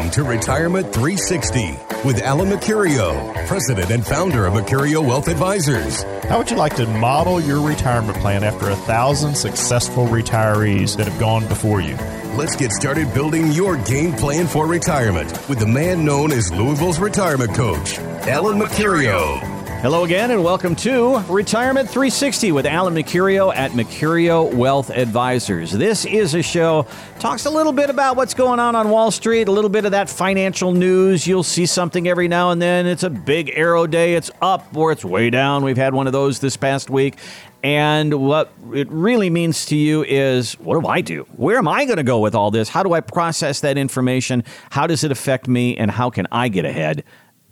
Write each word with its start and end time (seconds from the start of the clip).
Welcome 0.00 0.24
to 0.24 0.30
Retirement 0.30 0.94
360 0.94 1.78
with 2.06 2.22
Alan 2.22 2.48
Mercurio, 2.48 3.46
President 3.46 3.90
and 3.90 4.04
founder 4.04 4.46
of 4.46 4.54
Mercurio 4.54 5.06
Wealth 5.06 5.28
Advisors. 5.28 6.04
How 6.24 6.38
would 6.38 6.50
you 6.50 6.56
like 6.56 6.74
to 6.76 6.86
model 6.86 7.38
your 7.38 7.60
retirement 7.60 8.16
plan 8.16 8.42
after 8.42 8.70
a 8.70 8.76
thousand 8.76 9.34
successful 9.34 10.06
retirees 10.06 10.96
that 10.96 11.06
have 11.06 11.20
gone 11.20 11.46
before 11.48 11.82
you? 11.82 11.96
Let's 12.34 12.56
get 12.56 12.72
started 12.72 13.12
building 13.12 13.52
your 13.52 13.76
game 13.76 14.14
plan 14.14 14.46
for 14.46 14.66
retirement 14.66 15.30
with 15.50 15.58
the 15.58 15.66
man 15.66 16.02
known 16.02 16.32
as 16.32 16.50
Louisville's 16.50 16.98
retirement 16.98 17.54
coach, 17.54 17.98
Alan 17.98 18.58
Mercurio. 18.58 19.49
Hello 19.80 20.04
again, 20.04 20.30
and 20.30 20.44
welcome 20.44 20.76
to 20.76 21.20
Retirement 21.20 21.88
360 21.88 22.52
with 22.52 22.66
Alan 22.66 22.94
Mercurio 22.94 23.50
at 23.56 23.70
Mercurio 23.70 24.52
Wealth 24.52 24.90
Advisors. 24.90 25.72
This 25.72 26.04
is 26.04 26.34
a 26.34 26.42
show 26.42 26.86
talks 27.18 27.46
a 27.46 27.50
little 27.50 27.72
bit 27.72 27.88
about 27.88 28.14
what's 28.14 28.34
going 28.34 28.60
on 28.60 28.76
on 28.76 28.90
Wall 28.90 29.10
Street, 29.10 29.48
a 29.48 29.50
little 29.50 29.70
bit 29.70 29.86
of 29.86 29.92
that 29.92 30.10
financial 30.10 30.72
news. 30.72 31.26
You'll 31.26 31.42
see 31.42 31.64
something 31.64 32.06
every 32.06 32.28
now 32.28 32.50
and 32.50 32.60
then. 32.60 32.86
It's 32.86 33.04
a 33.04 33.08
big 33.08 33.52
arrow 33.54 33.86
day. 33.86 34.16
It's 34.16 34.30
up 34.42 34.76
or 34.76 34.92
it's 34.92 35.02
way 35.02 35.30
down. 35.30 35.64
We've 35.64 35.78
had 35.78 35.94
one 35.94 36.06
of 36.06 36.12
those 36.12 36.40
this 36.40 36.58
past 36.58 36.90
week. 36.90 37.16
And 37.62 38.12
what 38.20 38.52
it 38.74 38.90
really 38.90 39.30
means 39.30 39.64
to 39.66 39.76
you 39.76 40.04
is 40.04 40.58
what 40.60 40.78
do 40.78 40.86
I 40.88 41.00
do? 41.00 41.26
Where 41.36 41.56
am 41.56 41.68
I 41.68 41.86
going 41.86 41.96
to 41.96 42.02
go 42.02 42.18
with 42.18 42.34
all 42.34 42.50
this? 42.50 42.68
How 42.68 42.82
do 42.82 42.92
I 42.92 43.00
process 43.00 43.60
that 43.60 43.78
information? 43.78 44.44
How 44.68 44.86
does 44.86 45.04
it 45.04 45.10
affect 45.10 45.48
me? 45.48 45.74
And 45.78 45.90
how 45.90 46.10
can 46.10 46.26
I 46.30 46.48
get 46.48 46.66
ahead? 46.66 47.02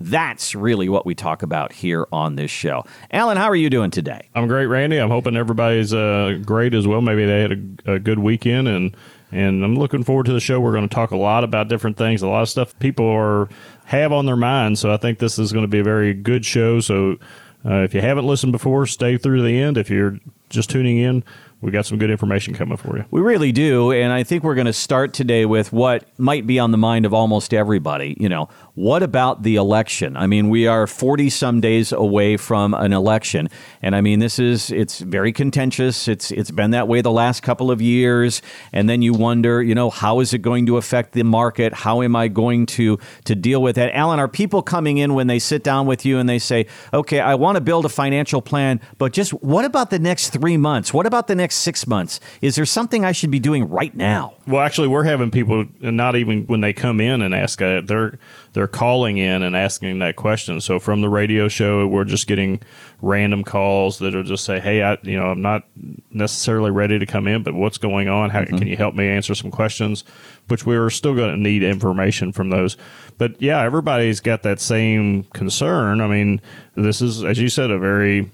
That's 0.01 0.55
really 0.55 0.89
what 0.89 1.05
we 1.05 1.15
talk 1.15 1.43
about 1.43 1.73
here 1.73 2.07
on 2.13 2.37
this 2.37 2.51
show. 2.51 2.85
Alan, 3.11 3.37
how 3.37 3.47
are 3.47 3.57
you 3.57 3.69
doing 3.69 3.91
today? 3.91 4.29
I'm 4.35 4.47
great, 4.47 4.67
Randy. 4.67 4.99
I'm 4.99 5.11
hoping 5.11 5.37
everybody's 5.37 5.93
uh, 5.93 6.39
great 6.45 6.75
as 6.75 6.87
well. 6.87 7.01
Maybe 7.01 7.27
they 7.27 7.41
had 7.43 7.81
a, 7.87 7.93
a 7.95 7.99
good 7.99 8.21
weekend, 8.21 8.69
and 8.69 8.97
and 9.31 9.65
I'm 9.65 9.77
looking 9.77 10.05
forward 10.05 10.27
to 10.27 10.33
the 10.33 10.41
show. 10.41 10.61
We're 10.61 10.73
going 10.73 10.89
to 10.89 10.95
talk 10.95 11.11
a 11.11 11.17
lot 11.17 11.45
about 11.45 11.69
different 11.69 11.97
things, 11.97 12.23
a 12.23 12.29
lot 12.29 12.43
of 12.43 12.49
stuff 12.49 12.79
people 12.79 13.07
are 13.07 13.49
have 13.87 14.13
on 14.13 14.27
their 14.27 14.37
minds. 14.37 14.81
So 14.81 14.93
I 14.93 14.97
think 14.99 15.19
this 15.19 15.39
is 15.39 15.53
going 15.53 15.65
to 15.65 15.69
be 15.69 15.81
a 15.81 15.85
very 15.85 16.15
good 16.15 16.45
show. 16.45 16.81
So 16.81 17.17
uh, 17.65 17.83
if 17.83 17.95
you 17.95 18.01
haven't 18.01 18.27
listened 18.27 18.53
before, 18.53 18.87
stay 18.87 19.17
through 19.17 19.43
the 19.43 19.61
end. 19.61 19.77
If 19.79 19.91
you're 19.91 20.19
just 20.49 20.71
tuning 20.71 20.99
in, 20.99 21.25
we 21.61 21.73
got 21.73 21.87
some 21.87 21.99
good 21.99 22.11
information 22.11 22.55
coming 22.55 22.77
for 22.77 22.97
you. 22.97 23.05
We 23.11 23.21
really 23.21 23.51
do. 23.51 23.91
And 23.91 24.13
I 24.13 24.23
think 24.23 24.45
we're 24.45 24.55
going 24.55 24.67
to 24.67 24.73
start 24.73 25.13
today 25.13 25.45
with 25.45 25.73
what 25.73 26.05
might 26.19 26.47
be 26.47 26.59
on 26.59 26.71
the 26.71 26.79
mind 26.79 27.05
of 27.05 27.13
almost 27.13 27.53
everybody. 27.53 28.17
You 28.21 28.29
know, 28.29 28.49
what 28.79 29.03
about 29.03 29.43
the 29.43 29.57
election? 29.57 30.17
I 30.17 30.29
mean, 30.29 30.51
we 30.51 30.69
are 30.69 30.87
40 30.87 31.31
some 31.31 31.61
days 31.61 31.91
away 31.91 32.37
from 32.37 32.75
an 32.75 32.93
election. 32.93 33.49
And 33.83 33.97
I 33.97 34.01
mean, 34.01 34.21
this 34.21 34.39
is, 34.39 34.71
it's 34.71 35.01
very 35.01 35.33
contentious. 35.33 36.07
It's, 36.07 36.31
it's 36.31 36.53
been 36.53 36.71
that 36.71 36.87
way 36.87 37.01
the 37.01 37.11
last 37.11 37.43
couple 37.43 37.73
of 37.73 37.83
years. 37.83 38.41
And 38.73 38.89
then 38.89 39.03
you 39.03 39.15
wonder, 39.15 39.61
you 39.61 39.75
know, 39.75 39.91
how 39.91 40.21
is 40.21 40.33
it 40.33 40.43
going 40.43 40.65
to 40.67 40.77
affect 40.77 41.13
the 41.13 41.25
market? 41.25 41.75
How 41.75 42.03
am 42.03 42.15
I 42.15 42.29
going 42.29 42.67
to, 42.67 43.01
to 43.25 43.35
deal 43.35 43.61
with 43.61 43.75
that? 43.75 43.93
Alan, 43.97 44.21
are 44.21 44.29
people 44.29 44.63
coming 44.63 44.99
in 44.99 45.15
when 45.15 45.27
they 45.27 45.41
sit 45.41 45.65
down 45.65 45.87
with 45.87 46.07
you 46.07 46.21
and 46.21 46.29
they 46.29 46.39
say, 46.39 46.67
okay, 46.95 47.19
I 47.19 47.35
want 47.35 47.57
to 47.57 47.61
build 47.61 47.85
a 47.85 47.89
financial 47.89 48.41
plan, 48.41 48.81
but 48.97 49.13
just 49.13 49.33
what 49.33 49.65
about 49.65 49.91
the 49.91 49.99
next 49.99 50.31
three 50.31 50.57
months? 50.57 50.95
What 50.95 51.05
about 51.05 51.27
the 51.27 51.35
next 51.35 51.57
six 51.57 51.85
months? 51.89 52.21
Is 52.43 52.55
there 52.55 52.65
something 52.65 53.05
I 53.05 53.11
should 53.11 53.33
be 53.33 53.41
doing 53.41 53.69
right 53.69 53.95
now? 53.97 54.35
Well, 54.47 54.63
actually, 54.63 54.89
we're 54.89 55.03
having 55.03 55.33
people, 55.33 55.67
not 55.81 56.15
even 56.15 56.47
when 56.47 56.61
they 56.61 56.73
come 56.73 57.01
in 57.01 57.23
and 57.23 57.35
ask, 57.35 57.61
uh, 57.61 57.83
they're 57.83 58.19
they're 58.53 58.68
calling 58.69 59.19
in 59.19 59.43
and 59.43 59.57
asking 59.57 59.99
that 59.99 60.17
question. 60.17 60.61
So 60.61 60.79
from 60.79 61.01
the 61.01 61.09
radio 61.09 61.49
show, 61.49 61.87
we're 61.87 62.05
just 62.05 62.27
getting 62.27 62.61
random 63.03 63.45
calls 63.45 63.99
that 63.99 64.15
are 64.15 64.23
just 64.23 64.45
say, 64.45 64.61
"Hey, 64.61 64.83
I, 64.83 64.99
you 65.03 65.19
know, 65.19 65.31
I'm 65.31 65.43
not 65.43 65.65
necessarily 66.11 66.71
ready 66.71 66.99
to 66.99 67.07
come 67.07 67.27
in, 67.27 67.43
but 67.43 67.55
what's 67.55 67.79
going 67.79 68.09
on? 68.09 68.31
How 68.31 68.43
mm-hmm. 68.43 68.59
can 68.59 68.69
you 68.69 68.77
help 68.77 68.95
me 68.95 69.09
answer 69.09 69.35
some 69.35 69.51
questions?" 69.51 70.05
Which 70.49 70.65
we're 70.65 70.91
still 70.91 71.15
going 71.15 71.35
to 71.35 71.41
need 71.41 71.63
information 71.63 72.33
from 72.33 72.51
those. 72.51 72.77
But 73.19 73.41
yeah, 73.43 73.63
everybody's 73.63 74.21
got 74.21 74.43
that 74.45 74.61
same 74.61 75.25
concern. 75.35 76.01
I 76.01 76.07
mean, 76.07 76.41
this 76.75 77.03
is, 77.03 77.25
as 77.25 77.39
you 77.39 77.49
said, 77.49 77.71
a 77.71 77.79
very 77.79 78.31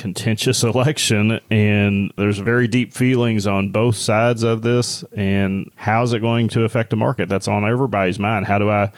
contentious 0.00 0.62
election 0.64 1.38
and 1.50 2.12
there's 2.16 2.38
very 2.38 2.66
deep 2.66 2.94
feelings 2.94 3.46
on 3.46 3.70
both 3.70 3.96
sides 3.96 4.42
of 4.42 4.62
this 4.62 5.04
and 5.14 5.70
how's 5.76 6.12
it 6.12 6.20
going 6.20 6.48
to 6.48 6.64
affect 6.64 6.90
the 6.90 6.96
market 6.96 7.28
that's 7.28 7.46
on 7.46 7.68
everybody's 7.68 8.18
mind 8.18 8.46
how 8.46 8.58
do 8.58 8.70
i 8.70 8.90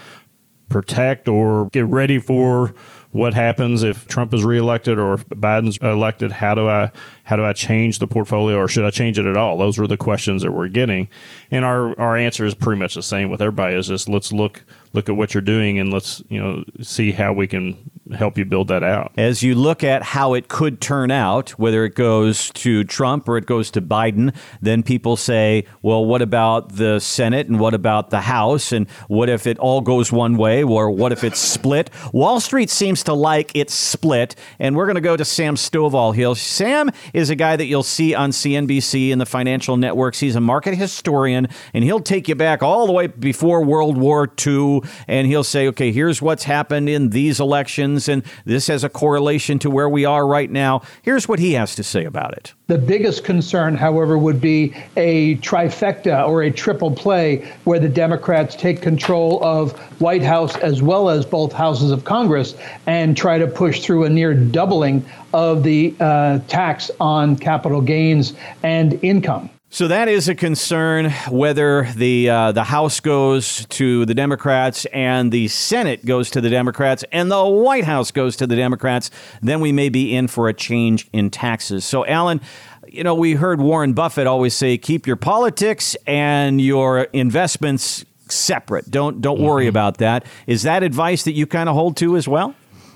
protect 0.73 1.29
or 1.29 1.69
get 1.71 1.87
ready 1.87 2.19
for 2.19 2.75
what 3.13 3.35
happens 3.35 3.83
if 3.83 4.09
Trump 4.09 4.33
is 4.33 4.43
reelected 4.43 4.99
or 4.99 5.15
if 5.15 5.29
Biden's 5.29 5.77
elected? 5.79 6.33
How 6.33 6.55
do 6.55 6.69
I 6.69 6.91
how 7.25 7.37
do 7.37 7.45
I 7.45 7.53
change 7.53 7.99
the 7.99 8.07
portfolio 8.07 8.57
or 8.57 8.69
should 8.69 8.85
I 8.85 8.91
change 8.91 9.19
it 9.19 9.27
at 9.27 9.37
all? 9.37 9.59
Those 9.59 9.79
were 9.79 9.87
the 9.87 9.99
questions 9.99 10.43
that 10.43 10.53
we're 10.53 10.69
getting, 10.69 11.09
and 11.51 11.65
our 11.65 11.99
our 12.01 12.17
answer 12.17 12.45
is 12.45 12.55
pretty 12.55 12.81
much 12.81 12.95
the 12.95 13.03
same 13.03 13.31
with 13.31 13.43
everybody. 13.43 13.77
Is 13.77 13.89
just 13.89 14.09
let's 14.09 14.33
look 14.33 14.65
look 14.95 15.09
at 15.09 15.17
what 15.17 15.35
you're 15.35 15.43
doing 15.43 15.79
and 15.79 15.93
let's 15.93 16.23
you 16.29 16.41
know 16.41 16.65
see 16.81 17.13
how 17.13 17.33
we 17.33 17.47
can 17.47 17.91
help 18.15 18.39
you 18.39 18.45
build 18.45 18.69
that 18.69 18.83
out. 18.83 19.13
As 19.17 19.43
you 19.43 19.55
look 19.55 19.85
at 19.85 20.03
how 20.03 20.35
it 20.35 20.49
could 20.49 20.81
turn 20.81 21.11
out, 21.11 21.51
whether 21.51 21.85
it 21.85 21.95
goes 21.95 22.51
to 22.51 22.85
Trump 22.85 23.29
or 23.29 23.37
it 23.37 23.47
goes 23.47 23.71
to 23.73 23.83
Biden, 23.83 24.35
then 24.61 24.83
people 24.83 25.17
say, 25.17 25.65
well, 25.83 26.05
what 26.05 26.23
about 26.23 26.77
the 26.77 27.01
Senate 27.01 27.49
and 27.49 27.59
what 27.59 27.75
about 27.75 28.11
the 28.11 28.23
House? 28.23 28.73
And 28.73 28.89
what 29.09 29.29
if 29.29 29.47
it 29.47 29.59
all 29.59 29.81
goes 29.81 30.13
one 30.13 30.37
way 30.37 30.63
or 30.63 30.91
what 30.91 31.13
if 31.13 31.25
it's 31.25 31.39
split? 31.53 31.91
Wall 32.13 32.41
Street 32.41 32.71
seems 32.71 33.03
to 33.05 33.15
like 33.15 33.55
it 33.55 33.71
split. 33.71 34.35
And 34.59 34.77
we're 34.77 34.87
going 34.87 34.97
to 34.97 35.01
go 35.01 35.17
to 35.17 35.25
Sam 35.25 35.57
Stovall 35.57 36.15
here. 36.15 36.35
Sam 36.35 36.91
is 37.13 37.31
a 37.31 37.35
guy 37.35 37.57
that 37.57 37.67
you'll 37.67 37.83
see 37.83 38.15
on 38.15 38.31
CNBC 38.31 39.11
and 39.13 39.21
the 39.21 39.27
financial 39.27 39.77
networks. 39.77 40.21
He's 40.21 40.37
a 40.37 40.41
market 40.41 40.77
historian 40.77 41.49
and 41.75 41.85
he'll 41.85 42.01
take 42.01 42.29
you 42.29 42.35
back 42.35 42.63
all 42.63 42.87
the 42.87 42.93
way 42.93 43.07
before 43.07 43.65
World 43.65 43.97
War 43.97 44.31
II 44.47 44.83
and 45.09 45.27
he'll 45.27 45.45
say, 45.45 45.69
okay, 45.69 45.93
here's 45.93 46.23
what's 46.23 46.45
happened 46.45 46.89
in 46.89 47.11
these 47.11 47.41
elections 47.41 48.02
and 48.09 48.23
this 48.45 48.67
has 48.67 48.85
a 48.85 48.89
correlation 48.89 49.59
to 49.61 49.71
where 49.71 49.89
we 49.89 50.05
are 50.05 50.27
right 50.27 50.51
now. 50.51 50.83
Here's 51.03 51.29
what 51.29 51.39
he 51.39 51.53
has 51.53 51.75
to 51.77 51.83
say 51.83 52.05
about 52.05 52.33
it. 52.35 52.55
The 52.67 52.79
biggest 52.79 53.25
concern, 53.25 53.75
however, 53.75 54.17
would 54.17 54.41
be 54.41 54.75
a 54.97 55.37
trifecta 55.37 56.27
or 56.27 56.43
a 56.43 56.51
triple 56.51 56.91
play 56.91 57.47
where 57.65 57.79
the 57.79 57.89
Democrats 57.89 58.57
take 58.57 58.81
control 58.81 59.43
of 59.45 59.73
White 60.01 60.23
House 60.23 60.57
as 60.57 60.83
well 60.83 61.09
as 61.09 61.27
both 61.27 61.53
houses 61.53 61.91
of 61.91 62.05
Congress 62.05 62.55
and 62.87 63.17
try 63.17 63.39
to 63.39 63.47
push 63.47 63.83
through 63.83 64.05
a 64.05 64.09
near 64.09 64.35
doubling 64.35 65.05
of 65.35 65.63
the 65.63 65.95
uh, 66.01 66.39
tax 66.49 66.91
on 67.01 67.37
capital 67.37 67.81
gains 67.81 68.35
and 68.63 69.03
income. 69.05 69.51
So 69.75 69.89
that 69.89 70.07
is 70.07 70.29
a 70.29 70.35
concern 70.35 71.11
whether 71.31 71.91
the 71.97 72.29
uh, 72.29 72.53
the 72.53 72.63
House 72.63 73.01
goes 73.01 73.65
to 73.71 74.05
the 74.05 74.13
Democrats 74.13 74.85
and 74.93 75.33
the 75.33 75.49
Senate 75.49 76.05
goes 76.05 76.29
to 76.33 76.43
the 76.43 76.51
Democrats 76.51 77.07
and 77.11 77.31
the 77.31 77.43
White 77.43 77.85
House 77.85 78.11
goes 78.11 78.37
to 78.37 78.47
the 78.47 78.55
Democrats, 78.55 79.11
then 79.41 79.61
we 79.61 79.73
may 79.73 79.89
be 79.89 80.15
in 80.15 80.29
for 80.29 80.51
a 80.51 80.53
change 80.53 81.09
in 81.15 81.31
taxes. 81.31 81.87
So 81.87 82.05
Alan, 82.05 82.43
you 82.87 83.03
know, 83.03 83.15
we 83.15 83.33
heard 83.33 83.63
Warren 83.63 83.95
Buffett 83.95 84.27
always 84.27 84.53
say 84.53 84.77
keep 84.77 85.07
your 85.07 85.17
politics 85.17 85.97
and 86.07 86.61
your 86.61 87.05
investments 87.15 88.05
separate. 88.29 88.91
Don't 88.91 89.23
don't 89.23 89.41
worry 89.41 89.63
mm-hmm. 89.63 89.71
about 89.71 89.97
that. 89.97 90.27
Is 90.47 90.65
that 90.65 90.83
advice 90.83 91.25
that 91.25 91.33
you 91.33 91.47
kind 91.47 91.71
of 91.71 91.75
hold 91.75 91.97
to 91.97 92.19
as 92.19 92.29
well? 92.29 92.55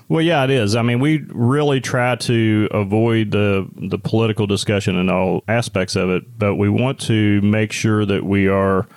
Well, 0.09 0.21
yeah, 0.21 0.45
it 0.45 0.49
is. 0.49 0.75
I 0.75 0.83
mean, 0.83 0.99
we 0.99 1.25
really 1.29 1.81
try 1.81 2.15
to 2.15 2.69
avoid 2.71 3.31
the 3.31 3.67
the 3.75 3.99
political 3.99 4.47
discussion 4.47 4.95
in 4.95 5.09
all 5.09 5.43
aspects 5.47 5.95
of 5.97 6.09
it, 6.09 6.39
but 6.39 6.55
we 6.55 6.69
want 6.69 6.99
to 7.01 7.41
make 7.41 7.73
sure 7.73 8.05
that 8.05 8.23
we 8.23 8.47
are 8.47 8.87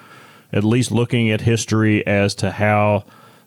at 0.53 0.63
least 0.63 0.93
looking 0.93 1.31
at 1.31 1.41
history 1.41 2.07
as 2.07 2.35
to 2.37 2.53
how 2.53 3.05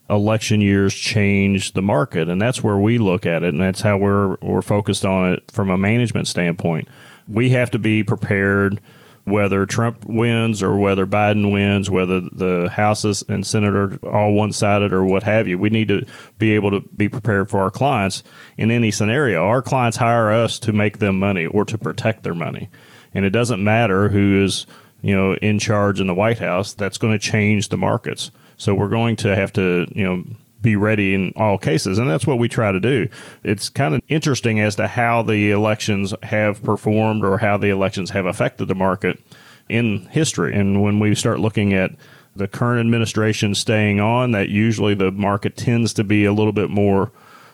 election 0.09 0.59
years 0.59 0.93
change 0.93 1.71
the 1.71 1.81
market, 1.81 2.27
and 2.27 2.41
that's 2.41 2.61
where 2.61 2.77
we 2.77 2.97
look 2.97 3.25
at 3.25 3.43
it, 3.43 3.53
and 3.53 3.61
that's 3.61 3.81
how 3.81 3.97
we're 3.97 4.35
we're 4.41 4.61
focused 4.61 5.05
on 5.05 5.31
it 5.31 5.49
from 5.49 5.69
a 5.69 5.77
management 5.77 6.27
standpoint. 6.27 6.89
We 7.29 7.51
have 7.51 7.71
to 7.71 7.79
be 7.79 8.03
prepared 8.03 8.81
whether 9.25 9.65
Trump 9.65 10.05
wins 10.05 10.61
or 10.61 10.77
whether 10.77 11.05
Biden 11.07 11.51
wins, 11.51 11.89
whether 11.89 12.19
the 12.19 12.69
Houses 12.69 13.23
and 13.29 13.45
Senate 13.45 13.73
are 13.73 13.97
all 14.05 14.33
one 14.33 14.51
sided 14.51 14.91
or 14.91 15.05
what 15.05 15.23
have 15.23 15.47
you. 15.47 15.57
We 15.57 15.69
need 15.69 15.87
to 15.87 16.05
be 16.37 16.53
able 16.53 16.71
to 16.71 16.81
be 16.95 17.07
prepared 17.07 17.49
for 17.49 17.61
our 17.61 17.71
clients 17.71 18.23
in 18.57 18.69
any 18.69 18.91
scenario. 18.91 19.45
Our 19.45 19.61
clients 19.61 19.97
hire 19.97 20.31
us 20.31 20.59
to 20.59 20.73
make 20.73 20.97
them 20.97 21.19
money 21.19 21.45
or 21.45 21.63
to 21.65 21.77
protect 21.77 22.23
their 22.23 22.35
money. 22.35 22.69
And 23.13 23.23
it 23.23 23.29
doesn't 23.29 23.63
matter 23.63 24.09
who 24.09 24.43
is, 24.43 24.65
you 25.01 25.15
know, 25.15 25.35
in 25.35 25.59
charge 25.59 26.01
in 26.01 26.07
the 26.07 26.13
White 26.13 26.39
House, 26.39 26.73
that's 26.73 26.97
going 26.97 27.13
to 27.13 27.19
change 27.19 27.69
the 27.69 27.77
markets. 27.77 28.31
So 28.57 28.75
we're 28.75 28.89
going 28.89 29.15
to 29.17 29.35
have 29.35 29.53
to, 29.53 29.87
you 29.95 30.03
know, 30.03 30.23
be 30.63 30.75
ready 30.75 31.13
in 31.13 31.31
all 31.35 31.59
cases. 31.59 31.99
And 31.99 32.09
that's 32.09 32.25
what 32.25 32.39
we 32.39 32.49
try 32.49 32.71
to 32.71 32.79
do. 32.79 33.07
It's 33.43 33.69
kind 33.69 33.93
of 33.93 34.01
interesting 34.07 34.59
as 34.59 34.75
to 34.77 34.87
how 34.87 35.21
the 35.21 35.51
elections 35.51 36.15
have 36.23 36.63
performed 36.63 37.23
or 37.23 37.37
how 37.37 37.57
the 37.57 37.69
elections 37.69 38.09
have 38.09 38.25
affected 38.25 38.67
the 38.67 38.75
market 38.75 39.19
in 39.69 40.07
history. 40.07 40.55
And 40.55 40.81
when 40.81 40.99
we 40.99 41.13
start 41.13 41.39
looking 41.39 41.73
at 41.73 41.91
the 42.35 42.47
current 42.47 42.79
administration 42.79 43.53
staying 43.53 43.99
on, 43.99 44.31
that 44.31 44.49
usually 44.49 44.95
the 44.95 45.11
market 45.11 45.55
tends 45.55 45.93
to 45.93 46.03
be 46.03 46.25
a 46.25 46.33
little 46.33 46.51
bit 46.51 46.71
more 46.71 47.11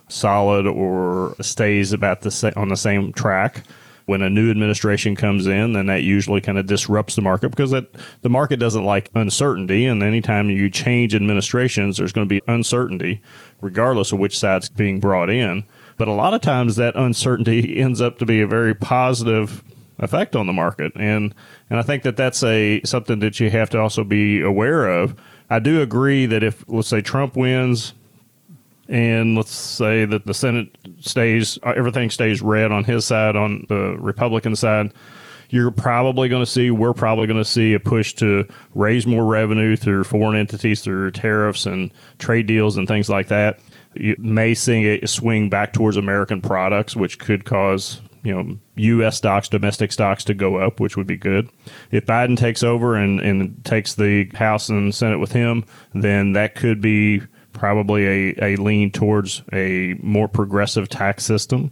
solid 0.07 0.65
or 0.65 1.35
stays 1.41 1.91
about 1.91 2.21
the 2.21 2.31
sa- 2.31 2.51
on 2.55 2.69
the 2.69 2.77
same 2.77 3.11
track. 3.11 3.63
When 4.09 4.23
a 4.23 4.29
new 4.29 4.49
administration 4.49 5.15
comes 5.15 5.45
in, 5.45 5.73
then 5.73 5.85
that 5.85 6.01
usually 6.01 6.41
kind 6.41 6.57
of 6.57 6.65
disrupts 6.65 7.15
the 7.15 7.21
market 7.21 7.49
because 7.49 7.69
that 7.69 7.93
the 8.23 8.29
market 8.29 8.57
doesn't 8.57 8.83
like 8.83 9.07
uncertainty. 9.13 9.85
And 9.85 10.01
anytime 10.01 10.49
you 10.49 10.67
change 10.67 11.13
administrations, 11.13 11.97
there's 11.97 12.11
going 12.11 12.27
to 12.27 12.29
be 12.29 12.41
uncertainty, 12.47 13.21
regardless 13.61 14.11
of 14.11 14.17
which 14.17 14.39
side's 14.39 14.67
being 14.67 14.99
brought 14.99 15.29
in. 15.29 15.63
But 15.97 16.07
a 16.07 16.13
lot 16.13 16.33
of 16.33 16.41
times 16.41 16.75
that 16.77 16.95
uncertainty 16.95 17.77
ends 17.79 18.01
up 18.01 18.17
to 18.17 18.25
be 18.25 18.41
a 18.41 18.47
very 18.47 18.73
positive 18.73 19.63
effect 19.99 20.35
on 20.35 20.47
the 20.47 20.53
market. 20.53 20.91
And 20.95 21.35
and 21.69 21.77
I 21.77 21.83
think 21.83 22.01
that 22.01 22.17
that's 22.17 22.41
a 22.41 22.81
something 22.85 23.19
that 23.19 23.39
you 23.39 23.51
have 23.51 23.69
to 23.69 23.79
also 23.79 24.03
be 24.03 24.41
aware 24.41 24.87
of. 24.87 25.13
I 25.51 25.59
do 25.59 25.83
agree 25.83 26.25
that 26.25 26.41
if 26.41 26.65
let's 26.67 26.87
say 26.87 27.01
Trump 27.01 27.35
wins 27.35 27.93
and 28.87 29.35
let's 29.35 29.53
say 29.53 30.05
that 30.05 30.25
the 30.25 30.33
Senate 30.33 30.75
stays 30.99 31.59
uh, 31.63 31.73
everything 31.75 32.09
stays 32.09 32.41
red 32.41 32.71
on 32.71 32.83
his 32.83 33.05
side 33.05 33.35
on 33.35 33.65
the 33.69 33.95
Republican 33.99 34.55
side, 34.55 34.93
you're 35.49 35.71
probably 35.71 36.29
going 36.29 36.43
to 36.43 36.49
see 36.49 36.71
we're 36.71 36.93
probably 36.93 37.27
going 37.27 37.37
to 37.37 37.45
see 37.45 37.73
a 37.73 37.79
push 37.79 38.13
to 38.15 38.47
raise 38.75 39.07
more 39.07 39.25
revenue 39.25 39.75
through 39.75 40.03
foreign 40.03 40.35
entities 40.35 40.81
through 40.81 41.11
tariffs 41.11 41.65
and 41.65 41.91
trade 42.17 42.47
deals 42.47 42.77
and 42.77 42.87
things 42.87 43.09
like 43.09 43.27
that 43.27 43.59
you 43.93 44.15
may 44.19 44.53
see 44.53 44.99
a 44.99 45.07
swing 45.07 45.49
back 45.49 45.73
towards 45.73 45.97
American 45.97 46.41
products, 46.41 46.95
which 46.95 47.19
could 47.19 47.45
cause 47.45 48.01
you 48.23 48.33
know 48.33 48.57
U.S. 48.75 49.17
stocks, 49.17 49.49
domestic 49.49 49.91
stocks 49.91 50.23
to 50.25 50.33
go 50.33 50.57
up, 50.57 50.79
which 50.79 50.97
would 50.97 51.07
be 51.07 51.17
good. 51.17 51.49
If 51.91 52.05
Biden 52.05 52.37
takes 52.37 52.63
over 52.63 52.95
and, 52.95 53.19
and 53.19 53.63
takes 53.65 53.95
the 53.95 54.29
House 54.35 54.69
and 54.69 54.93
Senate 54.93 55.19
with 55.19 55.31
him, 55.31 55.65
then 55.93 56.33
that 56.33 56.55
could 56.55 56.81
be 56.81 57.21
probably 57.53 58.05
a, 58.05 58.53
a 58.53 58.55
lean 58.57 58.91
towards 58.91 59.43
a 59.51 59.95
more 60.01 60.27
progressive 60.27 60.89
tax 60.89 61.25
system 61.25 61.71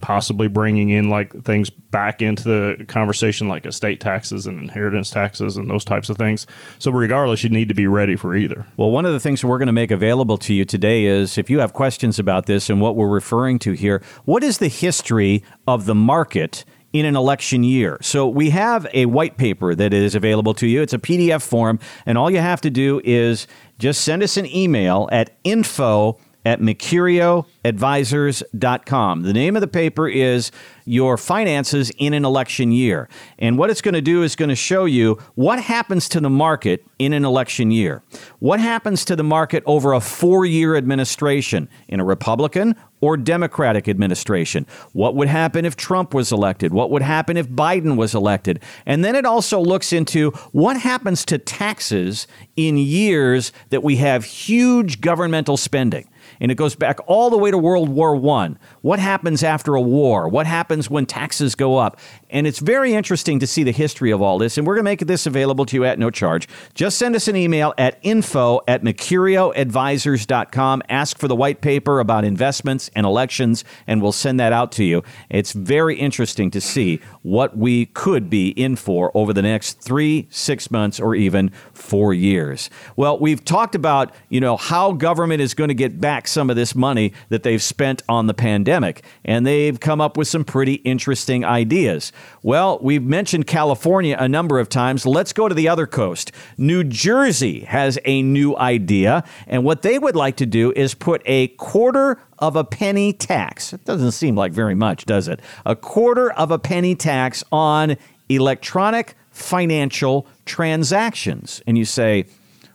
possibly 0.00 0.48
bringing 0.48 0.90
in 0.90 1.08
like 1.08 1.32
things 1.44 1.70
back 1.70 2.22
into 2.22 2.44
the 2.44 2.84
conversation 2.86 3.48
like 3.48 3.66
estate 3.66 4.00
taxes 4.00 4.46
and 4.46 4.60
inheritance 4.60 5.10
taxes 5.10 5.56
and 5.56 5.68
those 5.70 5.84
types 5.84 6.08
of 6.08 6.16
things. 6.16 6.46
So 6.78 6.90
regardless, 6.90 7.42
you 7.42 7.50
need 7.50 7.68
to 7.68 7.74
be 7.74 7.86
ready 7.86 8.16
for 8.16 8.36
either. 8.36 8.66
Well, 8.76 8.90
one 8.90 9.06
of 9.06 9.12
the 9.12 9.20
things 9.20 9.44
we're 9.44 9.58
going 9.58 9.66
to 9.66 9.72
make 9.72 9.90
available 9.90 10.38
to 10.38 10.54
you 10.54 10.64
today 10.64 11.04
is 11.04 11.38
if 11.38 11.50
you 11.50 11.60
have 11.60 11.72
questions 11.72 12.18
about 12.18 12.46
this 12.46 12.70
and 12.70 12.80
what 12.80 12.96
we're 12.96 13.08
referring 13.08 13.58
to 13.60 13.72
here, 13.72 14.02
what 14.24 14.42
is 14.42 14.58
the 14.58 14.68
history 14.68 15.42
of 15.66 15.86
the 15.86 15.94
market 15.94 16.64
in 16.92 17.04
an 17.04 17.16
election 17.16 17.64
year. 17.64 17.98
So 18.00 18.26
we 18.26 18.48
have 18.50 18.86
a 18.94 19.04
white 19.04 19.36
paper 19.36 19.74
that 19.74 19.92
is 19.92 20.14
available 20.14 20.54
to 20.54 20.66
you. 20.66 20.80
It's 20.80 20.94
a 20.94 20.98
PDF 20.98 21.42
form, 21.42 21.78
and 22.06 22.16
all 22.16 22.30
you 22.30 22.38
have 22.38 22.62
to 22.62 22.70
do 22.70 23.02
is 23.04 23.46
just 23.78 24.02
send 24.02 24.22
us 24.22 24.36
an 24.36 24.46
email 24.46 25.08
at 25.12 25.36
info 25.44 26.18
at 26.44 26.60
mercurioadvisors.com. 26.60 29.22
The 29.22 29.32
name 29.32 29.56
of 29.56 29.60
the 29.60 29.68
paper 29.68 30.08
is 30.08 30.50
Your 30.84 31.16
Finances 31.16 31.90
in 31.98 32.14
an 32.14 32.24
Election 32.24 32.72
Year. 32.72 33.08
And 33.38 33.58
what 33.58 33.70
it's 33.70 33.82
going 33.82 33.94
to 33.94 34.00
do 34.00 34.22
is 34.22 34.36
going 34.36 34.48
to 34.48 34.56
show 34.56 34.84
you 34.84 35.18
what 35.34 35.60
happens 35.60 36.08
to 36.10 36.20
the 36.20 36.30
market 36.30 36.84
in 36.98 37.12
an 37.12 37.24
election 37.24 37.70
year. 37.70 38.02
What 38.38 38.60
happens 38.60 39.04
to 39.06 39.16
the 39.16 39.22
market 39.22 39.62
over 39.66 39.92
a 39.92 40.00
four 40.00 40.46
year 40.46 40.76
administration 40.76 41.68
in 41.88 42.00
a 42.00 42.04
Republican 42.04 42.76
or 43.00 43.16
Democratic 43.16 43.88
administration? 43.88 44.66
What 44.92 45.14
would 45.14 45.28
happen 45.28 45.64
if 45.64 45.76
Trump 45.76 46.14
was 46.14 46.32
elected? 46.32 46.72
What 46.72 46.90
would 46.90 47.02
happen 47.02 47.36
if 47.36 47.48
Biden 47.48 47.96
was 47.96 48.14
elected? 48.14 48.60
And 48.86 49.04
then 49.04 49.14
it 49.14 49.24
also 49.24 49.60
looks 49.60 49.92
into 49.92 50.30
what 50.52 50.78
happens 50.78 51.24
to 51.26 51.38
taxes 51.38 52.26
in 52.56 52.76
years 52.76 53.52
that 53.70 53.82
we 53.82 53.96
have 53.96 54.24
huge 54.24 55.00
governmental 55.00 55.56
spending 55.56 56.08
and 56.40 56.50
it 56.50 56.56
goes 56.56 56.74
back 56.74 56.98
all 57.06 57.30
the 57.30 57.38
way 57.38 57.50
to 57.50 57.58
World 57.58 57.88
War 57.88 58.16
One. 58.16 58.58
What 58.82 58.98
happens 58.98 59.42
after 59.42 59.74
a 59.74 59.80
war? 59.80 60.28
What 60.28 60.46
happens 60.46 60.90
when 60.90 61.06
taxes 61.06 61.54
go 61.54 61.76
up? 61.76 61.98
And 62.30 62.46
it's 62.46 62.58
very 62.58 62.94
interesting 62.94 63.38
to 63.40 63.46
see 63.46 63.62
the 63.62 63.72
history 63.72 64.10
of 64.10 64.20
all 64.20 64.38
this. 64.38 64.58
And 64.58 64.66
we're 64.66 64.74
going 64.74 64.84
to 64.84 64.90
make 64.90 65.00
this 65.00 65.26
available 65.26 65.64
to 65.66 65.76
you 65.76 65.84
at 65.84 65.98
no 65.98 66.10
charge. 66.10 66.48
Just 66.74 66.98
send 66.98 67.16
us 67.16 67.28
an 67.28 67.36
email 67.36 67.74
at 67.78 67.98
info 68.02 68.60
at 68.68 68.82
mercurioadvisors.com. 68.82 70.82
Ask 70.88 71.18
for 71.18 71.28
the 71.28 71.36
white 71.36 71.60
paper 71.60 72.00
about 72.00 72.24
investments 72.24 72.90
and 72.94 73.06
elections, 73.06 73.64
and 73.86 74.02
we'll 74.02 74.12
send 74.12 74.38
that 74.40 74.52
out 74.52 74.72
to 74.72 74.84
you. 74.84 75.02
It's 75.30 75.52
very 75.52 75.96
interesting 75.96 76.50
to 76.50 76.60
see 76.60 77.00
what 77.28 77.56
we 77.56 77.84
could 77.86 78.30
be 78.30 78.48
in 78.48 78.74
for 78.74 79.10
over 79.14 79.32
the 79.32 79.42
next 79.42 79.82
three, 79.82 80.26
six 80.30 80.70
months, 80.70 80.98
or 80.98 81.14
even 81.14 81.50
four 81.74 82.14
years. 82.14 82.70
Well, 82.96 83.18
we've 83.18 83.44
talked 83.44 83.74
about, 83.74 84.14
you 84.30 84.40
know, 84.40 84.56
how 84.56 84.92
government 84.92 85.42
is 85.42 85.52
going 85.52 85.68
to 85.68 85.74
get 85.74 86.00
back 86.00 86.26
some 86.26 86.48
of 86.48 86.56
this 86.56 86.74
money 86.74 87.12
that 87.28 87.42
they've 87.42 87.62
spent 87.62 88.02
on 88.08 88.26
the 88.28 88.34
pandemic. 88.34 89.04
And 89.24 89.46
they've 89.46 89.78
come 89.78 90.00
up 90.00 90.16
with 90.16 90.26
some 90.26 90.44
pretty 90.44 90.74
interesting 90.74 91.44
ideas. 91.44 92.12
Well, 92.42 92.78
we've 92.80 93.04
mentioned 93.04 93.46
California 93.46 94.16
a 94.18 94.28
number 94.28 94.58
of 94.58 94.70
times. 94.70 95.04
Let's 95.04 95.34
go 95.34 95.48
to 95.48 95.54
the 95.54 95.68
other 95.68 95.86
coast. 95.86 96.32
New 96.56 96.82
Jersey 96.82 97.60
has 97.60 97.98
a 98.06 98.22
new 98.22 98.56
idea. 98.56 99.22
And 99.46 99.64
what 99.64 99.82
they 99.82 99.98
would 99.98 100.16
like 100.16 100.36
to 100.36 100.46
do 100.46 100.72
is 100.74 100.94
put 100.94 101.20
a 101.26 101.48
quarter 101.48 102.18
of 102.38 102.56
a 102.56 102.64
penny 102.64 103.12
tax. 103.12 103.72
It 103.72 103.84
doesn't 103.84 104.12
seem 104.12 104.36
like 104.36 104.52
very 104.52 104.74
much, 104.74 105.04
does 105.04 105.28
it? 105.28 105.40
A 105.66 105.76
quarter 105.76 106.30
of 106.32 106.50
a 106.50 106.58
penny 106.58 106.94
tax 106.94 107.44
on 107.50 107.96
electronic 108.28 109.14
financial 109.30 110.26
transactions. 110.44 111.62
And 111.66 111.78
you 111.78 111.84
say, 111.84 112.26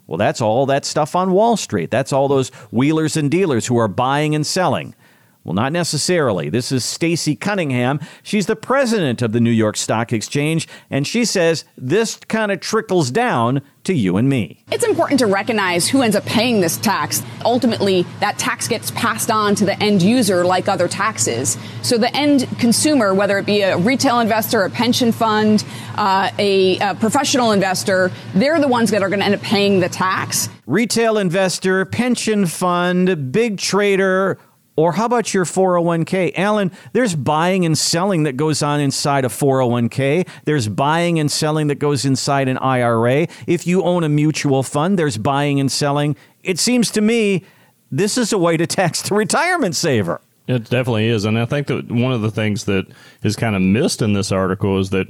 well, 0.08 0.18
that's 0.18 0.42
all 0.42 0.66
that 0.66 0.86
stuff 0.86 1.16
on 1.16 1.32
Wall 1.32 1.58
Street. 1.58 1.92
That's 1.92 2.12
all 2.12 2.28
those 2.28 2.50
wheelers 2.72 3.16
and 3.16 3.32
dealers 3.32 3.68
who 3.68 3.78
are 3.78 3.88
buying 3.88 4.36
and 4.36 4.46
selling. 4.46 4.96
Well, 5.44 5.54
not 5.54 5.74
necessarily. 5.74 6.50
This 6.50 6.72
is 6.72 6.86
Stacey 6.86 7.36
Cunningham. 7.36 8.00
She's 8.24 8.46
the 8.46 8.56
president 8.56 9.22
of 9.22 9.34
the 9.34 9.42
New 9.42 9.52
York 9.52 9.76
Stock 9.76 10.14
Exchange, 10.14 10.70
and 10.90 11.06
she 11.06 11.26
says 11.26 11.66
this 11.78 12.16
kind 12.16 12.50
of 12.50 12.62
trickles 12.62 13.12
down 13.12 13.62
to 13.84 13.94
you 13.94 14.16
and 14.16 14.30
me. 14.30 14.64
It's 14.72 14.86
important 14.86 15.20
to 15.20 15.26
recognize 15.26 15.90
who 15.90 16.02
ends 16.02 16.16
up 16.16 16.24
paying 16.26 16.62
this 16.62 16.78
tax. 16.78 17.22
Ultimately, 17.44 18.06
that 18.22 18.38
tax 18.38 18.70
gets 18.70 18.92
passed 18.92 19.30
on 19.30 19.56
to 19.56 19.66
the 19.66 19.78
end 19.84 20.02
user 20.02 20.46
like 20.46 20.70
other 20.70 20.88
taxes. 20.88 21.58
So 21.82 21.98
the 21.98 22.16
end 22.16 22.48
consumer, 22.60 23.14
whether 23.14 23.38
it 23.38 23.46
be 23.46 23.62
a 23.62 23.78
retail 23.78 24.22
investor, 24.22 24.62
a 24.62 24.70
pension 24.70 25.12
fund, 25.12 25.66
uh, 25.96 26.32
a, 26.40 26.80
a 26.80 26.96
professional 26.96 27.52
investor, 27.52 28.12
they're 28.34 28.62
the 28.62 28.70
ones 28.70 28.92
that 28.92 29.04
are 29.04 29.10
going 29.10 29.20
to 29.20 29.26
end 29.26 29.36
up 29.36 29.42
paying 29.42 29.82
the 29.82 29.90
tax. 29.90 30.48
Retail 30.66 31.18
investor, 31.18 31.84
pension 31.84 32.46
fund, 32.46 33.34
big 33.34 33.58
trader, 33.58 34.40
or 34.76 34.94
how 34.94 35.06
about 35.06 35.34
your 35.34 35.46
401k? 35.46 36.34
Alan, 36.36 36.72
there's 36.94 37.16
buying 37.16 37.66
and 37.66 37.78
selling 37.78 38.24
that 38.24 38.38
goes 38.38 38.64
on 38.64 38.80
inside 38.80 39.24
a 39.26 39.30
401k. 39.30 40.28
There's 40.46 40.68
buying 40.68 41.20
and 41.20 41.32
selling 41.32 41.68
that 41.68 41.76
goes 41.76 42.06
inside 42.06 42.48
an 42.48 42.58
IRA. 42.58 43.28
If 43.46 43.68
you 43.68 43.84
own 43.84 44.04
a 44.04 44.10
mutual 44.10 44.64
fund, 44.64 44.98
there's 44.98 45.18
buying 45.18 45.60
and 45.60 45.72
selling. 45.72 46.16
It 46.44 46.58
seems 46.60 46.90
to 46.92 47.02
me 47.02 47.44
this 47.92 48.18
is 48.18 48.34
a 48.34 48.38
way 48.38 48.58
to 48.58 48.66
tax 48.66 49.04
the 49.04 49.16
retirement 49.16 49.76
saver. 49.76 50.22
It 50.48 50.70
definitely 50.70 51.08
is. 51.08 51.26
And 51.26 51.38
I 51.38 51.46
think 51.46 51.68
that 51.68 51.92
one 51.92 52.12
of 52.12 52.22
the 52.22 52.32
things 52.32 52.66
that 52.66 52.88
is 53.22 53.36
kind 53.36 53.56
of 53.56 53.62
missed 53.62 54.02
in 54.02 54.14
this 54.14 54.32
article 54.32 54.80
is 54.80 54.90
that 54.90 55.08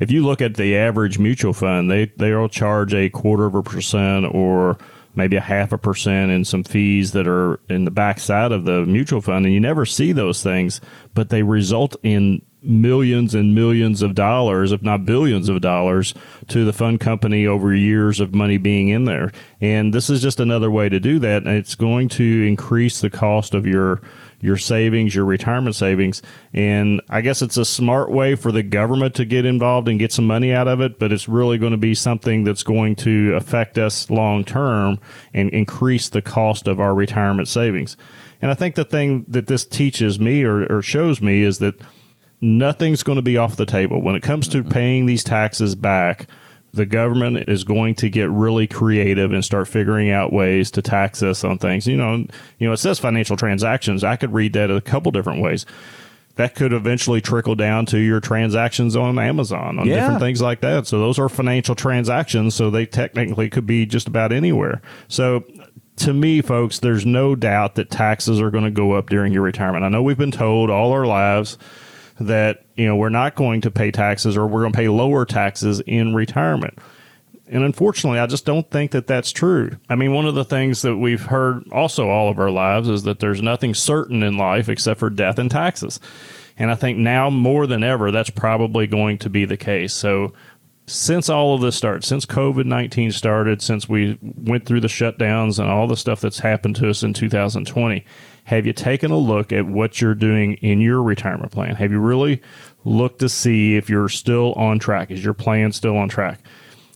if 0.00 0.10
you 0.10 0.24
look 0.24 0.42
at 0.42 0.56
the 0.56 0.76
average 0.76 1.18
mutual 1.18 1.52
fund, 1.52 1.90
they, 1.90 2.06
they'll 2.16 2.48
charge 2.48 2.92
a 2.92 3.08
quarter 3.08 3.46
of 3.46 3.54
a 3.54 3.62
percent 3.62 4.26
or 4.34 4.76
maybe 5.14 5.36
a 5.36 5.40
half 5.40 5.72
a 5.72 5.78
percent 5.78 6.30
and 6.30 6.46
some 6.46 6.64
fees 6.64 7.12
that 7.12 7.26
are 7.26 7.60
in 7.68 7.84
the 7.84 7.90
backside 7.90 8.52
of 8.52 8.64
the 8.64 8.84
mutual 8.84 9.20
fund. 9.20 9.44
And 9.44 9.54
you 9.54 9.60
never 9.60 9.86
see 9.86 10.12
those 10.12 10.42
things, 10.42 10.80
but 11.14 11.28
they 11.28 11.42
result 11.42 11.96
in 12.02 12.42
millions 12.64 13.34
and 13.34 13.54
millions 13.54 14.02
of 14.02 14.14
dollars, 14.14 14.72
if 14.72 14.82
not 14.82 15.04
billions 15.04 15.48
of 15.48 15.60
dollars, 15.60 16.14
to 16.48 16.64
the 16.64 16.72
fund 16.72 16.98
company 16.98 17.46
over 17.46 17.74
years 17.74 18.20
of 18.20 18.34
money 18.34 18.56
being 18.56 18.88
in 18.88 19.04
there. 19.04 19.30
And 19.60 19.92
this 19.92 20.08
is 20.08 20.22
just 20.22 20.40
another 20.40 20.70
way 20.70 20.88
to 20.88 20.98
do 20.98 21.18
that. 21.18 21.44
And 21.44 21.56
it's 21.56 21.74
going 21.74 22.08
to 22.10 22.46
increase 22.46 23.00
the 23.00 23.10
cost 23.10 23.54
of 23.54 23.66
your 23.66 24.00
your 24.44 24.58
savings, 24.58 25.14
your 25.14 25.24
retirement 25.24 25.74
savings. 25.74 26.20
And 26.52 27.00
I 27.08 27.22
guess 27.22 27.40
it's 27.40 27.56
a 27.56 27.64
smart 27.64 28.10
way 28.10 28.34
for 28.34 28.52
the 28.52 28.62
government 28.62 29.14
to 29.14 29.24
get 29.24 29.46
involved 29.46 29.88
and 29.88 29.98
get 29.98 30.12
some 30.12 30.26
money 30.26 30.52
out 30.52 30.68
of 30.68 30.82
it, 30.82 30.98
but 30.98 31.12
it's 31.12 31.30
really 31.30 31.56
going 31.56 31.70
to 31.72 31.78
be 31.78 31.94
something 31.94 32.44
that's 32.44 32.62
going 32.62 32.96
to 32.96 33.32
affect 33.36 33.78
us 33.78 34.10
long 34.10 34.44
term 34.44 35.00
and 35.32 35.48
increase 35.48 36.10
the 36.10 36.20
cost 36.20 36.68
of 36.68 36.78
our 36.78 36.94
retirement 36.94 37.48
savings. 37.48 37.96
And 38.42 38.50
I 38.50 38.54
think 38.54 38.74
the 38.74 38.84
thing 38.84 39.24
that 39.28 39.46
this 39.46 39.64
teaches 39.64 40.20
me 40.20 40.44
or, 40.44 40.66
or 40.66 40.82
shows 40.82 41.22
me 41.22 41.42
is 41.42 41.58
that 41.60 41.80
nothing's 42.42 43.02
going 43.02 43.16
to 43.16 43.22
be 43.22 43.38
off 43.38 43.56
the 43.56 43.64
table 43.64 44.02
when 44.02 44.14
it 44.14 44.22
comes 44.22 44.46
to 44.48 44.58
mm-hmm. 44.58 44.68
paying 44.68 45.06
these 45.06 45.24
taxes 45.24 45.74
back 45.74 46.28
the 46.74 46.86
government 46.86 47.48
is 47.48 47.62
going 47.62 47.94
to 47.96 48.08
get 48.08 48.28
really 48.30 48.66
creative 48.66 49.32
and 49.32 49.44
start 49.44 49.68
figuring 49.68 50.10
out 50.10 50.32
ways 50.32 50.70
to 50.72 50.82
tax 50.82 51.22
us 51.22 51.44
on 51.44 51.58
things. 51.58 51.86
You 51.86 51.96
know, 51.96 52.16
you 52.58 52.66
know, 52.66 52.72
it 52.72 52.78
says 52.78 52.98
financial 52.98 53.36
transactions. 53.36 54.02
I 54.02 54.16
could 54.16 54.32
read 54.32 54.54
that 54.54 54.70
a 54.70 54.80
couple 54.80 55.12
different 55.12 55.40
ways. 55.40 55.66
That 56.34 56.56
could 56.56 56.72
eventually 56.72 57.20
trickle 57.20 57.54
down 57.54 57.86
to 57.86 57.98
your 57.98 58.18
transactions 58.18 58.96
on 58.96 59.16
Amazon, 59.20 59.78
on 59.78 59.86
yeah. 59.86 60.00
different 60.00 60.20
things 60.20 60.42
like 60.42 60.62
that. 60.62 60.88
So 60.88 60.98
those 60.98 61.16
are 61.20 61.28
financial 61.28 61.76
transactions. 61.76 62.56
So 62.56 62.70
they 62.70 62.86
technically 62.86 63.48
could 63.48 63.66
be 63.66 63.86
just 63.86 64.08
about 64.08 64.32
anywhere. 64.32 64.82
So 65.06 65.44
to 65.98 66.12
me, 66.12 66.42
folks, 66.42 66.80
there's 66.80 67.06
no 67.06 67.36
doubt 67.36 67.76
that 67.76 67.88
taxes 67.88 68.40
are 68.40 68.50
going 68.50 68.64
to 68.64 68.72
go 68.72 68.92
up 68.92 69.10
during 69.10 69.32
your 69.32 69.42
retirement. 69.42 69.84
I 69.84 69.88
know 69.88 70.02
we've 70.02 70.18
been 70.18 70.32
told 70.32 70.70
all 70.70 70.90
our 70.90 71.06
lives 71.06 71.56
that 72.20 72.64
you 72.76 72.86
know 72.86 72.96
we're 72.96 73.08
not 73.08 73.34
going 73.34 73.60
to 73.62 73.70
pay 73.70 73.90
taxes 73.90 74.36
or 74.36 74.46
we're 74.46 74.60
going 74.60 74.72
to 74.72 74.78
pay 74.78 74.88
lower 74.88 75.24
taxes 75.24 75.80
in 75.80 76.14
retirement. 76.14 76.78
And 77.46 77.62
unfortunately, 77.62 78.18
I 78.18 78.26
just 78.26 78.46
don't 78.46 78.68
think 78.70 78.92
that 78.92 79.06
that's 79.06 79.30
true. 79.30 79.76
I 79.90 79.96
mean, 79.96 80.14
one 80.14 80.26
of 80.26 80.34
the 80.34 80.44
things 80.44 80.82
that 80.82 80.96
we've 80.96 81.26
heard 81.26 81.64
also 81.70 82.08
all 82.08 82.30
of 82.30 82.38
our 82.38 82.50
lives 82.50 82.88
is 82.88 83.02
that 83.02 83.20
there's 83.20 83.42
nothing 83.42 83.74
certain 83.74 84.22
in 84.22 84.38
life 84.38 84.68
except 84.68 84.98
for 84.98 85.10
death 85.10 85.38
and 85.38 85.50
taxes. 85.50 86.00
And 86.56 86.70
I 86.70 86.74
think 86.74 86.98
now 86.98 87.30
more 87.30 87.66
than 87.66 87.82
ever, 87.82 88.10
that's 88.10 88.30
probably 88.30 88.86
going 88.86 89.18
to 89.18 89.30
be 89.30 89.44
the 89.44 89.56
case. 89.56 89.92
So, 89.92 90.32
since 90.86 91.30
all 91.30 91.54
of 91.54 91.62
this 91.62 91.76
started, 91.76 92.04
since 92.04 92.26
COVID 92.26 92.66
19 92.66 93.10
started, 93.12 93.62
since 93.62 93.88
we 93.88 94.18
went 94.20 94.66
through 94.66 94.80
the 94.80 94.88
shutdowns 94.88 95.58
and 95.58 95.68
all 95.68 95.86
the 95.86 95.96
stuff 95.96 96.20
that's 96.20 96.40
happened 96.40 96.76
to 96.76 96.90
us 96.90 97.02
in 97.02 97.14
2020, 97.14 98.04
have 98.44 98.66
you 98.66 98.72
taken 98.72 99.10
a 99.10 99.16
look 99.16 99.52
at 99.52 99.66
what 99.66 100.00
you're 100.00 100.14
doing 100.14 100.54
in 100.54 100.80
your 100.80 101.02
retirement 101.02 101.50
plan? 101.50 101.74
Have 101.76 101.90
you 101.90 101.98
really 101.98 102.42
looked 102.84 103.20
to 103.20 103.28
see 103.28 103.76
if 103.76 103.88
you're 103.88 104.08
still 104.08 104.52
on 104.54 104.78
track? 104.78 105.10
Is 105.10 105.24
your 105.24 105.34
plan 105.34 105.72
still 105.72 105.96
on 105.96 106.08
track? 106.08 106.40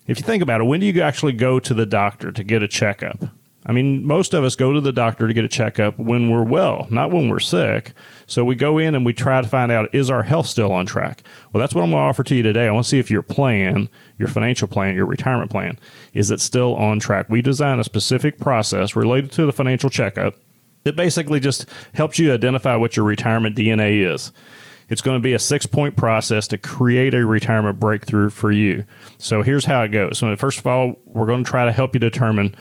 If 0.06 0.18
you 0.18 0.24
think 0.24 0.42
about 0.42 0.60
it, 0.60 0.64
when 0.64 0.80
do 0.80 0.86
you 0.86 1.00
actually 1.00 1.32
go 1.32 1.58
to 1.60 1.74
the 1.74 1.86
doctor 1.86 2.32
to 2.32 2.44
get 2.44 2.62
a 2.62 2.68
checkup? 2.68 3.24
I 3.66 3.72
mean, 3.72 4.06
most 4.06 4.32
of 4.32 4.44
us 4.44 4.56
go 4.56 4.72
to 4.72 4.80
the 4.80 4.92
doctor 4.92 5.28
to 5.28 5.34
get 5.34 5.44
a 5.44 5.48
checkup 5.48 5.98
when 5.98 6.30
we're 6.30 6.44
well, 6.44 6.86
not 6.90 7.10
when 7.10 7.28
we're 7.28 7.38
sick. 7.38 7.92
So 8.26 8.42
we 8.44 8.54
go 8.54 8.78
in 8.78 8.94
and 8.94 9.04
we 9.04 9.12
try 9.12 9.42
to 9.42 9.48
find 9.48 9.70
out 9.70 9.94
is 9.94 10.08
our 10.08 10.22
health 10.22 10.46
still 10.46 10.72
on 10.72 10.86
track? 10.86 11.22
Well, 11.52 11.60
that's 11.60 11.74
what 11.74 11.82
I'm 11.82 11.90
going 11.90 12.00
to 12.00 12.08
offer 12.08 12.24
to 12.24 12.34
you 12.34 12.42
today. 12.42 12.66
I 12.66 12.70
want 12.70 12.84
to 12.84 12.88
see 12.88 12.98
if 12.98 13.10
your 13.10 13.20
plan, 13.20 13.90
your 14.18 14.28
financial 14.28 14.68
plan, 14.68 14.94
your 14.94 15.04
retirement 15.04 15.50
plan, 15.50 15.78
is 16.14 16.30
it 16.30 16.40
still 16.40 16.76
on 16.76 16.98
track? 16.98 17.28
We 17.28 17.42
design 17.42 17.78
a 17.78 17.84
specific 17.84 18.38
process 18.38 18.96
related 18.96 19.32
to 19.32 19.44
the 19.44 19.52
financial 19.52 19.90
checkup 19.90 20.34
that 20.84 20.96
basically 20.96 21.40
just 21.40 21.66
helps 21.94 22.18
you 22.18 22.32
identify 22.32 22.76
what 22.76 22.96
your 22.96 23.04
retirement 23.04 23.56
DNA 23.56 24.12
is. 24.12 24.32
It's 24.88 25.02
going 25.02 25.16
to 25.18 25.22
be 25.22 25.34
a 25.34 25.38
six 25.38 25.66
point 25.66 25.96
process 25.96 26.48
to 26.48 26.58
create 26.58 27.14
a 27.14 27.26
retirement 27.26 27.78
breakthrough 27.78 28.30
for 28.30 28.50
you. 28.50 28.84
So 29.18 29.42
here's 29.42 29.66
how 29.66 29.82
it 29.82 29.88
goes. 29.88 30.18
So 30.18 30.34
first 30.36 30.58
of 30.58 30.66
all, 30.66 30.94
we're 31.04 31.26
going 31.26 31.44
to 31.44 31.50
try 31.50 31.66
to 31.66 31.72
help 31.72 31.94
you 31.94 32.00
determine 32.00 32.54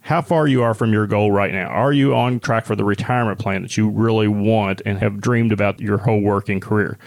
how 0.00 0.20
far 0.20 0.46
you 0.46 0.62
are 0.62 0.74
from 0.74 0.92
your 0.92 1.06
goal 1.06 1.32
right 1.32 1.52
now. 1.52 1.66
Are 1.68 1.92
you 1.92 2.14
on 2.14 2.40
track 2.40 2.66
for 2.66 2.76
the 2.76 2.84
retirement 2.84 3.38
plan 3.38 3.62
that 3.62 3.76
you 3.76 3.88
really 3.88 4.28
want 4.28 4.82
and 4.84 4.98
have 4.98 5.20
dreamed 5.20 5.52
about 5.52 5.80
your 5.80 5.98
whole 5.98 6.20
working 6.20 6.60
career? 6.60 6.98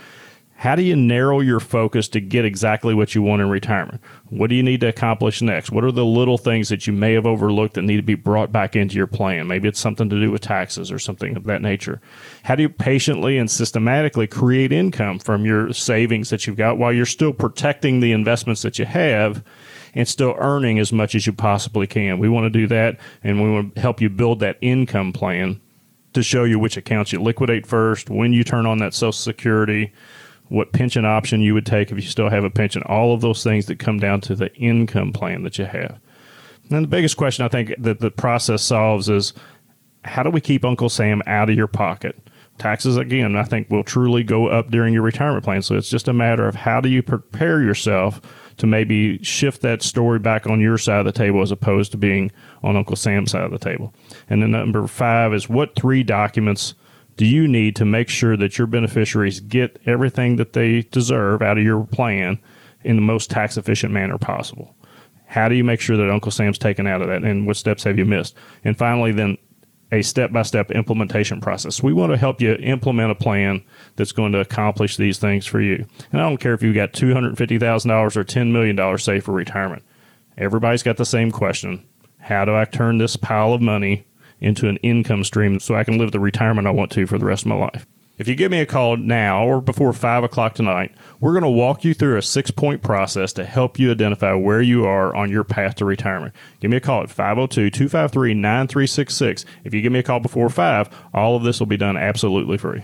How 0.59 0.75
do 0.75 0.81
you 0.81 0.95
narrow 0.95 1.39
your 1.39 1.59
focus 1.59 2.09
to 2.09 2.19
get 2.19 2.43
exactly 2.43 2.95
what 2.95 3.13
you 3.13 3.21
want 3.21 3.43
in 3.43 3.49
retirement? 3.49 4.01
What 4.29 4.49
do 4.49 4.55
you 4.55 4.63
need 4.63 4.81
to 4.81 4.87
accomplish 4.87 5.39
next? 5.39 5.71
What 5.71 5.83
are 5.83 5.91
the 5.91 6.03
little 6.03 6.39
things 6.39 6.69
that 6.69 6.87
you 6.87 6.93
may 6.93 7.13
have 7.13 7.27
overlooked 7.27 7.75
that 7.75 7.83
need 7.83 7.97
to 7.97 8.01
be 8.01 8.15
brought 8.15 8.51
back 8.51 8.75
into 8.75 8.95
your 8.95 9.05
plan? 9.05 9.47
Maybe 9.47 9.67
it's 9.67 9.79
something 9.79 10.09
to 10.09 10.19
do 10.19 10.31
with 10.31 10.41
taxes 10.41 10.91
or 10.91 10.97
something 10.97 11.37
of 11.37 11.43
that 11.43 11.61
nature. 11.61 12.01
How 12.41 12.55
do 12.55 12.63
you 12.63 12.69
patiently 12.69 13.37
and 13.37 13.51
systematically 13.51 14.25
create 14.25 14.71
income 14.71 15.19
from 15.19 15.45
your 15.45 15.73
savings 15.73 16.31
that 16.31 16.47
you've 16.47 16.57
got 16.57 16.79
while 16.79 16.91
you're 16.91 17.05
still 17.05 17.33
protecting 17.33 17.99
the 17.99 18.11
investments 18.11 18.63
that 18.63 18.79
you 18.79 18.85
have 18.85 19.43
and 19.93 20.07
still 20.07 20.35
earning 20.39 20.79
as 20.79 20.91
much 20.91 21.13
as 21.13 21.27
you 21.27 21.33
possibly 21.33 21.85
can. 21.85 22.17
We 22.17 22.29
want 22.29 22.45
to 22.45 22.59
do 22.59 22.65
that, 22.67 22.99
and 23.23 23.43
we 23.43 23.51
want 23.51 23.75
to 23.75 23.81
help 23.81 24.01
you 24.01 24.09
build 24.09 24.39
that 24.39 24.57
income 24.61 25.13
plan 25.13 25.61
to 26.13 26.23
show 26.23 26.45
you 26.45 26.57
which 26.57 26.77
accounts 26.77 27.13
you 27.13 27.21
liquidate 27.21 27.67
first, 27.67 28.09
when 28.09 28.33
you 28.33 28.43
turn 28.43 28.65
on 28.65 28.79
that 28.79 28.95
Social 28.95 29.11
Security, 29.11 29.93
what 30.49 30.71
pension 30.71 31.05
option 31.05 31.41
you 31.41 31.53
would 31.53 31.65
take 31.65 31.91
if 31.91 31.97
you 31.97 32.09
still 32.09 32.29
have 32.29 32.43
a 32.43 32.49
pension, 32.49 32.81
all 32.83 33.13
of 33.13 33.21
those 33.21 33.43
things 33.43 33.65
that 33.65 33.79
come 33.79 33.99
down 33.99 34.21
to 34.21 34.35
the 34.35 34.53
income 34.55 35.11
plan 35.11 35.43
that 35.43 35.57
you 35.57 35.65
have. 35.65 35.99
And 36.69 36.83
the 36.83 36.87
biggest 36.87 37.17
question 37.17 37.45
I 37.45 37.49
think 37.49 37.73
that 37.77 37.99
the 37.99 38.11
process 38.11 38.61
solves 38.61 39.09
is 39.09 39.33
how 40.03 40.23
do 40.23 40.29
we 40.29 40.41
keep 40.41 40.65
Uncle 40.65 40.89
Sam 40.89 41.21
out 41.27 41.49
of 41.49 41.55
your 41.55 41.67
pocket? 41.67 42.17
Taxes, 42.57 42.97
again, 42.97 43.35
I 43.35 43.43
think 43.43 43.69
will 43.69 43.83
truly 43.83 44.23
go 44.23 44.47
up 44.47 44.71
during 44.71 44.93
your 44.93 45.03
retirement 45.03 45.43
plan. 45.43 45.61
So 45.61 45.75
it's 45.75 45.89
just 45.89 46.07
a 46.07 46.13
matter 46.13 46.47
of 46.47 46.55
how 46.55 46.81
do 46.81 46.89
you 46.89 47.03
prepare 47.03 47.61
yourself 47.61 48.19
to 48.57 48.65
maybe 48.65 49.23
shift 49.23 49.61
that 49.61 49.83
story 49.83 50.17
back 50.17 50.47
on 50.47 50.59
your 50.59 50.79
side 50.79 50.99
of 50.99 51.05
the 51.05 51.11
table 51.11 51.41
as 51.41 51.51
opposed 51.51 51.91
to 51.91 51.97
being 51.97 52.31
on 52.63 52.75
Uncle 52.75 52.95
Sam's 52.95 53.31
side 53.31 53.43
of 53.43 53.51
the 53.51 53.59
table. 53.59 53.93
And 54.29 54.41
then 54.41 54.51
number 54.51 54.87
five 54.87 55.33
is 55.33 55.47
what 55.47 55.75
three 55.75 56.01
documents 56.01 56.73
do 57.17 57.25
you 57.25 57.47
need 57.47 57.75
to 57.75 57.85
make 57.85 58.09
sure 58.09 58.37
that 58.37 58.57
your 58.57 58.67
beneficiaries 58.67 59.39
get 59.39 59.81
everything 59.85 60.37
that 60.37 60.53
they 60.53 60.83
deserve 60.83 61.41
out 61.41 61.57
of 61.57 61.63
your 61.63 61.83
plan 61.83 62.39
in 62.83 62.95
the 62.95 63.01
most 63.01 63.29
tax 63.29 63.57
efficient 63.57 63.91
manner 63.91 64.17
possible? 64.17 64.75
How 65.25 65.49
do 65.49 65.55
you 65.55 65.63
make 65.63 65.81
sure 65.81 65.97
that 65.97 66.09
Uncle 66.09 66.31
Sam's 66.31 66.57
taken 66.57 66.87
out 66.87 67.01
of 67.01 67.09
that? 67.09 67.23
And 67.23 67.45
what 67.45 67.57
steps 67.57 67.83
have 67.83 67.97
you 67.97 68.05
missed? 68.05 68.35
And 68.63 68.77
finally, 68.77 69.11
then 69.11 69.37
a 69.91 70.01
step 70.01 70.31
by 70.31 70.43
step 70.43 70.71
implementation 70.71 71.41
process. 71.41 71.81
We 71.81 71.93
want 71.93 72.11
to 72.11 72.17
help 72.17 72.39
you 72.39 72.53
implement 72.55 73.11
a 73.11 73.15
plan 73.15 73.63
that's 73.95 74.11
going 74.11 74.33
to 74.33 74.39
accomplish 74.39 74.97
these 74.97 75.17
things 75.17 75.45
for 75.45 75.61
you. 75.61 75.85
And 76.11 76.21
I 76.21 76.29
don't 76.29 76.37
care 76.37 76.53
if 76.53 76.61
you've 76.61 76.75
got 76.75 76.93
$250,000 76.93 78.15
or 78.15 78.23
$10 78.23 78.51
million 78.51 78.97
saved 78.97 79.25
for 79.25 79.31
retirement. 79.31 79.83
Everybody's 80.37 80.83
got 80.83 80.97
the 80.97 81.05
same 81.05 81.31
question 81.31 81.85
How 82.19 82.45
do 82.45 82.55
I 82.55 82.65
turn 82.65 82.97
this 82.97 83.15
pile 83.15 83.53
of 83.53 83.61
money 83.61 84.05
into 84.39 84.67
an 84.67 84.77
income 84.77 85.23
stream 85.23 85.59
so 85.59 85.75
I 85.75 85.83
can 85.83 85.97
live 85.97 86.11
the 86.11 86.19
retirement 86.19 86.67
I 86.67 86.71
want 86.71 86.91
to 86.91 87.07
for 87.07 87.17
the 87.17 87.25
rest 87.25 87.43
of 87.43 87.47
my 87.47 87.55
life? 87.55 87.85
If 88.17 88.27
you 88.27 88.33
give 88.33 88.49
me 88.49 88.59
a 88.59 88.65
call 88.65 88.97
now 88.97 89.45
or 89.45 89.61
before 89.61 89.93
5 89.93 90.23
o'clock 90.23 90.55
tonight, 90.55 90.91
we're 91.19 91.33
going 91.33 91.43
to 91.43 91.49
walk 91.49 91.83
you 91.83 91.93
through 91.93 92.17
a 92.17 92.23
six 92.23 92.49
point 92.49 92.81
process 92.81 93.31
to 93.33 93.45
help 93.45 93.77
you 93.77 93.91
identify 93.91 94.33
where 94.33 94.61
you 94.61 94.85
are 94.85 95.15
on 95.15 95.29
your 95.29 95.43
path 95.43 95.75
to 95.75 95.85
retirement. 95.85 96.33
Give 96.59 96.71
me 96.71 96.77
a 96.77 96.81
call 96.81 97.03
at 97.03 97.11
502 97.11 97.69
253 97.69 98.33
9366. 98.33 99.45
If 99.63 99.73
you 99.75 99.81
give 99.83 99.91
me 99.91 99.99
a 99.99 100.03
call 100.03 100.19
before 100.19 100.49
5, 100.49 100.89
all 101.13 101.35
of 101.35 101.43
this 101.43 101.59
will 101.59 101.67
be 101.67 101.77
done 101.77 101.95
absolutely 101.95 102.57
free. 102.57 102.81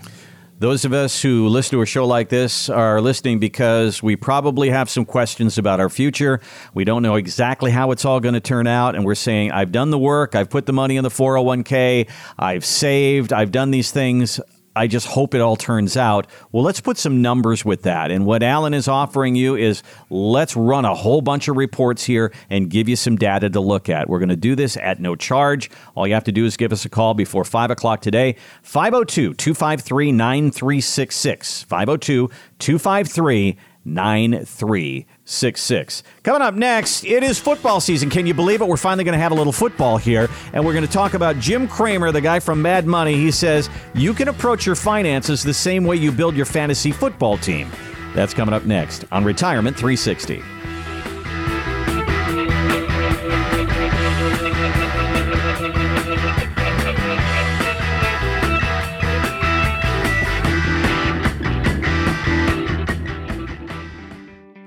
Those 0.64 0.86
of 0.86 0.94
us 0.94 1.20
who 1.20 1.48
listen 1.48 1.76
to 1.76 1.82
a 1.82 1.86
show 1.86 2.06
like 2.06 2.30
this 2.30 2.70
are 2.70 2.98
listening 2.98 3.38
because 3.38 4.02
we 4.02 4.16
probably 4.16 4.70
have 4.70 4.88
some 4.88 5.04
questions 5.04 5.58
about 5.58 5.78
our 5.78 5.90
future. 5.90 6.40
We 6.72 6.84
don't 6.84 7.02
know 7.02 7.16
exactly 7.16 7.70
how 7.70 7.90
it's 7.90 8.06
all 8.06 8.18
going 8.18 8.32
to 8.32 8.40
turn 8.40 8.66
out. 8.66 8.94
And 8.94 9.04
we're 9.04 9.14
saying, 9.14 9.52
I've 9.52 9.72
done 9.72 9.90
the 9.90 9.98
work, 9.98 10.34
I've 10.34 10.48
put 10.48 10.64
the 10.64 10.72
money 10.72 10.96
in 10.96 11.04
the 11.04 11.10
401k, 11.10 12.08
I've 12.38 12.64
saved, 12.64 13.30
I've 13.30 13.52
done 13.52 13.72
these 13.72 13.90
things. 13.90 14.40
I 14.76 14.86
just 14.86 15.06
hope 15.06 15.34
it 15.34 15.40
all 15.40 15.56
turns 15.56 15.96
out. 15.96 16.26
Well, 16.50 16.64
let's 16.64 16.80
put 16.80 16.98
some 16.98 17.22
numbers 17.22 17.64
with 17.64 17.82
that. 17.82 18.10
And 18.10 18.26
what 18.26 18.42
Alan 18.42 18.74
is 18.74 18.88
offering 18.88 19.36
you 19.36 19.54
is 19.54 19.82
let's 20.10 20.56
run 20.56 20.84
a 20.84 20.94
whole 20.94 21.20
bunch 21.20 21.48
of 21.48 21.56
reports 21.56 22.04
here 22.04 22.32
and 22.50 22.68
give 22.68 22.88
you 22.88 22.96
some 22.96 23.16
data 23.16 23.48
to 23.50 23.60
look 23.60 23.88
at. 23.88 24.08
We're 24.08 24.18
going 24.18 24.28
to 24.30 24.36
do 24.36 24.54
this 24.56 24.76
at 24.76 25.00
no 25.00 25.14
charge. 25.14 25.70
All 25.94 26.06
you 26.06 26.14
have 26.14 26.24
to 26.24 26.32
do 26.32 26.44
is 26.44 26.56
give 26.56 26.72
us 26.72 26.84
a 26.84 26.88
call 26.88 27.14
before 27.14 27.44
5 27.44 27.70
o'clock 27.70 28.00
today, 28.00 28.36
502 28.62 29.34
253 29.34 30.12
9366. 30.12 31.62
502 31.62 32.28
253 32.58 33.56
9366. 33.84 36.02
Coming 36.22 36.42
up 36.42 36.54
next, 36.54 37.04
it 37.04 37.22
is 37.22 37.38
football 37.38 37.80
season. 37.80 38.10
Can 38.10 38.26
you 38.26 38.34
believe 38.34 38.60
it? 38.60 38.68
We're 38.68 38.76
finally 38.76 39.04
going 39.04 39.16
to 39.16 39.22
have 39.22 39.32
a 39.32 39.34
little 39.34 39.52
football 39.52 39.96
here, 39.96 40.28
and 40.52 40.64
we're 40.64 40.72
going 40.72 40.86
to 40.86 40.92
talk 40.92 41.14
about 41.14 41.38
Jim 41.38 41.68
Cramer, 41.68 42.12
the 42.12 42.20
guy 42.20 42.40
from 42.40 42.62
Mad 42.62 42.86
Money. 42.86 43.14
He 43.14 43.30
says 43.30 43.68
you 43.94 44.14
can 44.14 44.28
approach 44.28 44.66
your 44.66 44.76
finances 44.76 45.42
the 45.42 45.54
same 45.54 45.84
way 45.84 45.96
you 45.96 46.12
build 46.12 46.36
your 46.36 46.46
fantasy 46.46 46.92
football 46.92 47.38
team. 47.38 47.70
That's 48.14 48.34
coming 48.34 48.54
up 48.54 48.64
next 48.64 49.04
on 49.10 49.24
Retirement 49.24 49.76
360. 49.76 50.42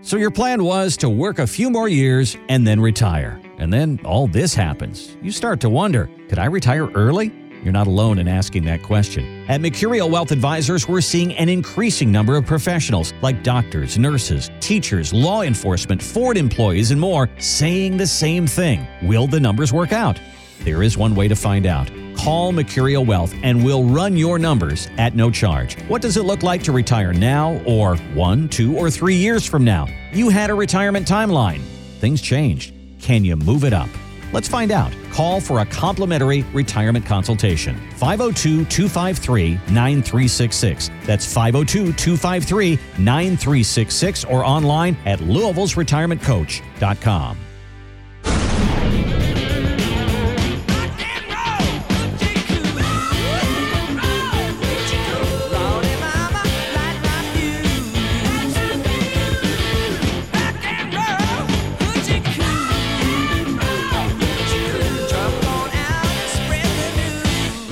So 0.07 0.15
your 0.15 0.31
plan 0.31 0.63
was 0.63 0.95
to 0.97 1.09
work 1.09 1.37
a 1.37 1.45
few 1.45 1.69
more 1.69 1.89
years 1.89 2.37
and 2.47 2.65
then 2.65 2.79
retire. 2.79 3.41
And 3.57 3.73
then 3.73 3.99
all 4.05 4.25
this 4.25 4.55
happens. 4.55 5.17
You 5.21 5.31
start 5.31 5.59
to 5.59 5.69
wonder 5.69 6.09
could 6.29 6.39
I 6.39 6.45
retire 6.45 6.89
early? 6.91 7.29
You're 7.61 7.73
not 7.73 7.87
alone 7.87 8.17
in 8.17 8.25
asking 8.25 8.63
that 8.63 8.83
question. 8.83 9.43
At 9.49 9.59
Mercurio 9.59 10.09
Wealth 10.09 10.31
Advisors, 10.31 10.87
we're 10.87 11.01
seeing 11.01 11.33
an 11.33 11.49
increasing 11.49 12.09
number 12.09 12.37
of 12.37 12.45
professionals 12.45 13.13
like 13.21 13.43
doctors, 13.43 13.97
nurses, 13.97 14.49
teachers, 14.61 15.11
law 15.11 15.41
enforcement, 15.41 16.01
Ford 16.01 16.37
employees, 16.37 16.91
and 16.91 17.01
more 17.01 17.29
saying 17.37 17.97
the 17.97 18.07
same 18.07 18.47
thing. 18.47 18.87
Will 19.01 19.27
the 19.27 19.41
numbers 19.41 19.73
work 19.73 19.91
out? 19.91 20.21
There 20.63 20.83
is 20.83 20.97
one 20.97 21.15
way 21.15 21.27
to 21.27 21.35
find 21.35 21.65
out. 21.65 21.89
Call 22.17 22.51
Mercurio 22.51 23.05
Wealth 23.05 23.33
and 23.43 23.63
we'll 23.63 23.83
run 23.83 24.17
your 24.17 24.39
numbers 24.39 24.89
at 24.97 25.15
no 25.15 25.29
charge. 25.29 25.79
What 25.83 26.01
does 26.01 26.17
it 26.17 26.23
look 26.23 26.43
like 26.43 26.63
to 26.63 26.71
retire 26.71 27.13
now 27.13 27.61
or 27.65 27.95
one, 28.13 28.49
two, 28.49 28.75
or 28.75 28.89
three 28.89 29.15
years 29.15 29.45
from 29.45 29.63
now? 29.63 29.87
You 30.11 30.29
had 30.29 30.49
a 30.49 30.53
retirement 30.53 31.07
timeline. 31.07 31.61
Things 31.99 32.21
changed. 32.21 32.73
Can 32.99 33.23
you 33.23 33.35
move 33.35 33.63
it 33.63 33.73
up? 33.73 33.89
Let's 34.33 34.47
find 34.47 34.71
out. 34.71 34.91
Call 35.11 35.39
for 35.39 35.59
a 35.59 35.65
complimentary 35.65 36.41
retirement 36.53 37.05
consultation. 37.05 37.75
502 37.91 38.65
253 38.65 39.53
9366. 39.73 40.89
That's 41.05 41.31
502 41.31 41.93
253 41.93 42.79
9366 42.97 44.25
or 44.25 44.43
online 44.43 44.97
at 45.05 45.19
Louisville'sRetirementCoach.com. 45.19 47.37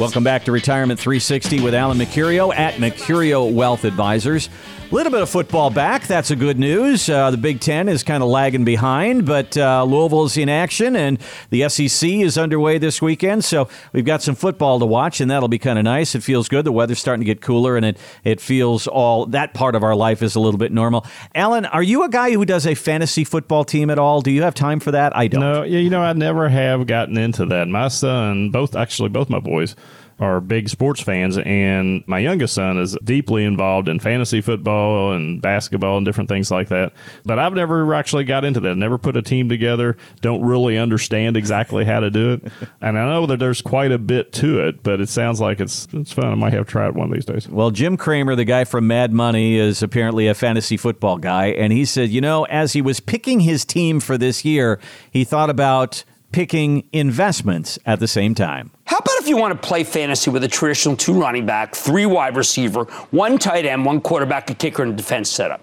Welcome 0.05 0.23
back 0.23 0.45
to 0.45 0.51
Retirement 0.51 0.99
360 0.99 1.61
with 1.61 1.73
Alan 1.73 1.97
Mercurio 1.97 2.55
at 2.55 2.75
Mercurio 2.75 3.51
Wealth 3.51 3.85
Advisors. 3.85 4.49
A 4.85 4.93
little 4.95 5.11
bit 5.11 5.23
of 5.23 5.29
football 5.29 5.71
back. 5.71 6.05
That's 6.05 6.29
a 6.29 6.35
good 6.35 6.59
news. 6.59 7.09
Uh, 7.09 7.31
the 7.31 7.37
Big 7.37 7.59
Ten 7.59 7.89
is 7.89 8.03
kind 8.03 8.21
of 8.21 8.29
lagging 8.29 8.63
behind, 8.63 9.25
but 9.25 9.57
uh, 9.57 9.83
Louisville's 9.83 10.37
in 10.37 10.47
action, 10.47 10.95
and 10.95 11.17
the 11.49 11.67
SEC 11.67 12.07
is 12.07 12.37
underway 12.37 12.77
this 12.77 13.01
weekend. 13.01 13.43
So 13.43 13.67
we've 13.93 14.05
got 14.05 14.21
some 14.21 14.35
football 14.35 14.77
to 14.77 14.85
watch, 14.85 15.19
and 15.19 15.31
that'll 15.31 15.49
be 15.49 15.57
kind 15.57 15.79
of 15.79 15.85
nice. 15.85 16.13
It 16.13 16.21
feels 16.21 16.47
good. 16.47 16.65
The 16.65 16.71
weather's 16.71 16.99
starting 16.99 17.21
to 17.21 17.25
get 17.25 17.41
cooler, 17.41 17.75
and 17.75 17.83
it 17.83 17.97
it 18.23 18.39
feels 18.39 18.85
all 18.85 19.25
that 19.27 19.55
part 19.55 19.73
of 19.73 19.83
our 19.83 19.95
life 19.95 20.21
is 20.21 20.35
a 20.35 20.39
little 20.39 20.59
bit 20.59 20.71
normal. 20.71 21.03
Alan, 21.33 21.65
are 21.65 21.83
you 21.83 22.03
a 22.03 22.09
guy 22.09 22.31
who 22.31 22.45
does 22.45 22.67
a 22.67 22.75
fantasy 22.75 23.23
football 23.23 23.65
team 23.65 23.89
at 23.89 23.97
all? 23.97 24.21
Do 24.21 24.29
you 24.29 24.43
have 24.43 24.53
time 24.53 24.79
for 24.79 24.91
that? 24.91 25.17
I 25.17 25.27
don't. 25.27 25.41
No, 25.41 25.63
you 25.63 25.89
know, 25.89 26.01
I 26.01 26.13
never 26.13 26.47
have 26.47 26.85
gotten 26.85 27.17
into 27.17 27.47
that. 27.47 27.67
My 27.67 27.87
son, 27.87 28.51
both 28.51 28.75
actually 28.75 29.09
both 29.09 29.31
my 29.31 29.39
boys 29.39 29.75
are 30.19 30.39
big 30.39 30.69
sports 30.69 31.01
fans, 31.01 31.37
and 31.37 32.03
my 32.07 32.19
youngest 32.19 32.53
son 32.53 32.77
is 32.77 32.97
deeply 33.03 33.43
involved 33.43 33.89
in 33.89 33.99
fantasy 33.99 34.39
football 34.39 35.11
and 35.11 35.41
basketball 35.41 35.97
and 35.97 36.05
different 36.05 36.29
things 36.29 36.49
like 36.49 36.69
that. 36.69 36.93
But 37.25 37.37
I've 37.37 37.53
never 37.53 37.93
actually 37.93 38.23
got 38.23 38.45
into 38.45 38.61
that. 38.61 38.75
Never 38.75 38.97
put 38.97 39.17
a 39.17 39.21
team 39.21 39.49
together. 39.49 39.97
Don't 40.21 40.41
really 40.41 40.77
understand 40.77 41.35
exactly 41.35 41.83
how 41.83 41.99
to 41.99 42.09
do 42.09 42.33
it. 42.33 42.51
And 42.81 42.99
I 42.99 43.05
know 43.05 43.25
that 43.27 43.39
there's 43.39 43.61
quite 43.61 43.91
a 43.91 43.97
bit 43.97 44.31
to 44.33 44.59
it, 44.67 44.83
but 44.83 45.01
it 45.01 45.09
sounds 45.09 45.39
like 45.41 45.59
it's 45.59 45.87
it's 45.91 46.11
fun. 46.11 46.25
I 46.25 46.35
might 46.35 46.53
have 46.53 46.65
to 46.67 46.71
try 46.71 46.87
it 46.87 46.93
one 46.93 47.07
of 47.07 47.13
these 47.13 47.25
days. 47.25 47.47
Well, 47.47 47.71
Jim 47.71 47.97
Cramer, 47.97 48.35
the 48.35 48.45
guy 48.45 48.63
from 48.63 48.85
Mad 48.85 49.11
Money, 49.11 49.57
is 49.57 49.81
apparently 49.81 50.27
a 50.27 50.35
fantasy 50.35 50.77
football 50.77 51.17
guy, 51.17 51.47
and 51.47 51.73
he 51.73 51.83
said, 51.85 52.09
you 52.09 52.21
know, 52.21 52.43
as 52.45 52.73
he 52.73 52.81
was 52.81 52.99
picking 52.99 53.39
his 53.39 53.65
team 53.65 53.99
for 53.99 54.17
this 54.17 54.45
year, 54.45 54.79
he 55.09 55.23
thought 55.23 55.49
about 55.49 56.03
picking 56.35 56.83
investments 56.91 57.79
at 57.85 58.01
the 58.01 58.09
same 58.09 58.35
time. 58.35 58.69
How 58.83 58.97
about 58.97 59.15
if 59.21 59.29
you 59.29 59.37
want 59.37 59.53
to 59.53 59.67
play 59.67 59.85
fantasy 59.85 60.29
with 60.29 60.43
a 60.43 60.49
traditional 60.49 60.97
two 60.97 61.13
running 61.13 61.45
back, 61.45 61.73
three 61.73 62.05
wide 62.05 62.35
receiver, 62.35 62.83
one 63.11 63.37
tight 63.37 63.65
end, 63.65 63.85
one 63.85 64.01
quarterback, 64.01 64.49
a 64.49 64.53
kicker, 64.53 64.83
and 64.83 64.91
a 64.91 64.95
defense 64.97 65.29
setup? 65.29 65.61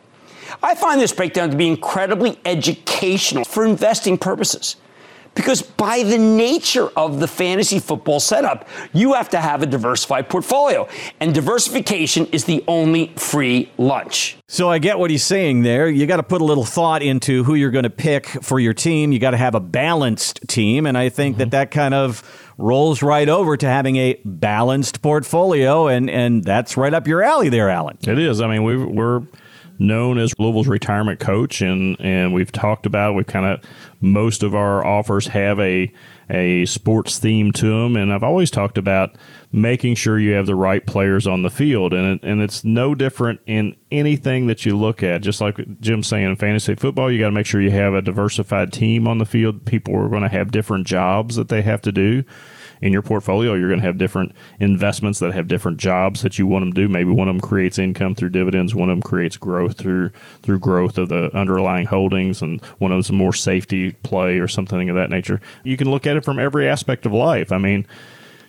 I 0.62 0.75
find 0.75 0.99
this 0.99 1.12
breakdown 1.12 1.50
to 1.50 1.59
be 1.59 1.69
incredibly 1.69 2.38
educational 2.47 3.45
for 3.45 3.67
investing 3.67 4.17
purposes. 4.17 4.76
Because 5.35 5.62
by 5.62 6.03
the 6.03 6.19
nature 6.19 6.89
of 6.97 7.21
the 7.21 7.27
fantasy 7.27 7.79
football 7.79 8.21
setup, 8.21 8.69
you 8.93 9.15
have 9.15 9.31
to 9.31 9.41
have 9.41 9.62
a 9.62 9.67
diversified 9.67 10.29
portfolio. 10.29 10.87
And 11.21 11.35
diversification 11.35 12.27
is 12.27 12.45
the 12.45 12.62
only 12.69 13.09
free 13.17 13.71
lunch. 13.79 14.37
So 14.49 14.69
I 14.69 14.79
get 14.79 14.99
what 14.99 15.11
he's 15.11 15.25
saying 15.25 15.62
there. 15.62 15.89
You 15.89 16.07
got 16.07 16.19
to 16.19 16.23
put 16.23 16.43
a 16.43 16.45
little 16.45 16.65
thought 16.65 17.03
into 17.03 17.45
who 17.45 17.55
you're 17.55 17.71
going 17.71 17.85
to 17.85 17.91
pick 17.91 18.27
for 18.27 18.61
your 18.61 18.75
team. 18.75 19.12
You 19.12 19.19
got 19.19 19.31
to 19.31 19.39
have 19.39 19.55
a 19.55 19.61
balanced 19.61 20.47
team. 20.49 20.87
And 20.87 20.99
I 20.99 21.09
think 21.09 21.35
mm-hmm. 21.35 21.39
that 21.41 21.51
that 21.53 21.71
kind 21.71 21.95
of 21.95 22.23
rolls 22.59 23.03
right 23.03 23.29
over 23.29 23.57
to 23.57 23.67
having 23.67 23.97
a 23.97 24.21
balanced 24.25 25.01
portfolio. 25.01 25.89
And, 25.89 26.11
and 26.11 26.45
that's 26.45 26.77
right 26.77 26.93
up 26.93 27.07
your 27.07 27.23
alley 27.23 27.49
there, 27.49 27.71
Alan. 27.71 27.97
It 28.03 28.19
is. 28.19 28.43
I 28.43 28.49
mean, 28.49 28.65
we 28.65 28.77
we're 28.77 29.23
known 29.83 30.19
as 30.19 30.33
Louisville's 30.39 30.69
retirement 30.69 31.21
coach, 31.21 31.61
and 31.61 31.97
and 32.01 32.33
we've 32.33 32.53
talked 32.53 32.87
about 32.87 33.15
we've 33.15 33.27
kind 33.27 33.47
of 33.47 33.61
most 34.01 34.43
of 34.43 34.55
our 34.55 34.85
offers 34.85 35.27
have 35.27 35.59
a 35.61 35.93
a 36.31 36.65
sports 36.65 37.19
theme 37.19 37.53
to 37.53 37.67
them, 37.67 37.97
and 37.97 38.12
I've 38.12 38.23
always 38.23 38.51
talked 38.51 38.79
about 38.79 39.17
making 39.53 39.97
sure 39.97 40.19
you 40.19 40.33
have 40.33 40.47
the 40.47 40.55
right 40.55 40.87
players 40.87 41.27
on 41.27 41.43
the 41.43 41.51
field, 41.51 41.93
and 41.93 42.15
it, 42.15 42.27
and 42.27 42.41
it's 42.41 42.65
no 42.65 42.95
different 42.95 43.41
in 43.47 43.77
anything 43.91 44.47
that 44.47 44.65
you 44.65 44.77
look 44.77 45.03
at. 45.03 45.21
Just 45.21 45.41
like 45.41 45.59
Jim's 45.81 46.07
saying 46.07 46.25
in 46.25 46.37
fantasy 46.37 46.75
football, 46.75 47.11
you 47.12 47.19
got 47.19 47.27
to 47.27 47.33
make 47.33 47.47
sure 47.47 47.61
you 47.61 47.71
have 47.71 47.93
a 47.93 48.01
diversified 48.01 48.73
team 48.73 49.07
on 49.07 49.19
the 49.19 49.27
field. 49.27 49.67
People 49.67 49.95
are 49.97 50.09
going 50.09 50.23
to 50.23 50.29
have 50.29 50.53
different 50.53 50.87
jobs 50.87 51.37
that 51.37 51.49
they 51.49 51.62
have 51.62 51.83
to 51.83 51.93
do 51.93 52.25
in 52.82 52.92
your 52.92 53.00
portfolio, 53.00 53.54
you're 53.54 53.68
going 53.68 53.80
to 53.80 53.86
have 53.86 53.97
different 53.97 54.32
investments 54.60 55.21
that 55.21 55.32
have 55.32 55.49
different 55.49 55.78
jobs 55.78 56.23
that 56.23 56.38
you 56.38 56.47
want 56.47 56.64
them 56.64 56.73
to 56.73 56.80
do. 56.82 56.88
Maybe 56.88 57.10
one 57.10 57.28
of 57.28 57.34
them 57.34 57.40
creates 57.40 57.78
income 57.78 58.14
through 58.14 58.30
dividends, 58.30 58.75
one 58.75 58.90
of 58.90 58.97
them 58.97 59.02
creates 59.02 59.36
growth 59.36 59.78
through 59.78 60.10
through 60.42 60.58
growth 60.58 60.99
of 60.99 61.08
the 61.08 61.34
underlying 61.36 61.86
holdings, 61.86 62.42
and 62.42 62.60
one 62.78 62.90
of 62.90 62.97
them 62.97 63.00
is 63.00 63.10
a 63.10 63.14
more 63.14 63.32
safety 63.32 63.92
play 64.02 64.38
or 64.38 64.49
something 64.49 64.90
of 64.90 64.97
that 64.97 65.10
nature. 65.10 65.40
You 65.62 65.76
can 65.76 65.90
look 65.90 66.06
at 66.06 66.16
it 66.16 66.25
from 66.25 66.38
every 66.38 66.68
aspect 66.68 67.06
of 67.06 67.12
life. 67.12 67.52
I 67.52 67.58
mean 67.58 67.86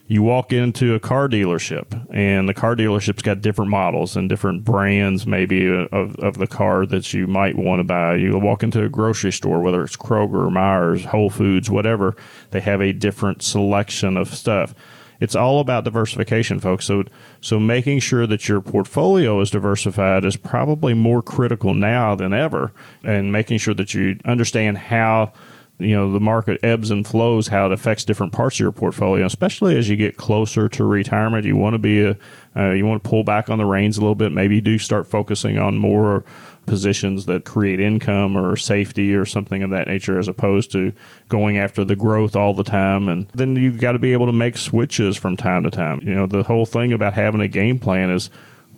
you 0.07 0.21
walk 0.21 0.51
into 0.51 0.93
a 0.95 0.99
car 0.99 1.29
dealership 1.29 2.05
and 2.13 2.49
the 2.49 2.53
car 2.53 2.75
dealership's 2.75 3.21
got 3.21 3.41
different 3.41 3.71
models 3.71 4.17
and 4.17 4.27
different 4.27 4.63
brands 4.63 5.25
maybe 5.25 5.65
of, 5.67 6.15
of 6.17 6.37
the 6.37 6.47
car 6.47 6.85
that 6.85 7.13
you 7.13 7.25
might 7.25 7.57
want 7.57 7.79
to 7.79 7.83
buy. 7.85 8.15
You 8.15 8.37
walk 8.37 8.63
into 8.63 8.83
a 8.83 8.89
grocery 8.89 9.31
store 9.31 9.61
whether 9.61 9.81
it's 9.83 9.95
kroger 9.95 10.51
Meijer's 10.51 11.05
whole 11.05 11.29
foods 11.29 11.69
whatever 11.69 12.15
they 12.51 12.59
have 12.59 12.81
a 12.81 12.91
different 12.91 13.41
selection 13.41 14.17
of 14.17 14.33
stuff. 14.33 14.75
It's 15.21 15.35
all 15.35 15.61
about 15.61 15.85
diversification 15.85 16.59
folks. 16.59 16.83
So 16.85 17.05
so 17.39 17.57
making 17.57 17.99
sure 17.99 18.27
that 18.27 18.49
your 18.49 18.59
portfolio 18.59 19.39
is 19.39 19.51
diversified 19.51 20.25
is 20.25 20.35
probably 20.35 20.93
more 20.93 21.21
critical 21.21 21.73
now 21.73 22.13
than 22.13 22.33
ever 22.33 22.73
and 23.05 23.31
making 23.31 23.59
sure 23.59 23.73
that 23.75 23.93
you 23.93 24.19
understand 24.25 24.79
how 24.79 25.31
you 25.79 25.95
know 25.95 26.11
the 26.11 26.19
market 26.19 26.59
ebbs 26.63 26.91
and 26.91 27.05
flows 27.05 27.47
how 27.47 27.65
it 27.65 27.71
affects 27.71 28.05
different 28.05 28.31
parts 28.31 28.55
of 28.55 28.59
your 28.59 28.71
portfolio 28.71 29.25
especially 29.25 29.75
as 29.77 29.89
you 29.89 29.95
get 29.95 30.17
closer 30.17 30.69
to 30.69 30.83
retirement. 30.85 31.45
You 31.45 31.55
want 31.55 31.73
to 31.73 31.79
be 31.79 32.03
a 32.03 32.17
uh, 32.55 32.71
you 32.71 32.85
want 32.85 33.03
to 33.03 33.09
pull 33.09 33.23
back 33.23 33.49
on 33.49 33.57
the 33.57 33.65
reins 33.65 33.97
a 33.97 34.01
little 34.01 34.15
bit. 34.15 34.31
Maybe 34.31 34.55
you 34.55 34.61
do 34.61 34.77
start 34.77 35.07
focusing 35.07 35.57
on 35.57 35.77
more 35.77 36.23
positions 36.65 37.25
that 37.25 37.43
create 37.43 37.79
income 37.79 38.37
or 38.37 38.55
safety 38.55 39.13
or 39.13 39.25
something 39.25 39.63
of 39.63 39.71
that 39.71 39.87
nature 39.87 40.17
as 40.17 40.27
opposed 40.27 40.71
to 40.71 40.93
going 41.27 41.57
after 41.57 41.83
the 41.83 41.95
growth 41.95 42.35
all 42.35 42.53
the 42.53 42.63
time. 42.63 43.09
And 43.09 43.27
then 43.33 43.55
you've 43.55 43.79
got 43.79 43.93
to 43.93 43.99
be 43.99 44.13
able 44.13 44.27
to 44.27 44.31
make 44.31 44.55
switches 44.55 45.17
from 45.17 45.35
time 45.35 45.63
to 45.63 45.71
time. 45.71 45.99
You 46.03 46.13
know 46.13 46.27
the 46.27 46.43
whole 46.43 46.65
thing 46.65 46.93
about 46.93 47.13
having 47.13 47.41
a 47.41 47.47
game 47.47 47.79
plan 47.79 48.11
is 48.11 48.29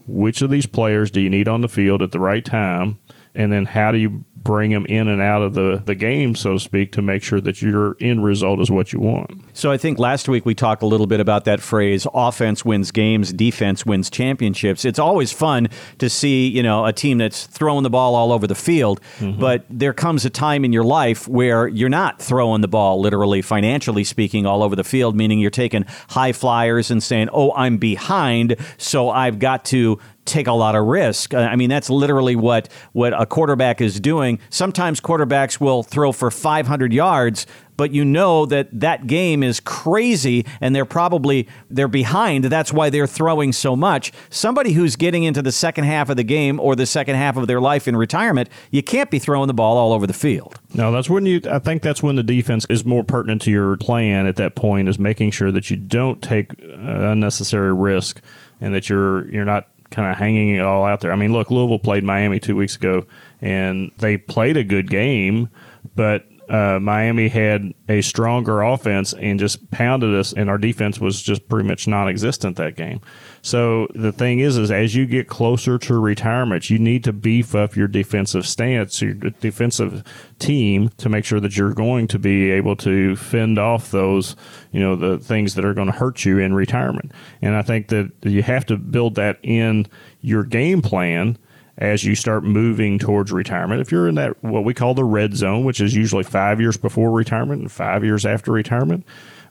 which 0.08 0.42
of 0.42 0.50
these 0.50 0.66
players 0.66 1.12
do 1.12 1.20
you 1.20 1.30
need 1.30 1.48
on 1.48 1.62
the 1.62 1.68
field 1.68 2.02
at 2.02 2.12
the 2.12 2.20
right 2.20 2.46
time 2.46 3.00
and 3.36 3.52
then 3.52 3.66
how 3.66 3.92
do 3.92 3.98
you 3.98 4.24
bring 4.46 4.70
them 4.70 4.86
in 4.86 5.08
and 5.08 5.22
out 5.22 5.42
of 5.42 5.56
the, 5.56 5.82
the 5.86 5.96
game, 5.96 6.36
so 6.36 6.54
to 6.54 6.60
speak, 6.60 6.92
to 6.94 7.02
make 7.02 7.24
sure 7.24 7.42
that 7.42 7.62
your 7.64 7.98
end 8.00 8.24
result 8.24 8.62
is 8.62 8.70
what 8.70 8.94
you 8.94 9.00
want. 9.00 9.32
So 9.54 9.72
I 9.72 9.78
think 9.78 9.98
last 9.98 10.30
week 10.30 10.46
we 10.46 10.54
talked 10.54 10.84
a 10.84 10.86
little 10.86 11.08
bit 11.08 11.20
about 11.20 11.46
that 11.46 11.60
phrase 11.60 12.06
offense 12.14 12.64
wins 12.64 12.92
games, 12.92 13.34
defense 13.34 13.86
wins 13.86 14.10
championships. 14.10 14.86
It's 14.86 15.00
always 15.00 15.34
fun 15.34 15.68
to 15.98 16.10
see, 16.10 16.48
you 16.48 16.62
know, 16.62 16.86
a 16.86 16.94
team 16.94 17.18
that's 17.18 17.48
throwing 17.48 17.82
the 17.84 17.90
ball 17.90 18.14
all 18.14 18.32
over 18.32 18.46
the 18.46 18.56
field, 18.56 19.02
mm-hmm. 19.18 19.40
but 19.40 19.66
there 19.70 19.94
comes 19.94 20.26
a 20.26 20.30
time 20.30 20.64
in 20.64 20.72
your 20.72 20.84
life 20.84 21.28
where 21.28 21.68
you're 21.68 21.90
not 21.90 22.22
throwing 22.22 22.62
the 22.62 22.68
ball 22.68 23.02
literally 23.02 23.42
financially 23.42 24.04
speaking 24.04 24.46
all 24.46 24.62
over 24.62 24.76
the 24.76 24.84
field, 24.84 25.16
meaning 25.16 25.40
you're 25.40 25.50
taking 25.50 25.86
high 26.10 26.32
flyers 26.32 26.92
and 26.92 27.02
saying, 27.02 27.30
"Oh, 27.34 27.52
I'm 27.54 27.78
behind, 27.78 28.58
so 28.78 29.10
I've 29.10 29.40
got 29.40 29.66
to 29.66 30.00
take 30.26 30.48
a 30.48 30.54
lot 30.54 30.76
of 30.76 30.86
risk. 30.86 31.34
Uh, 31.34 31.40
I 31.40 31.56
mean, 31.56 31.70
that's 31.70 31.90
literally 31.90 32.36
what 32.36 32.70
what 32.92 33.20
a 33.20 33.26
quarterback 33.26 33.82
is 33.82 34.00
doing. 34.00 34.40
Sometimes 34.50 35.00
quarterbacks 35.00 35.60
will 35.60 35.84
throw 35.84 36.12
for 36.12 36.32
500 36.32 36.92
yards, 36.92 37.46
but 37.78 37.92
you 37.92 38.04
know 38.04 38.46
that 38.46 38.68
that 38.80 39.08
game 39.08 39.44
is 39.44 39.60
crazy 39.60 40.46
and 40.62 40.76
they're 40.76 40.86
probably 40.86 41.48
they're 41.70 41.88
behind. 41.88 42.46
That's 42.46 42.74
why 42.74 42.90
they're 42.90 43.08
throwing 43.08 43.54
so 43.54 43.76
much. 43.76 44.12
Somebody 44.30 44.74
who's 44.74 44.96
getting 44.96 45.24
into 45.24 45.42
the 45.42 45.52
second 45.52 45.84
half 45.86 46.10
of 46.10 46.18
the 46.18 46.24
game 46.24 46.60
or 46.60 46.76
the 46.76 46.86
second 46.86 47.16
half 47.16 47.38
of 47.38 47.48
their 47.48 47.62
life 47.62 47.88
in 47.88 47.96
retirement, 47.96 48.50
you 48.72 48.82
can't 48.82 49.12
be 49.12 49.20
throwing 49.20 49.48
the 49.48 49.54
ball 49.54 49.78
all 49.78 49.94
over 49.94 50.08
the 50.08 50.14
field. 50.14 50.60
No, 50.74 50.92
that's 50.92 51.10
when 51.10 51.26
you 51.26 51.42
I 51.50 51.60
think 51.60 51.82
that's 51.82 52.02
when 52.02 52.16
the 52.16 52.24
defense 52.24 52.66
is 52.70 52.86
more 52.86 53.04
pertinent 53.04 53.42
to 53.44 53.52
your 53.52 53.78
plan 53.78 54.26
at 54.26 54.38
that 54.38 54.56
point 54.56 54.90
is 54.90 54.98
making 54.98 55.32
sure 55.32 55.52
that 55.52 55.70
you 55.70 55.78
don't 55.78 56.22
take 56.22 56.52
uh, 56.64 57.12
unnecessary 57.12 57.74
risk 57.74 58.22
and 58.62 58.74
that 58.74 58.90
you're 58.90 59.30
you're 59.30 59.46
not 59.46 59.68
kind 59.96 60.12
of 60.12 60.18
hanging 60.18 60.56
it 60.56 60.62
all 60.62 60.84
out 60.84 61.00
there. 61.00 61.12
I 61.12 61.16
mean, 61.16 61.32
look, 61.32 61.50
Louisville 61.50 61.80
played 61.80 62.04
Miami 62.04 62.40
two 62.40 62.56
weeks 62.56 62.76
ago, 62.76 63.06
and 63.42 63.92
they 63.98 64.18
played 64.18 64.58
a 64.58 64.64
good 64.64 64.90
game, 64.90 65.50
but 65.96 66.26
uh, 66.50 66.80
Miami 66.80 67.30
had 67.30 67.74
a 67.88 68.02
stronger 68.02 68.62
offense 68.62 69.14
and 69.14 69.40
just 69.40 69.72
pounded 69.72 70.14
us, 70.14 70.34
and 70.34 70.50
our 70.50 70.58
defense 70.58 71.00
was 71.00 71.22
just 71.22 71.48
pretty 71.48 71.68
much 71.68 71.88
non-existent 71.88 72.58
that 72.58 72.76
game. 72.76 73.00
So 73.46 73.88
the 73.94 74.12
thing 74.12 74.40
is, 74.40 74.58
is 74.58 74.72
as 74.72 74.96
you 74.96 75.06
get 75.06 75.28
closer 75.28 75.78
to 75.78 76.00
retirement, 76.00 76.72
you 76.72 76.80
need 76.80 77.04
to 77.04 77.14
beef 77.14 77.54
up 77.54 77.76
your 77.76 77.88
defensive 77.88 78.48
stance, 78.48 79.04
your 79.04 79.14
defensive 79.14 80.04
team, 80.40 80.90
to 80.98 81.10
make 81.10 81.26
sure 81.26 81.40
that 81.40 81.56
you're 81.56 81.76
going 81.76 82.08
to 82.08 82.18
be 82.18 82.50
able 82.50 82.76
to 82.78 83.16
fend 83.16 83.60
off 83.60 83.92
those, 83.92 84.36
you 84.72 84.80
know, 84.80 84.96
the 84.96 85.20
things 85.20 85.54
that 85.54 85.64
are 85.64 85.76
going 85.76 85.86
to 85.86 85.94
hurt 85.94 86.26
you 86.26 86.40
in 86.40 86.56
retirement. 86.56 87.12
And 87.40 87.56
I 87.56 87.62
think 87.62 87.90
that 87.90 88.12
you 88.24 88.42
have 88.42 88.66
to 88.66 88.78
build 88.78 89.14
that 89.14 89.38
in 89.44 89.86
your 90.22 90.44
game 90.44 90.82
plan 90.82 91.38
as 91.78 92.04
you 92.04 92.16
start 92.16 92.44
moving 92.44 92.98
towards 92.98 93.32
retirement. 93.32 93.80
If 93.80 93.92
you're 93.92 94.08
in 94.08 94.16
that 94.16 94.44
what 94.44 94.64
we 94.64 94.74
call 94.74 94.96
the 94.96 95.04
red 95.04 95.36
zone, 95.36 95.66
which 95.66 95.82
is 95.82 95.94
usually 95.96 96.24
five 96.24 96.60
years 96.60 96.78
before 96.78 97.12
retirement 97.12 97.62
and 97.62 97.72
five 97.72 98.04
years 98.04 98.26
after 98.26 98.52
retirement, 98.52 99.06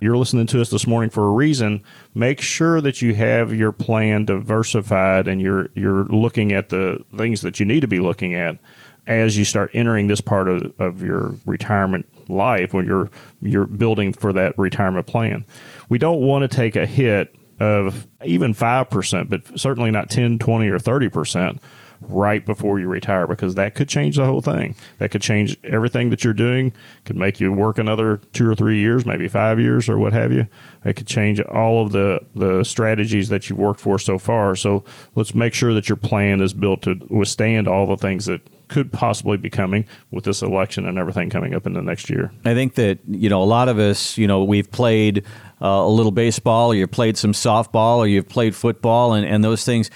you're 0.05 0.17
listening 0.17 0.47
to 0.49 0.61
us 0.61 0.71
this 0.71 0.87
morning 0.87 1.11
for 1.11 1.27
a 1.27 1.31
reason. 1.31 1.83
Make 2.15 2.41
sure 2.41 2.81
that 2.81 3.03
you 3.03 3.15
have 3.15 3.55
your 3.55 3.73
plan 3.73 4.25
diversified 4.27 5.27
and 5.27 5.41
you're 5.41 5.71
you're 5.75 6.05
looking 6.05 6.53
at 6.53 6.69
the 6.69 7.05
things 7.17 7.41
that 7.41 7.59
you 7.59 7.67
need 7.67 7.81
to 7.81 7.89
be 7.89 8.01
looking 8.01 8.35
at 8.35 8.59
as 9.07 9.37
you 9.37 9.45
start 9.45 9.71
entering 9.75 10.07
this 10.07 10.21
part 10.21 10.49
of, 10.49 10.73
of 10.79 11.03
your 11.03 11.35
retirement 11.47 12.07
life 12.29 12.73
when 12.73 12.87
you're 12.87 13.11
you're 13.41 13.67
building 13.67 14.13
for 14.13 14.33
that 14.33 14.59
retirement 14.59 15.07
plan. 15.07 15.45
We 15.89 15.99
don't 15.99 16.21
want 16.21 16.43
to 16.43 16.55
take 16.55 16.77
a 16.77 16.87
hit 16.87 17.35
of 17.61 18.07
even 18.25 18.53
5%, 18.53 19.29
but 19.29 19.59
certainly 19.59 19.91
not 19.91 20.11
10, 20.11 20.39
20, 20.39 20.69
or 20.69 20.79
30% 20.79 21.61
right 22.01 22.45
before 22.45 22.79
you 22.79 22.89
retire 22.89 23.27
because 23.27 23.55
that 23.55 23.75
could 23.75 23.89
change 23.89 24.17
the 24.17 24.25
whole 24.25 24.41
thing. 24.41 24.75
That 24.99 25.11
could 25.11 25.23
change 25.23 25.57
everything 25.65 26.11
that 26.11 26.25
you're 26.25 26.33
doing, 26.33 26.73
could 27.05 27.17
make 27.17 27.41
you 27.41 27.53
work 27.53 27.79
another 27.79 28.19
two 28.33 28.49
or 28.49 28.55
three 28.55 28.79
years, 28.79 29.07
maybe 29.07 29.29
five 29.29 29.59
years 29.61 29.89
or 29.89 29.99
what 29.99 30.13
have 30.13 30.33
you. 30.33 30.47
It 30.85 30.95
could 30.95 31.07
change 31.07 31.41
all 31.41 31.85
of 31.85 31.93
the, 31.93 32.21
the 32.35 32.65
strategies 32.65 33.29
that 33.31 33.49
you've 33.49 33.59
worked 33.59 33.81
for 33.81 33.99
so 33.99 34.19
far. 34.19 34.57
So 34.57 34.85
let's 35.15 35.35
make 35.35 35.55
sure 35.55 35.75
that 35.75 35.89
your 35.89 35.97
plan 35.97 36.41
is 36.41 36.53
built 36.53 36.83
to 36.83 36.95
withstand 37.09 37.69
all 37.69 37.87
the 37.87 37.97
things 37.97 38.27
that 38.27 38.41
could 38.69 38.93
possibly 38.93 39.37
be 39.37 39.51
coming 39.51 39.85
with 40.11 40.25
this 40.25 40.43
election 40.43 40.87
and 40.87 40.99
everything 40.99 41.31
coming 41.31 41.55
up 41.55 41.67
in 41.67 41.75
the 41.75 41.83
next 41.83 42.09
year. 42.09 42.33
I 42.45 42.55
think 42.55 42.75
that, 42.75 42.99
you 43.07 43.29
know, 43.29 43.43
a 43.43 43.45
lot 43.45 43.69
of 43.69 43.79
us, 43.79 44.17
you 44.17 44.27
know, 44.27 44.43
we've 44.43 44.71
played 44.71 45.25
uh, 45.63 45.67
a 45.67 45.89
little 45.89 46.13
baseball 46.13 46.73
or 46.73 46.75
you've 46.75 46.91
played 46.91 47.17
some 47.17 47.33
softball 47.33 47.99
or 47.99 48.07
you've 48.07 48.29
played 48.29 48.55
football 48.55 49.15
and, 49.15 49.27
and 49.27 49.45
those 49.45 49.65
things 49.65 49.91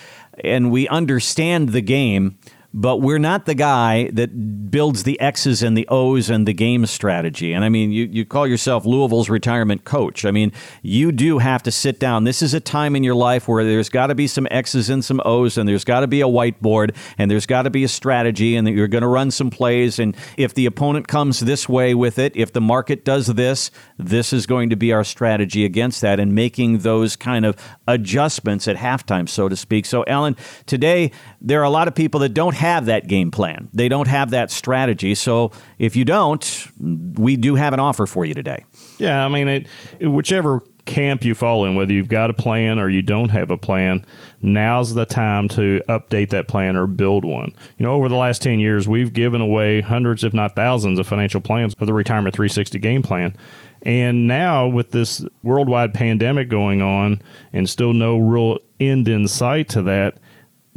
and 0.44 0.70
we 0.70 0.88
understand 0.88 1.70
the 1.70 1.80
game 1.80 2.37
but 2.74 2.98
we're 2.98 3.18
not 3.18 3.46
the 3.46 3.54
guy 3.54 4.10
that 4.12 4.70
builds 4.70 5.04
the 5.04 5.18
X's 5.20 5.62
and 5.62 5.76
the 5.76 5.88
O's 5.88 6.28
and 6.28 6.46
the 6.46 6.52
game 6.52 6.84
strategy. 6.84 7.54
And 7.54 7.64
I 7.64 7.70
mean, 7.70 7.90
you, 7.92 8.04
you 8.04 8.26
call 8.26 8.46
yourself 8.46 8.84
Louisville's 8.84 9.30
retirement 9.30 9.84
coach. 9.84 10.26
I 10.26 10.30
mean, 10.30 10.52
you 10.82 11.10
do 11.10 11.38
have 11.38 11.62
to 11.62 11.70
sit 11.70 11.98
down. 11.98 12.24
This 12.24 12.42
is 12.42 12.52
a 12.52 12.60
time 12.60 12.94
in 12.94 13.02
your 13.02 13.14
life 13.14 13.48
where 13.48 13.64
there's 13.64 13.88
got 13.88 14.08
to 14.08 14.14
be 14.14 14.26
some 14.26 14.46
X's 14.50 14.90
and 14.90 15.02
some 15.02 15.20
O's, 15.24 15.56
and 15.56 15.66
there's 15.66 15.84
got 15.84 16.00
to 16.00 16.06
be 16.06 16.20
a 16.20 16.26
whiteboard, 16.26 16.94
and 17.16 17.30
there's 17.30 17.46
got 17.46 17.62
to 17.62 17.70
be 17.70 17.84
a 17.84 17.88
strategy, 17.88 18.54
and 18.54 18.66
that 18.66 18.72
you're 18.72 18.88
going 18.88 19.02
to 19.02 19.08
run 19.08 19.30
some 19.30 19.48
plays. 19.48 19.98
And 19.98 20.14
if 20.36 20.52
the 20.52 20.66
opponent 20.66 21.08
comes 21.08 21.40
this 21.40 21.68
way 21.68 21.94
with 21.94 22.18
it, 22.18 22.36
if 22.36 22.52
the 22.52 22.60
market 22.60 23.02
does 23.02 23.28
this, 23.28 23.70
this 23.96 24.32
is 24.34 24.46
going 24.46 24.68
to 24.68 24.76
be 24.76 24.92
our 24.92 25.04
strategy 25.04 25.64
against 25.64 26.02
that, 26.02 26.20
and 26.20 26.34
making 26.34 26.78
those 26.78 27.16
kind 27.16 27.46
of 27.46 27.56
adjustments 27.86 28.68
at 28.68 28.76
halftime, 28.76 29.26
so 29.26 29.48
to 29.48 29.56
speak. 29.56 29.86
So, 29.86 30.04
Alan, 30.06 30.36
today 30.66 31.12
there 31.40 31.60
are 31.60 31.64
a 31.64 31.70
lot 31.70 31.88
of 31.88 31.94
people 31.94 32.20
that 32.20 32.34
don't 32.34 32.57
have 32.58 32.86
that 32.86 33.06
game 33.06 33.30
plan. 33.30 33.68
They 33.72 33.88
don't 33.88 34.08
have 34.08 34.30
that 34.30 34.50
strategy. 34.50 35.14
So 35.14 35.52
if 35.78 35.94
you 35.94 36.04
don't, 36.04 36.68
we 37.14 37.36
do 37.36 37.54
have 37.54 37.72
an 37.72 37.80
offer 37.80 38.06
for 38.06 38.24
you 38.24 38.34
today. 38.34 38.64
Yeah, 38.98 39.24
I 39.24 39.28
mean, 39.28 39.48
it, 39.48 39.66
whichever 40.00 40.62
camp 40.84 41.24
you 41.24 41.36
fall 41.36 41.64
in, 41.66 41.76
whether 41.76 41.92
you've 41.92 42.08
got 42.08 42.30
a 42.30 42.34
plan 42.34 42.80
or 42.80 42.88
you 42.88 43.00
don't 43.00 43.28
have 43.28 43.52
a 43.52 43.56
plan, 43.56 44.04
now's 44.42 44.94
the 44.94 45.06
time 45.06 45.48
to 45.50 45.80
update 45.88 46.30
that 46.30 46.48
plan 46.48 46.76
or 46.76 46.88
build 46.88 47.24
one. 47.24 47.52
You 47.76 47.86
know, 47.86 47.92
over 47.92 48.08
the 48.08 48.16
last 48.16 48.42
10 48.42 48.58
years, 48.58 48.88
we've 48.88 49.12
given 49.12 49.40
away 49.40 49.80
hundreds, 49.80 50.24
if 50.24 50.34
not 50.34 50.56
thousands, 50.56 50.98
of 50.98 51.06
financial 51.06 51.40
plans 51.40 51.74
of 51.78 51.86
the 51.86 51.94
Retirement 51.94 52.34
360 52.34 52.78
game 52.80 53.02
plan. 53.02 53.36
And 53.82 54.26
now, 54.26 54.66
with 54.66 54.90
this 54.90 55.24
worldwide 55.44 55.94
pandemic 55.94 56.48
going 56.48 56.82
on 56.82 57.22
and 57.52 57.70
still 57.70 57.92
no 57.92 58.18
real 58.18 58.58
end 58.80 59.06
in 59.06 59.28
sight 59.28 59.68
to 59.70 59.82
that, 59.82 60.18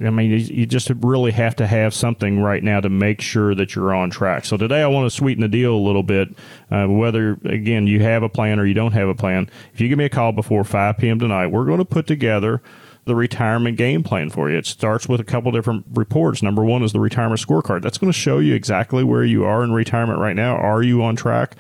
I 0.06 0.10
mean, 0.10 0.32
you 0.32 0.66
just 0.66 0.90
really 0.90 1.32
have 1.32 1.56
to 1.58 1.68
have 1.68 1.94
something 1.94 2.42
right 2.42 2.64
now 2.64 2.80
to 2.80 2.90
make 2.90 3.22
sure 3.22 3.54
that 3.56 3.76
you're 3.76 3.94
on 3.94 4.10
track. 4.10 4.46
So 4.46 4.58
today, 4.58 4.82
I 4.82 4.88
want 4.88 5.10
to 5.10 5.16
sweeten 5.16 5.42
the 5.42 5.48
deal 5.48 5.74
a 5.74 5.78
little 5.78 6.04
bit. 6.04 6.30
Uh, 6.70 6.88
whether 6.88 7.34
again 7.46 7.88
you 7.88 8.02
have 8.02 8.24
a 8.24 8.30
plan 8.30 8.60
or 8.60 8.66
you 8.66 8.74
don't 8.74 8.94
have 8.94 9.08
a 9.08 9.16
plan, 9.16 9.50
if 9.74 9.82
you 9.82 9.88
give 9.90 9.98
me 9.98 10.06
a 10.06 10.10
call 10.10 10.32
before 10.32 10.64
5 10.64 10.98
p.m. 10.98 11.20
tonight, 11.20 11.48
we're 11.48 11.66
going 11.66 11.80
to 11.80 11.86
put 11.86 12.08
together 12.08 12.62
the 13.06 13.16
retirement 13.16 13.78
game 13.78 14.04
plan 14.04 14.30
for 14.30 14.50
you. 14.50 14.58
It 14.58 14.66
starts 14.66 15.10
with 15.10 15.20
a 15.20 15.24
couple 15.24 15.52
different 15.52 15.86
reports. 15.94 16.44
Number 16.44 16.64
one 16.64 16.84
is 16.84 16.94
the 16.94 17.00
retirement 17.00 17.42
scorecard. 17.42 17.82
That's 17.82 17.98
going 17.98 18.12
to 18.12 18.18
show 18.18 18.40
you 18.40 18.54
exactly 18.54 19.04
where 19.04 19.24
you 19.24 19.44
are 19.46 19.64
in 19.64 19.72
retirement 19.72 20.20
right 20.20 20.36
now. 20.36 20.56
Are 20.56 20.84
you 20.84 21.04
on 21.04 21.16
track? 21.16 21.56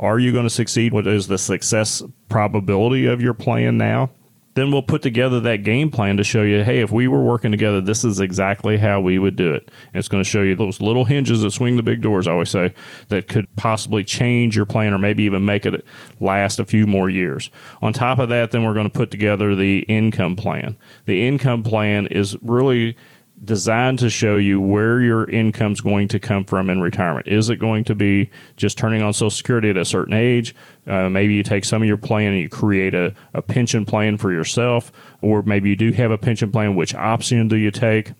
Are 0.00 0.18
you 0.18 0.32
going 0.32 0.44
to 0.44 0.50
succeed? 0.50 0.92
What 0.92 1.06
is 1.06 1.28
the 1.28 1.38
success 1.38 2.02
probability 2.28 3.06
of 3.06 3.20
your 3.20 3.34
plan 3.34 3.76
now? 3.76 4.10
Then 4.54 4.72
we'll 4.72 4.82
put 4.82 5.02
together 5.02 5.40
that 5.40 5.62
game 5.62 5.90
plan 5.90 6.16
to 6.16 6.24
show 6.24 6.42
you, 6.42 6.64
hey, 6.64 6.80
if 6.80 6.90
we 6.90 7.06
were 7.06 7.22
working 7.22 7.50
together, 7.50 7.80
this 7.80 8.04
is 8.04 8.18
exactly 8.18 8.76
how 8.76 9.00
we 9.00 9.18
would 9.18 9.36
do 9.36 9.54
it. 9.54 9.70
And 9.92 9.98
it's 9.98 10.08
going 10.08 10.22
to 10.22 10.28
show 10.28 10.42
you 10.42 10.56
those 10.56 10.80
little 10.80 11.04
hinges 11.04 11.42
that 11.42 11.52
swing 11.52 11.76
the 11.76 11.82
big 11.82 12.00
doors, 12.00 12.26
I 12.26 12.32
always 12.32 12.50
say, 12.50 12.74
that 13.08 13.28
could 13.28 13.46
possibly 13.56 14.02
change 14.02 14.56
your 14.56 14.66
plan 14.66 14.92
or 14.92 14.98
maybe 14.98 15.22
even 15.22 15.44
make 15.44 15.66
it 15.66 15.84
last 16.18 16.58
a 16.58 16.64
few 16.64 16.86
more 16.86 17.08
years. 17.08 17.50
On 17.80 17.92
top 17.92 18.18
of 18.18 18.28
that, 18.30 18.50
then 18.50 18.64
we're 18.64 18.74
going 18.74 18.90
to 18.90 18.98
put 18.98 19.10
together 19.10 19.54
the 19.54 19.80
income 19.80 20.34
plan. 20.34 20.76
The 21.06 21.26
income 21.26 21.62
plan 21.62 22.08
is 22.08 22.36
really 22.42 22.96
designed 23.44 23.98
to 23.98 24.10
show 24.10 24.36
you 24.36 24.60
where 24.60 25.00
your 25.00 25.28
income's 25.30 25.80
going 25.80 26.08
to 26.08 26.18
come 26.18 26.44
from 26.44 26.68
in 26.68 26.80
retirement. 26.80 27.26
Is 27.26 27.48
it 27.48 27.56
going 27.56 27.84
to 27.84 27.94
be 27.94 28.30
just 28.56 28.76
turning 28.76 29.02
on 29.02 29.12
Social 29.12 29.30
Security 29.30 29.70
at 29.70 29.76
a 29.76 29.84
certain 29.84 30.14
age? 30.14 30.54
Uh, 30.86 31.08
maybe 31.08 31.34
you 31.34 31.42
take 31.42 31.64
some 31.64 31.82
of 31.82 31.88
your 31.88 31.96
plan 31.96 32.32
and 32.32 32.40
you 32.40 32.48
create 32.48 32.94
a, 32.94 33.14
a 33.32 33.40
pension 33.40 33.86
plan 33.86 34.18
for 34.18 34.30
yourself, 34.30 34.92
or 35.22 35.42
maybe 35.42 35.70
you 35.70 35.76
do 35.76 35.92
have 35.92 36.10
a 36.10 36.18
pension 36.18 36.52
plan. 36.52 36.74
Which 36.74 36.94
option 36.94 37.48
do 37.48 37.56
you 37.56 37.70
take? 37.70 38.12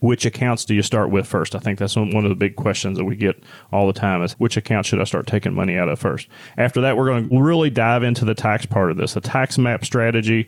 Which 0.00 0.24
accounts 0.24 0.64
do 0.64 0.74
you 0.76 0.82
start 0.82 1.10
with 1.10 1.26
first? 1.26 1.56
I 1.56 1.58
think 1.58 1.80
that's 1.80 1.96
one 1.96 2.14
of 2.14 2.28
the 2.28 2.36
big 2.36 2.54
questions 2.54 2.98
that 2.98 3.04
we 3.04 3.16
get 3.16 3.42
all 3.72 3.88
the 3.88 3.98
time 3.98 4.22
is 4.22 4.34
which 4.34 4.56
account 4.56 4.86
should 4.86 5.00
I 5.00 5.04
start 5.04 5.26
taking 5.26 5.54
money 5.54 5.76
out 5.76 5.88
of 5.88 5.98
first? 5.98 6.28
After 6.56 6.80
that, 6.82 6.96
we're 6.96 7.06
going 7.06 7.28
to 7.28 7.42
really 7.42 7.68
dive 7.68 8.04
into 8.04 8.24
the 8.24 8.34
tax 8.34 8.64
part 8.64 8.92
of 8.92 8.96
this, 8.96 9.14
the 9.14 9.20
tax 9.20 9.58
map 9.58 9.84
strategy 9.84 10.46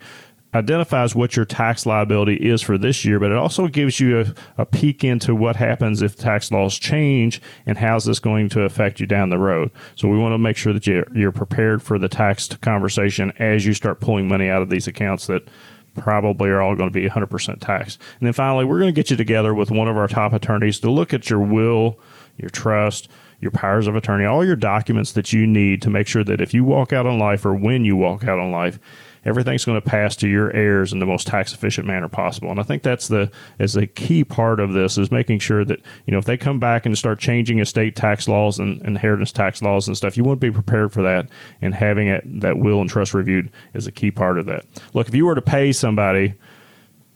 identifies 0.55 1.15
what 1.15 1.37
your 1.37 1.45
tax 1.45 1.87
liability 1.87 2.35
is 2.35 2.61
for 2.61 2.77
this 2.77 3.05
year, 3.05 3.21
but 3.21 3.31
it 3.31 3.37
also 3.37 3.69
gives 3.69 4.01
you 4.01 4.21
a, 4.21 4.63
a, 4.63 4.67
peek 4.67 5.05
into 5.05 5.35
what 5.35 5.57
happens 5.57 6.03
if 6.03 6.17
tax 6.17 6.51
laws 6.51 6.79
change 6.79 7.41
and 7.67 7.79
how's 7.79 8.05
this 8.05 8.19
going 8.19 8.49
to 8.49 8.63
affect 8.63 8.99
you 8.99 9.07
down 9.07 9.31
the 9.31 9.39
road. 9.39 9.71
So 9.95 10.09
we 10.09 10.19
want 10.19 10.33
to 10.33 10.39
make 10.39 10.57
sure 10.57 10.73
that 10.73 10.87
you're, 10.87 11.07
you're 11.15 11.33
prepared 11.33 11.83
for 11.83 11.99
the 11.99 12.09
tax 12.09 12.49
conversation 12.49 13.33
as 13.39 13.65
you 13.65 13.75
start 13.75 14.01
pulling 14.01 14.27
money 14.27 14.49
out 14.49 14.63
of 14.63 14.71
these 14.71 14.89
accounts 14.89 15.27
that 15.29 15.47
probably 15.95 16.51
are 16.51 16.61
all 16.61 16.75
going 16.75 16.91
to 16.91 17.01
be 17.01 17.09
100% 17.09 17.61
taxed. 17.61 18.01
And 18.19 18.27
then 18.27 18.33
finally, 18.33 18.65
we're 18.65 18.79
going 18.79 18.93
to 18.93 18.99
get 18.99 19.11
you 19.11 19.17
together 19.17 19.55
with 19.55 19.71
one 19.71 19.89
of 19.89 19.97
our 19.97 20.09
top 20.09 20.33
attorneys 20.33 20.81
to 20.81 20.91
look 20.91 21.13
at 21.13 21.31
your 21.31 21.41
will, 21.41 21.99
your 22.37 22.51
trust, 22.51 23.09
your 23.41 23.51
powers 23.51 23.87
of 23.87 23.97
attorney, 23.97 24.25
all 24.25 24.45
your 24.45 24.57
documents 24.57 25.13
that 25.13 25.33
you 25.33 25.47
need 25.47 25.83
to 25.83 25.91
make 25.91 26.07
sure 26.07 26.25
that 26.25 26.41
if 26.41 26.53
you 26.55 26.65
walk 26.65 26.93
out 26.93 27.07
on 27.07 27.19
life 27.19 27.45
or 27.45 27.55
when 27.55 27.85
you 27.85 27.97
walk 27.97 28.25
out 28.25 28.39
on 28.39 28.51
life, 28.51 28.79
everything's 29.25 29.65
going 29.65 29.81
to 29.81 29.87
pass 29.87 30.17
to 30.17 30.29
your 30.29 30.55
heirs 30.55 30.93
in 30.93 30.99
the 30.99 31.07
most 31.07 31.27
tax 31.27 31.53
efficient 31.53 31.87
manner 31.87 32.09
possible. 32.09 32.51
And 32.51 32.61
I 32.61 32.63
think 32.63 32.83
that's 32.83 33.09
the 33.09 33.31
is 33.59 33.77
a 33.77 33.87
key 33.87 34.25
part 34.25 34.61
of 34.61 34.73
this 34.73 34.99
is 34.99 35.11
making 35.11 35.41
sure 35.41 35.65
that 35.65 35.81
you 36.07 36.13
know 36.13 36.19
if 36.19 36.25
they 36.25 36.37
come 36.37 36.59
back 36.59 36.87
and 36.87 36.97
start 36.97 37.19
changing 37.19 37.59
estate 37.59 37.97
tax 37.97 38.29
laws 38.29 38.59
and 38.59 38.81
inheritance 38.83 39.33
tax 39.33 39.63
laws 39.63 39.87
and 39.87 39.97
stuff, 39.97 40.17
you 40.17 40.25
want 40.25 40.41
to 40.41 40.47
be 40.47 40.53
prepared 40.53 40.93
for 40.93 41.03
that. 41.03 41.29
And 41.61 41.75
having 41.75 42.09
it 42.09 42.41
that 42.41 42.59
will 42.59 42.81
and 42.81 42.89
trust 42.89 43.15
reviewed 43.15 43.51
is 43.75 43.87
a 43.87 43.93
key 43.93 44.11
part 44.11 44.39
of 44.39 44.47
that. 44.47 44.65
Look, 44.95 45.09
if 45.09 45.15
you 45.15 45.27
were 45.27 45.35
to 45.35 45.43
pay 45.43 45.73
somebody 45.73 46.35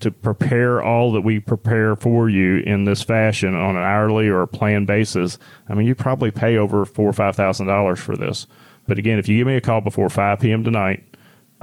to 0.00 0.10
prepare 0.10 0.82
all 0.82 1.12
that 1.12 1.22
we 1.22 1.40
prepare 1.40 1.96
for 1.96 2.28
you 2.28 2.58
in 2.58 2.84
this 2.84 3.02
fashion 3.02 3.54
on 3.54 3.76
an 3.76 3.82
hourly 3.82 4.28
or 4.28 4.46
plan 4.46 4.84
basis, 4.84 5.38
I 5.68 5.74
mean, 5.74 5.86
you 5.86 5.94
probably 5.94 6.30
pay 6.30 6.56
over 6.56 6.84
four 6.84 7.08
or 7.08 7.12
five 7.12 7.36
thousand 7.36 7.68
dollars 7.68 8.00
for 8.00 8.16
this. 8.16 8.46
But 8.86 8.98
again, 8.98 9.18
if 9.18 9.28
you 9.28 9.38
give 9.38 9.46
me 9.46 9.56
a 9.56 9.60
call 9.60 9.80
before 9.80 10.10
5 10.10 10.40
p.m. 10.40 10.62
tonight, 10.62 11.04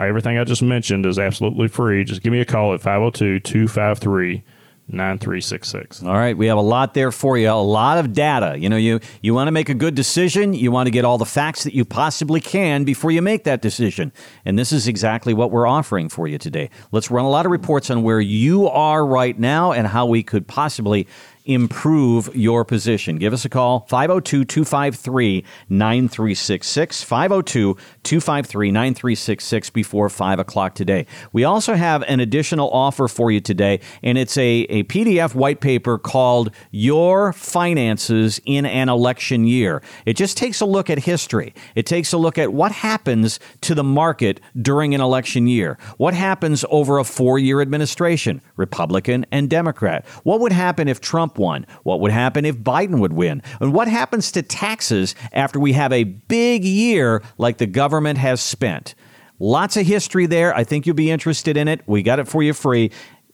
Everything 0.08 0.38
I 0.38 0.44
just 0.44 0.62
mentioned 0.62 1.06
is 1.06 1.20
absolutely 1.20 1.68
free. 1.68 2.04
Just 2.04 2.22
give 2.22 2.32
me 2.32 2.40
a 2.40 2.46
call 2.46 2.74
at 2.74 2.82
502 2.82 3.40
253 3.40 4.44
9366. 4.94 6.04
All 6.04 6.14
right, 6.14 6.38
we 6.38 6.48
have 6.48 6.58
a 6.58 6.62
lot 6.62 6.94
there 6.94 7.12
for 7.12 7.38
you, 7.38 7.50
a 7.50 7.54
lot 7.54 7.98
of 7.98 8.14
data. 8.14 8.58
You 8.58 8.68
know, 8.68 8.76
you 8.76 9.00
you 9.22 9.34
want 9.34 9.48
to 9.48 9.52
make 9.52 9.70
a 9.70 9.74
good 9.74 9.96
decision, 9.96 10.54
you 10.54 10.72
want 10.72 10.88
to 10.88 10.92
get 10.92 11.06
all 11.06 11.18
the 11.18 11.26
facts 11.26 11.64
that 11.64 11.74
you 11.74 11.86
possibly 11.86 12.42
can 12.42 12.84
before 12.84 13.12
you 13.12 13.22
make 13.22 13.44
that 13.46 13.62
decision. 13.62 14.12
And 14.44 14.60
this 14.60 14.72
is 14.72 14.88
exactly 14.88 15.34
what 15.34 15.52
we're 15.52 15.68
offering 15.68 16.10
for 16.10 16.28
you 16.28 16.38
today. 16.38 16.70
Let's 16.92 17.10
run 17.10 17.26
a 17.26 17.30
lot 17.30 17.46
of 17.46 17.52
reports 17.52 17.90
on 17.90 18.04
where 18.04 18.20
you 18.20 18.68
are 18.68 19.06
right 19.06 19.38
now 19.38 19.72
and 19.72 19.88
how 19.88 20.06
we 20.06 20.24
could 20.24 20.48
possibly 20.48 21.08
improve 21.45 22.36
your 22.36 22.63
position. 22.65 23.17
Give 23.17 23.34
us 23.34 23.45
a 23.45 23.49
call, 23.49 23.82
502 23.89 24.45
253 24.45 25.43
9366. 25.69 27.04
502 27.04 27.75
253 28.04 28.71
9366 28.71 29.69
before 29.69 30.10
5 30.10 30.39
o'clock 30.39 30.75
today. 30.75 31.06
We 31.34 31.43
also 31.43 31.75
have 31.75 32.04
an 32.04 32.19
additional 32.19 32.69
offer 32.71 33.08
for 33.08 33.32
you 33.32 33.41
today, 33.41 33.80
and 34.04 34.17
it's 34.17 34.38
a, 34.38 34.62
a 34.69 34.84
PDF 34.84 35.36
white 35.36 35.62
paper 35.62 35.97
called 35.97 36.51
Your 36.71 37.34
Finances 37.34 38.39
in 38.45 38.65
an 38.65 38.89
Election 38.89 39.45
Year. 39.45 39.82
It 40.06 40.15
just 40.15 40.38
takes 40.38 40.62
a 40.62 40.65
look 40.65 40.89
at 40.89 40.99
history, 40.99 41.54
it 41.75 41.86
takes 41.86 42.13
a 42.13 42.17
look 42.17 42.38
at 42.38 42.54
what 42.54 42.71
happens 42.71 43.39
to 43.62 43.75
the 43.75 43.84
market 43.84 44.39
during 44.62 44.93
an 44.95 45.01
election 45.01 45.47
year, 45.47 45.77
what 45.97 46.13
happens 46.13 46.65
over 46.69 46.97
a 46.97 47.04
four 47.04 47.39
year 47.39 47.62
administration, 47.62 48.41
Republican 48.56 49.25
and 49.32 49.49
Democrat. 49.49 50.06
What 50.23 50.39
would 50.39 50.51
happen 50.51 50.88
if 50.88 51.01
Trump 51.01 51.31
Trump 51.32 51.38
won? 51.38 51.65
What 51.84 52.00
would 52.02 52.12
happen 52.12 52.46
if 52.46 52.58
Biden 52.58 53.00
would 53.00 53.13
win? 53.13 53.41
And 53.60 53.74
what 53.74 53.88
happens 53.88 54.32
to 54.34 54.41
taxes 54.41 55.15
after 55.34 55.60
we 55.60 55.74
have 55.74 55.94
a 55.94 56.04
big 56.04 56.63
year 56.63 57.22
like 57.38 57.58
the 57.58 57.67
government 57.67 58.17
has 58.20 58.41
spent? 58.41 58.96
Lots 59.39 59.78
of 59.78 59.86
history 59.86 60.26
there. 60.28 60.56
I 60.56 60.63
think 60.63 60.86
you'll 60.86 60.96
be 60.96 61.10
interested 61.10 61.58
in 61.58 61.67
it. 61.67 61.82
We 61.88 62.04
got 62.04 62.20
it 62.20 62.28
for 62.28 62.44
you 62.44 62.54
free. 62.54 62.91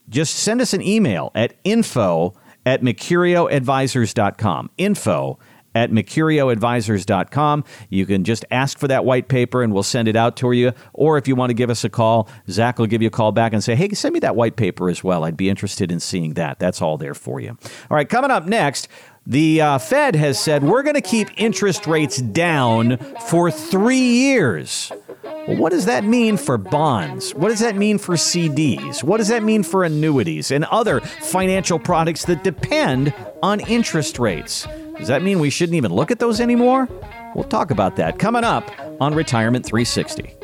Just 0.08 0.36
send 0.36 0.60
us 0.60 0.72
an 0.72 0.82
email 0.82 1.30
at 1.34 1.54
info 1.64 2.34
at 2.64 2.82
mercurioadvisors.com. 2.82 4.70
Info 4.78 5.38
at 5.78 5.92
mercurioadvisors.com. 5.92 7.64
You 7.88 8.04
can 8.04 8.24
just 8.24 8.44
ask 8.50 8.78
for 8.78 8.88
that 8.88 9.04
white 9.04 9.28
paper 9.28 9.62
and 9.62 9.72
we'll 9.72 9.84
send 9.84 10.08
it 10.08 10.16
out 10.16 10.36
to 10.38 10.50
you. 10.52 10.72
Or 10.92 11.18
if 11.18 11.28
you 11.28 11.36
want 11.36 11.50
to 11.50 11.54
give 11.54 11.70
us 11.70 11.84
a 11.84 11.88
call, 11.88 12.28
Zach 12.50 12.78
will 12.78 12.86
give 12.86 13.00
you 13.00 13.08
a 13.08 13.12
call 13.12 13.30
back 13.30 13.52
and 13.52 13.62
say, 13.62 13.76
hey, 13.76 13.88
send 13.90 14.12
me 14.12 14.20
that 14.20 14.34
white 14.34 14.56
paper 14.56 14.90
as 14.90 15.04
well. 15.04 15.24
I'd 15.24 15.36
be 15.36 15.48
interested 15.48 15.92
in 15.92 16.00
seeing 16.00 16.34
that. 16.34 16.58
That's 16.58 16.82
all 16.82 16.98
there 16.98 17.14
for 17.14 17.38
you. 17.38 17.50
All 17.90 17.94
right, 17.96 18.08
coming 18.08 18.30
up 18.30 18.46
next. 18.46 18.88
The 19.26 19.60
uh, 19.60 19.78
Fed 19.78 20.16
has 20.16 20.40
said 20.40 20.64
we're 20.64 20.82
going 20.82 20.94
to 20.94 21.02
keep 21.02 21.28
interest 21.36 21.86
rates 21.86 22.16
down 22.16 22.96
for 23.28 23.50
three 23.50 23.98
years. 23.98 24.90
Well, 25.22 25.58
what 25.58 25.70
does 25.70 25.84
that 25.84 26.04
mean 26.04 26.38
for 26.38 26.56
bonds? 26.56 27.34
What 27.34 27.50
does 27.50 27.60
that 27.60 27.76
mean 27.76 27.98
for 27.98 28.14
CDs? 28.14 29.04
What 29.04 29.18
does 29.18 29.28
that 29.28 29.42
mean 29.42 29.62
for 29.62 29.84
annuities 29.84 30.50
and 30.50 30.64
other 30.66 31.00
financial 31.00 31.78
products 31.78 32.24
that 32.24 32.42
depend 32.42 33.12
on 33.42 33.60
interest 33.60 34.18
rates? 34.18 34.66
Does 34.98 35.08
that 35.08 35.22
mean 35.22 35.38
we 35.38 35.50
shouldn't 35.50 35.76
even 35.76 35.92
look 35.92 36.10
at 36.10 36.18
those 36.18 36.40
anymore? 36.40 36.88
We'll 37.34 37.44
talk 37.44 37.70
about 37.70 37.96
that 37.96 38.18
coming 38.18 38.44
up 38.44 38.68
on 39.00 39.14
Retirement 39.14 39.64
360. 39.64 40.37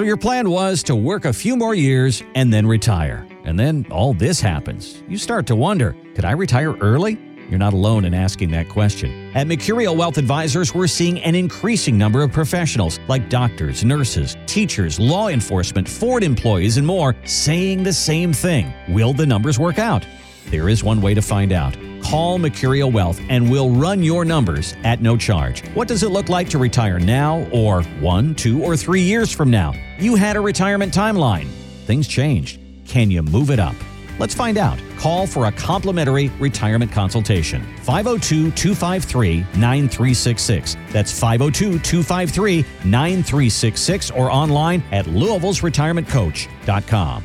So 0.00 0.06
your 0.06 0.16
plan 0.16 0.48
was 0.48 0.82
to 0.84 0.96
work 0.96 1.26
a 1.26 1.32
few 1.34 1.56
more 1.56 1.74
years 1.74 2.22
and 2.34 2.50
then 2.50 2.66
retire. 2.66 3.28
And 3.44 3.58
then 3.58 3.86
all 3.90 4.14
this 4.14 4.40
happens. 4.40 5.02
You 5.06 5.18
start 5.18 5.46
to 5.48 5.54
wonder 5.54 5.94
could 6.14 6.24
I 6.24 6.30
retire 6.30 6.74
early? 6.78 7.18
You're 7.50 7.58
not 7.58 7.74
alone 7.74 8.06
in 8.06 8.14
asking 8.14 8.50
that 8.52 8.70
question. 8.70 9.30
At 9.34 9.46
Mercurio 9.46 9.94
Wealth 9.94 10.16
Advisors, 10.16 10.74
we're 10.74 10.86
seeing 10.86 11.20
an 11.20 11.34
increasing 11.34 11.98
number 11.98 12.22
of 12.22 12.32
professionals 12.32 12.98
like 13.08 13.28
doctors, 13.28 13.84
nurses, 13.84 14.38
teachers, 14.46 14.98
law 14.98 15.28
enforcement, 15.28 15.86
Ford 15.86 16.22
employees, 16.22 16.78
and 16.78 16.86
more 16.86 17.14
saying 17.24 17.82
the 17.82 17.92
same 17.92 18.32
thing. 18.32 18.72
Will 18.88 19.12
the 19.12 19.26
numbers 19.26 19.58
work 19.58 19.78
out? 19.78 20.06
There 20.46 20.70
is 20.70 20.82
one 20.82 21.02
way 21.02 21.12
to 21.12 21.20
find 21.20 21.52
out. 21.52 21.76
Call 22.02 22.38
Mercurio 22.38 22.92
Wealth 22.92 23.20
and 23.28 23.50
we'll 23.50 23.70
run 23.70 24.02
your 24.02 24.24
numbers 24.24 24.74
at 24.84 25.00
no 25.00 25.16
charge. 25.16 25.66
What 25.74 25.88
does 25.88 26.02
it 26.02 26.10
look 26.10 26.28
like 26.28 26.48
to 26.50 26.58
retire 26.58 26.98
now 26.98 27.46
or 27.52 27.82
one, 28.00 28.34
two, 28.34 28.62
or 28.62 28.76
three 28.76 29.02
years 29.02 29.32
from 29.32 29.50
now? 29.50 29.74
You 29.98 30.16
had 30.16 30.36
a 30.36 30.40
retirement 30.40 30.92
timeline. 30.92 31.46
Things 31.86 32.08
changed. 32.08 32.60
Can 32.86 33.10
you 33.10 33.22
move 33.22 33.50
it 33.50 33.58
up? 33.58 33.74
Let's 34.18 34.34
find 34.34 34.58
out. 34.58 34.78
Call 34.98 35.26
for 35.26 35.46
a 35.46 35.52
complimentary 35.52 36.28
retirement 36.38 36.92
consultation. 36.92 37.62
502 37.82 38.50
253 38.50 39.40
9366. 39.58 40.76
That's 40.92 41.18
502 41.18 41.78
253 41.78 42.64
9366 42.84 44.10
or 44.10 44.30
online 44.30 44.82
at 44.92 45.06
Louisville's 45.06 45.62
Retirement 45.62 46.06
Coach.com. 46.06 47.24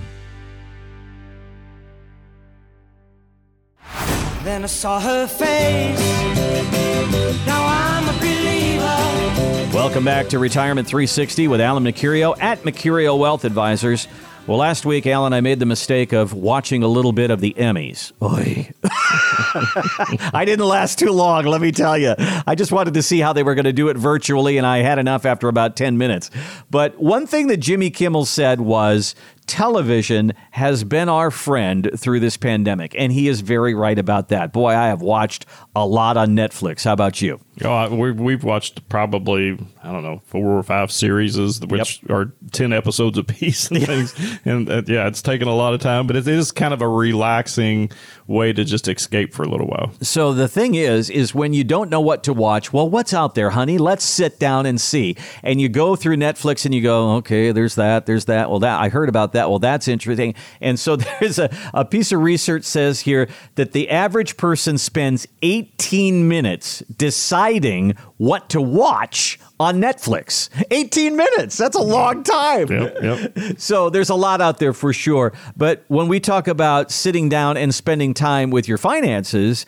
Then 4.45 4.63
I 4.63 4.67
saw 4.67 4.99
her 4.99 5.25
face. 5.25 5.99
Now 7.47 7.65
I'm 7.65 8.07
a 8.07 8.19
believer. 8.19 9.75
Welcome 9.75 10.05
back 10.05 10.27
to 10.29 10.37
Retirement 10.37 10.87
360 10.87 11.47
with 11.47 11.59
Alan 11.59 11.83
Mercurio 11.83 12.39
at 12.39 12.61
Mercurio 12.61 13.17
Wealth 13.17 13.43
Advisors. 13.43 14.07
Well, 14.45 14.59
last 14.59 14.85
week, 14.85 15.07
Alan, 15.07 15.33
I 15.33 15.41
made 15.41 15.57
the 15.57 15.65
mistake 15.65 16.13
of 16.13 16.31
watching 16.31 16.83
a 16.83 16.87
little 16.87 17.11
bit 17.11 17.31
of 17.31 17.41
the 17.41 17.55
Emmys. 17.57 18.11
Oy. 18.21 18.69
I 20.31 20.45
didn't 20.45 20.67
last 20.67 20.99
too 20.99 21.09
long, 21.09 21.45
let 21.45 21.59
me 21.59 21.71
tell 21.71 21.97
you. 21.97 22.13
I 22.45 22.53
just 22.53 22.71
wanted 22.71 22.93
to 22.93 23.01
see 23.01 23.19
how 23.19 23.33
they 23.33 23.41
were 23.41 23.55
going 23.55 23.65
to 23.65 23.73
do 23.73 23.87
it 23.89 23.97
virtually, 23.97 24.59
and 24.59 24.67
I 24.67 24.83
had 24.83 24.99
enough 24.99 25.25
after 25.25 25.47
about 25.47 25.75
10 25.75 25.97
minutes. 25.97 26.29
But 26.69 26.99
one 26.99 27.25
thing 27.25 27.47
that 27.47 27.57
Jimmy 27.57 27.89
Kimmel 27.89 28.25
said 28.25 28.61
was 28.61 29.15
television 29.47 30.33
has 30.51 30.83
been 30.83 31.09
our 31.09 31.31
friend 31.31 31.89
through 31.95 32.19
this 32.19 32.37
pandemic, 32.37 32.95
and 32.97 33.11
he 33.11 33.27
is 33.27 33.41
very 33.41 33.73
right 33.73 33.97
about 33.97 34.29
that. 34.29 34.53
Boy, 34.53 34.71
I 34.71 34.87
have 34.87 35.01
watched 35.01 35.45
a 35.75 35.85
lot 35.85 36.17
on 36.17 36.29
Netflix. 36.29 36.85
How 36.85 36.93
about 36.93 37.21
you? 37.21 37.39
Oh, 37.63 37.95
we, 37.95 38.11
we've 38.11 38.43
watched 38.43 38.87
probably 38.89 39.57
I 39.81 39.91
don't 39.91 40.03
know 40.03 40.21
four 40.25 40.57
or 40.57 40.63
five 40.63 40.91
series, 40.91 41.37
which 41.65 42.01
yep. 42.01 42.11
are 42.11 42.33
ten 42.51 42.73
episodes 42.73 43.17
apiece 43.17 43.69
and 43.71 43.85
things. 43.85 44.39
and 44.45 44.69
uh, 44.69 44.81
yeah, 44.87 45.07
it's 45.07 45.21
taken 45.21 45.47
a 45.47 45.55
lot 45.55 45.73
of 45.73 45.79
time, 45.79 46.07
but 46.07 46.15
it 46.15 46.27
is 46.27 46.51
kind 46.51 46.73
of 46.73 46.81
a 46.81 46.87
relaxing 46.87 47.91
way 48.27 48.51
to 48.51 48.65
just 48.65 48.87
escape 48.87 49.33
for 49.33 49.43
a 49.43 49.47
little 49.47 49.67
while. 49.67 49.93
So 50.01 50.33
the 50.33 50.47
thing 50.47 50.75
is, 50.75 51.09
is 51.09 51.35
when 51.35 51.53
you 51.53 51.63
don't 51.63 51.89
know 51.89 52.01
what 52.01 52.23
to 52.23 52.33
watch, 52.33 52.73
well, 52.73 52.89
what's 52.89 53.13
out 53.13 53.35
there, 53.35 53.51
honey? 53.51 53.77
Let's 53.77 54.03
sit 54.03 54.39
down 54.39 54.65
and 54.65 54.81
see. 54.81 55.15
And 55.43 55.61
you 55.61 55.69
go 55.69 55.95
through 55.95 56.17
Netflix 56.17 56.65
and 56.65 56.73
you 56.73 56.81
go, 56.81 57.15
okay, 57.17 57.51
there's 57.51 57.75
that, 57.75 58.05
there's 58.05 58.25
that. 58.25 58.49
Well, 58.49 58.59
that 58.59 58.81
I 58.81 58.89
heard 58.89 59.09
about 59.09 59.33
that. 59.35 59.49
Well, 59.49 59.59
that's 59.59 59.87
interesting. 59.87 60.35
And 60.59 60.79
so 60.79 60.95
there's 61.19 61.39
a, 61.39 61.49
a 61.73 61.85
piece 61.85 62.11
of 62.11 62.21
research 62.21 62.63
says 62.63 63.01
here 63.01 63.29
that 63.55 63.71
the 63.71 63.89
average 63.89 64.37
person 64.37 64.77
spends 64.77 65.27
18 65.41 66.27
minutes 66.27 66.79
deciding 66.97 67.95
what 68.17 68.49
to 68.49 68.61
watch 68.61 69.39
on 69.59 69.79
Netflix. 69.79 70.49
18 70.71 71.15
minutes. 71.15 71.57
That's 71.57 71.75
a 71.75 71.81
long 71.81 72.23
time. 72.23 72.69
Yep, 72.69 72.97
yep. 73.01 73.37
So 73.57 73.89
there's 73.89 74.09
a 74.09 74.15
lot 74.15 74.41
out 74.41 74.59
there 74.59 74.73
for 74.73 74.91
sure. 74.91 75.33
But 75.55 75.85
when 75.87 76.07
we 76.07 76.19
talk 76.19 76.47
about 76.47 76.91
sitting 76.91 77.29
down 77.29 77.57
and 77.57 77.73
spending 77.73 78.13
time 78.13 78.49
with 78.49 78.67
your 78.67 78.77
finances, 78.77 79.65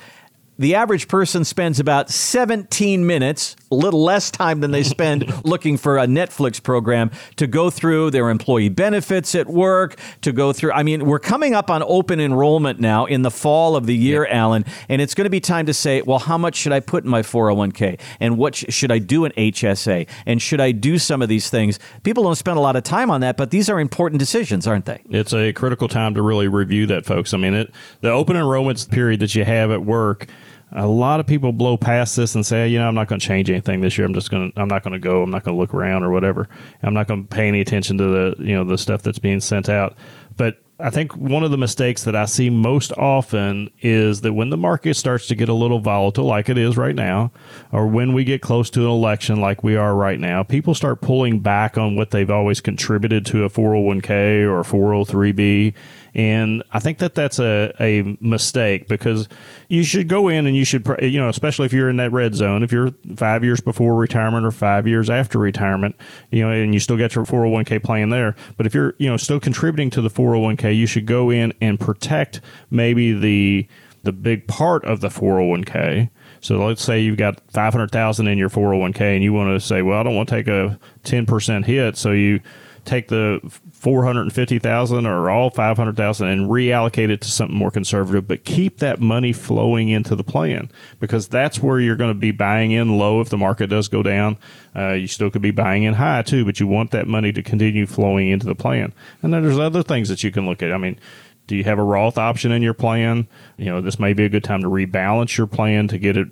the 0.60 0.76
average 0.76 1.08
person 1.08 1.44
spends 1.44 1.80
about 1.80 2.10
17 2.10 3.06
minutes, 3.06 3.56
a 3.72 3.76
little 3.76 4.04
less 4.04 4.32
time 4.32 4.60
than 4.62 4.72
they 4.72 4.84
spend 4.84 5.32
looking 5.46 5.78
for 5.78 5.98
a 5.98 6.06
Netflix 6.06 6.62
program 6.62 7.12
to 7.36 7.48
go 7.48 7.70
through 7.70 8.12
their 8.12 8.30
employee 8.30 8.70
benefits 8.70 9.36
at 9.36 9.48
work, 9.48 9.98
to 10.22 10.32
go 10.32 10.54
through. 10.54 10.72
I 10.72 10.84
mean, 10.84 11.06
we're 11.06 11.20
coming 11.20 11.54
up 11.54 11.70
on 11.70 11.84
open 11.84 12.20
enrollment 12.20 12.80
now 12.80 13.06
in 13.06 13.22
the 13.22 13.32
fall 13.32 13.76
of 13.76 13.86
the 13.86 13.96
year, 13.96 14.26
yeah. 14.28 14.38
Alan, 14.38 14.66
and 14.90 15.02
it's 15.02 15.14
going 15.14 15.26
to 15.26 15.30
be 15.30 15.40
time 15.40 15.68
to 15.68 15.74
say, 15.74 16.02
well, 16.02 16.20
how 16.20 16.38
much 16.38 16.56
should 16.56 16.74
I 16.74 16.80
put 16.80 17.04
in 17.04 17.10
my 17.10 17.22
401k? 17.22 18.00
And 18.20 18.38
what 18.38 18.56
sh- 18.56 18.66
should 18.70 18.92
I 18.92 19.00
do 19.00 19.26
in 19.26 19.32
HSA? 19.34 20.08
And 20.26 20.42
should 20.42 20.60
I 20.60 20.72
do 20.72 20.98
some 20.98 21.22
of 21.22 21.30
these 21.30 21.50
things? 21.50 21.80
People 22.04 22.24
don't 22.24 22.36
spend 22.36 22.58
a 22.58 22.62
lot 22.62 22.76
of 22.76 22.84
time 22.84 23.12
on 23.12 23.22
that, 23.22 23.38
but 23.38 23.52
these 23.52 23.70
are 23.70 23.80
important 23.80 24.20
decisions, 24.20 24.66
aren't 24.66 24.86
they? 24.86 25.02
It's 25.10 25.34
a 25.34 25.54
critical 25.54 25.88
time 25.88 26.16
to 26.16 26.22
really 26.22 26.48
review 26.48 26.88
that, 26.88 27.06
folks. 27.06 27.34
I 27.34 27.38
mean, 27.38 27.54
it, 27.54 27.72
the 28.02 28.10
open 28.10 28.36
enrollment 28.36 28.90
period 28.90 29.20
that 29.20 29.36
you 29.36 29.44
have 29.44 29.72
at 29.72 29.84
work 29.84 30.28
a 30.72 30.88
lot 30.88 31.20
of 31.20 31.28
people 31.28 31.54
blow 31.54 31.78
past 31.78 32.16
this 32.16 32.36
and 32.36 32.46
say, 32.46 32.68
you 32.68 32.78
know, 32.78 32.88
I'm 32.88 32.96
not 32.96 33.08
going 33.08 33.20
to 33.20 33.26
change 33.26 33.50
anything 33.50 33.82
this 33.82 33.98
year. 33.98 34.06
I'm 34.06 34.14
just 34.14 34.30
going 34.30 34.52
to, 34.52 34.60
I'm 34.60 34.68
not 34.68 34.84
going 34.84 34.94
to 34.94 35.00
go. 35.00 35.24
I'm 35.24 35.30
not 35.30 35.44
going 35.44 35.56
to 35.56 35.60
look 35.60 35.74
around 35.74 36.04
or 36.04 36.12
whatever. 36.12 36.50
I'm 36.84 36.94
not 36.94 37.08
going 37.08 37.24
to 37.24 37.28
pay 37.28 37.48
any 37.48 37.62
attention 37.62 37.98
to 38.00 38.04
the, 38.04 38.36
you 38.40 38.54
know, 38.54 38.64
the 38.64 38.78
stuff 38.78 39.02
that's 39.02 39.20
being 39.20 39.40
sent 39.40 39.70
out. 39.70 39.96
But 40.36 40.62
I 40.80 40.92
think 40.92 41.16
one 41.16 41.44
of 41.44 41.50
the 41.50 41.58
mistakes 41.58 42.04
that 42.04 42.16
I 42.16 42.26
see 42.26 42.52
most 42.52 42.92
often 42.92 43.72
is 43.80 44.22
that 44.22 44.34
when 44.34 44.52
the 44.52 44.58
market 44.58 44.94
starts 44.96 45.26
to 45.28 45.36
get 45.36 45.50
a 45.50 45.54
little 45.54 45.80
volatile, 45.80 46.26
like 46.26 46.50
it 46.50 46.58
is 46.58 46.78
right 46.78 46.94
now, 46.94 47.32
or 47.72 47.88
when 47.88 48.14
we 48.14 48.24
get 48.24 48.44
close 48.44 48.70
to 48.72 48.82
an 48.82 48.92
election, 48.92 49.42
like 49.42 49.64
we 49.64 49.76
are 49.76 49.96
right 49.96 50.20
now, 50.20 50.44
people 50.44 50.76
start 50.76 51.02
pulling 51.02 51.40
back 51.40 51.80
on 51.80 51.96
what 51.96 52.12
they've 52.12 52.30
always 52.30 52.62
contributed 52.62 53.26
to 53.28 53.44
a 53.44 53.50
401k 53.50 54.44
or 54.44 54.60
a 54.60 54.64
403b 54.64 55.74
and 56.18 56.64
I 56.72 56.80
think 56.80 56.98
that 56.98 57.14
that's 57.14 57.40
a, 57.40 57.72
a 57.80 58.18
mistake 58.20 58.88
because 58.88 59.30
you 59.68 59.84
should 59.84 60.08
go 60.08 60.30
in 60.30 60.48
and 60.48 60.56
you 60.56 60.66
should, 60.66 60.84
you 61.00 61.20
know, 61.20 61.30
especially 61.30 61.68
if 61.68 61.74
you're 61.74 61.92
in 61.92 61.98
that 61.98 62.12
red 62.12 62.34
zone, 62.34 62.64
if 62.64 62.72
you're 62.72 62.90
five 63.16 63.44
years 63.44 63.62
before 63.62 63.94
retirement 63.94 64.44
or 64.44 64.50
five 64.50 64.88
years 64.88 65.12
after 65.12 65.38
retirement, 65.38 65.96
you 66.32 66.42
know, 66.42 66.50
and 66.50 66.74
you 66.74 66.80
still 66.80 66.98
get 66.98 67.14
your 67.14 67.24
401k 67.24 67.84
plan 67.84 68.10
there. 68.10 68.36
But 68.58 68.66
if 68.66 68.74
you're, 68.74 68.96
you 68.98 69.08
know, 69.08 69.16
still 69.16 69.40
contributing 69.40 69.92
to 69.92 70.02
the 70.02 70.10
401k, 70.10 70.76
you 70.76 70.88
should 70.88 71.06
go 71.06 71.30
in 71.30 71.54
and 71.62 71.80
protect 71.80 72.42
maybe 72.72 73.14
the, 73.14 73.68
the 74.02 74.12
big 74.12 74.48
part 74.48 74.84
of 74.86 75.02
the 75.02 75.10
401k. 75.10 76.10
So 76.42 76.66
let's 76.66 76.84
say 76.84 77.00
you've 77.00 77.18
got 77.18 77.42
500,000 77.52 78.28
in 78.28 78.40
your 78.40 78.50
401k 78.50 79.02
and 79.02 79.24
you 79.24 79.34
want 79.34 79.50
to 79.56 79.64
say, 79.64 79.84
well, 79.84 80.00
I 80.00 80.04
don't 80.04 80.16
want 80.16 80.30
to 80.30 80.36
take 80.36 80.48
a 80.48 80.80
10% 81.04 81.66
hit. 81.66 81.96
So 81.96 82.12
you 82.12 82.40
take 82.88 83.10
the 83.10 83.40
450,000 83.74 85.06
or 85.06 85.30
all 85.30 85.50
500,000 85.50 86.28
and 86.28 86.50
reallocate 86.50 87.10
it 87.10 87.22
to 87.22 87.30
something 87.30 87.56
more 87.56 87.70
conservative, 87.70 88.28
but 88.28 88.46
keep 88.46 88.80
that 88.80 89.00
money 89.00 89.34
flowing 89.34 89.90
into 89.90 90.16
the 90.16 90.24
plan 90.24 90.72
because 91.00 91.28
that's 91.28 91.62
where 91.62 91.80
you're 91.80 91.96
going 91.96 92.10
to 92.10 92.20
be 92.20 92.32
buying 92.32 92.72
in 92.72 92.98
low 92.98 93.22
if 93.22 93.30
the 93.30 93.38
market 93.38 93.68
does 93.68 93.88
go 93.88 94.02
down. 94.02 94.38
Uh, 94.76 94.94
you 94.94 95.08
still 95.08 95.30
could 95.30 95.42
be 95.42 95.52
buying 95.52 95.84
in 95.84 95.96
high 95.96 96.22
too, 96.22 96.46
but 96.46 96.60
you 96.60 96.68
want 96.68 96.92
that 96.92 97.08
money 97.08 97.32
to 97.32 97.44
continue 97.44 97.86
flowing 97.86 98.30
into 98.30 98.46
the 98.46 98.56
plan. 98.56 98.94
And 99.22 99.34
then 99.34 99.44
there's 99.44 99.60
other 99.60 99.84
things 99.84 100.10
that 100.10 100.24
you 100.24 100.32
can 100.32 100.46
look 100.46 100.64
at. 100.64 100.72
I 100.72 100.78
mean, 100.78 101.00
Do 101.48 101.56
you 101.56 101.64
have 101.64 101.80
a 101.80 101.84
Roth 101.84 102.18
option 102.18 102.52
in 102.52 102.62
your 102.62 102.74
plan? 102.74 103.28
You 103.58 103.66
know, 103.66 103.82
this 103.82 104.00
may 104.00 104.14
be 104.14 104.26
a 104.26 104.30
good 104.30 104.44
time 104.44 104.62
to 104.62 104.68
rebalance 104.68 105.38
your 105.38 105.48
plan 105.48 105.88
to 105.88 105.98
get 105.98 106.18
it, 106.18 106.28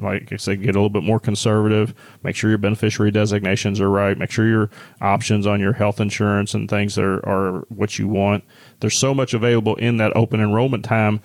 like 0.00 0.30
I 0.30 0.36
said, 0.36 0.62
get 0.62 0.76
a 0.76 0.78
little 0.78 0.90
bit 0.90 1.02
more 1.02 1.18
conservative. 1.18 1.94
Make 2.22 2.36
sure 2.36 2.50
your 2.50 2.58
beneficiary 2.58 3.10
designations 3.10 3.80
are 3.80 3.88
right. 3.88 4.16
Make 4.16 4.30
sure 4.30 4.46
your 4.46 4.70
options 5.00 5.46
on 5.46 5.58
your 5.58 5.72
health 5.72 6.00
insurance 6.00 6.52
and 6.52 6.68
things 6.68 6.98
are, 6.98 7.16
are 7.26 7.64
what 7.70 7.98
you 7.98 8.08
want. 8.08 8.44
There's 8.80 8.96
so 8.96 9.14
much 9.14 9.32
available 9.32 9.74
in 9.76 9.96
that 9.96 10.14
open 10.14 10.40
enrollment 10.40 10.84
time 10.84 11.20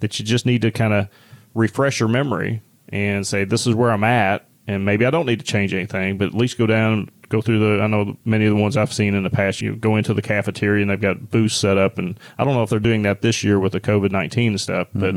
that 0.00 0.18
you 0.18 0.24
just 0.24 0.46
need 0.46 0.62
to 0.62 0.70
kind 0.70 0.94
of 0.94 1.08
refresh 1.54 2.00
your 2.00 2.08
memory 2.08 2.62
and 2.88 3.26
say, 3.26 3.44
this 3.44 3.66
is 3.66 3.74
where 3.74 3.90
I'm 3.90 4.04
at. 4.04 4.48
And 4.68 4.84
maybe 4.84 5.06
I 5.06 5.10
don't 5.10 5.26
need 5.26 5.38
to 5.38 5.46
change 5.46 5.72
anything, 5.72 6.18
but 6.18 6.28
at 6.28 6.34
least 6.34 6.58
go 6.58 6.66
down, 6.66 7.10
go 7.28 7.40
through 7.40 7.58
the. 7.58 7.82
I 7.82 7.86
know 7.86 8.16
many 8.24 8.46
of 8.46 8.54
the 8.54 8.60
ones 8.60 8.76
I've 8.76 8.92
seen 8.92 9.14
in 9.14 9.22
the 9.22 9.30
past. 9.30 9.60
You 9.60 9.76
go 9.76 9.96
into 9.96 10.14
the 10.14 10.22
cafeteria 10.22 10.82
and 10.82 10.90
they've 10.90 11.00
got 11.00 11.30
booths 11.30 11.56
set 11.56 11.78
up, 11.78 11.98
and 11.98 12.18
I 12.38 12.44
don't 12.44 12.54
know 12.54 12.62
if 12.62 12.70
they're 12.70 12.78
doing 12.78 13.02
that 13.02 13.22
this 13.22 13.42
year 13.44 13.58
with 13.58 13.72
the 13.72 13.80
COVID 13.80 14.10
nineteen 14.10 14.56
stuff, 14.58 14.88
but 14.94 15.14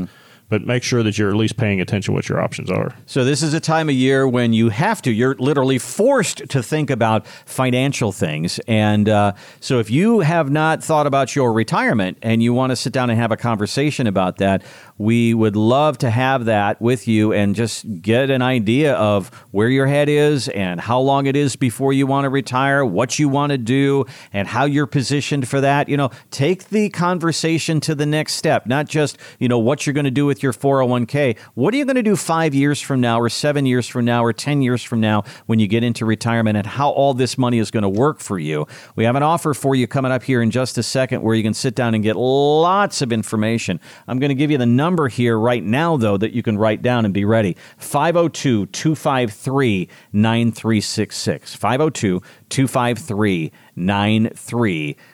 but 0.48 0.66
make 0.66 0.82
sure 0.82 1.04
that 1.04 1.16
you're 1.16 1.30
at 1.30 1.36
least 1.36 1.56
paying 1.56 1.80
attention 1.80 2.12
to 2.12 2.16
what 2.16 2.28
your 2.28 2.40
options 2.40 2.72
are. 2.72 2.92
So 3.06 3.24
this 3.24 3.40
is 3.40 3.54
a 3.54 3.60
time 3.60 3.88
of 3.88 3.94
year 3.94 4.26
when 4.26 4.52
you 4.52 4.68
have 4.70 5.00
to. 5.02 5.12
You're 5.12 5.36
literally 5.36 5.78
forced 5.78 6.38
to 6.48 6.60
think 6.60 6.90
about 6.90 7.24
financial 7.46 8.10
things, 8.10 8.58
and 8.66 9.08
uh, 9.08 9.32
so 9.60 9.78
if 9.78 9.90
you 9.90 10.20
have 10.20 10.50
not 10.50 10.82
thought 10.82 11.06
about 11.06 11.36
your 11.36 11.52
retirement 11.52 12.18
and 12.20 12.42
you 12.42 12.52
want 12.52 12.70
to 12.70 12.76
sit 12.76 12.92
down 12.92 13.10
and 13.10 13.18
have 13.20 13.30
a 13.30 13.36
conversation 13.36 14.08
about 14.08 14.38
that, 14.38 14.62
we 15.00 15.32
would 15.32 15.56
love 15.56 15.96
to 15.96 16.10
have 16.10 16.44
that 16.44 16.78
with 16.78 17.08
you 17.08 17.32
and 17.32 17.54
just 17.54 18.02
get 18.02 18.28
an 18.28 18.42
idea 18.42 18.92
of 18.96 19.28
where 19.50 19.70
your 19.70 19.86
head 19.86 20.10
is 20.10 20.46
and 20.48 20.78
how 20.78 21.00
long 21.00 21.24
it 21.24 21.34
is 21.34 21.56
before 21.56 21.94
you 21.94 22.06
want 22.06 22.26
to 22.26 22.28
retire, 22.28 22.84
what 22.84 23.18
you 23.18 23.26
want 23.26 23.50
to 23.50 23.56
do, 23.56 24.04
and 24.34 24.46
how 24.46 24.66
you're 24.66 24.86
positioned 24.86 25.48
for 25.48 25.58
that. 25.62 25.88
You 25.88 25.96
know, 25.96 26.10
take 26.30 26.68
the 26.68 26.90
conversation 26.90 27.80
to 27.80 27.94
the 27.94 28.04
next 28.04 28.34
step, 28.34 28.66
not 28.66 28.88
just 28.88 29.16
you 29.38 29.48
know 29.48 29.58
what 29.58 29.86
you're 29.86 29.94
going 29.94 30.04
to 30.04 30.10
do 30.10 30.26
with 30.26 30.42
your 30.42 30.52
401k. 30.52 31.38
What 31.54 31.72
are 31.72 31.78
you 31.78 31.86
going 31.86 31.96
to 31.96 32.02
do 32.02 32.14
five 32.14 32.54
years 32.54 32.78
from 32.78 33.00
now, 33.00 33.18
or 33.18 33.30
seven 33.30 33.64
years 33.64 33.88
from 33.88 34.04
now, 34.04 34.22
or 34.22 34.34
10 34.34 34.60
years 34.60 34.82
from 34.82 35.00
now 35.00 35.24
when 35.46 35.58
you 35.58 35.66
get 35.66 35.82
into 35.82 36.04
retirement 36.04 36.58
and 36.58 36.66
how 36.66 36.90
all 36.90 37.14
this 37.14 37.38
money 37.38 37.58
is 37.58 37.70
going 37.70 37.84
to 37.84 37.88
work 37.88 38.20
for 38.20 38.38
you? 38.38 38.66
We 38.96 39.04
have 39.04 39.16
an 39.16 39.22
offer 39.22 39.54
for 39.54 39.74
you 39.74 39.86
coming 39.86 40.12
up 40.12 40.24
here 40.24 40.42
in 40.42 40.50
just 40.50 40.76
a 40.76 40.82
second 40.82 41.22
where 41.22 41.34
you 41.34 41.42
can 41.42 41.54
sit 41.54 41.74
down 41.74 41.94
and 41.94 42.04
get 42.04 42.16
lots 42.16 43.00
of 43.00 43.14
information. 43.14 43.80
I'm 44.06 44.18
going 44.18 44.28
to 44.28 44.34
give 44.34 44.50
you 44.50 44.58
the 44.58 44.66
number 44.66 44.89
here 45.08 45.38
right 45.38 45.62
now, 45.62 45.96
though, 45.96 46.16
that 46.16 46.32
you 46.32 46.42
can 46.42 46.58
write 46.58 46.82
down 46.82 47.04
and 47.04 47.14
be 47.14 47.24
ready 47.24 47.56
502 47.78 48.66
253 48.66 49.88
9366. 50.12 51.54
502 51.54 52.20
253 52.48 53.52
9366. 53.76 55.09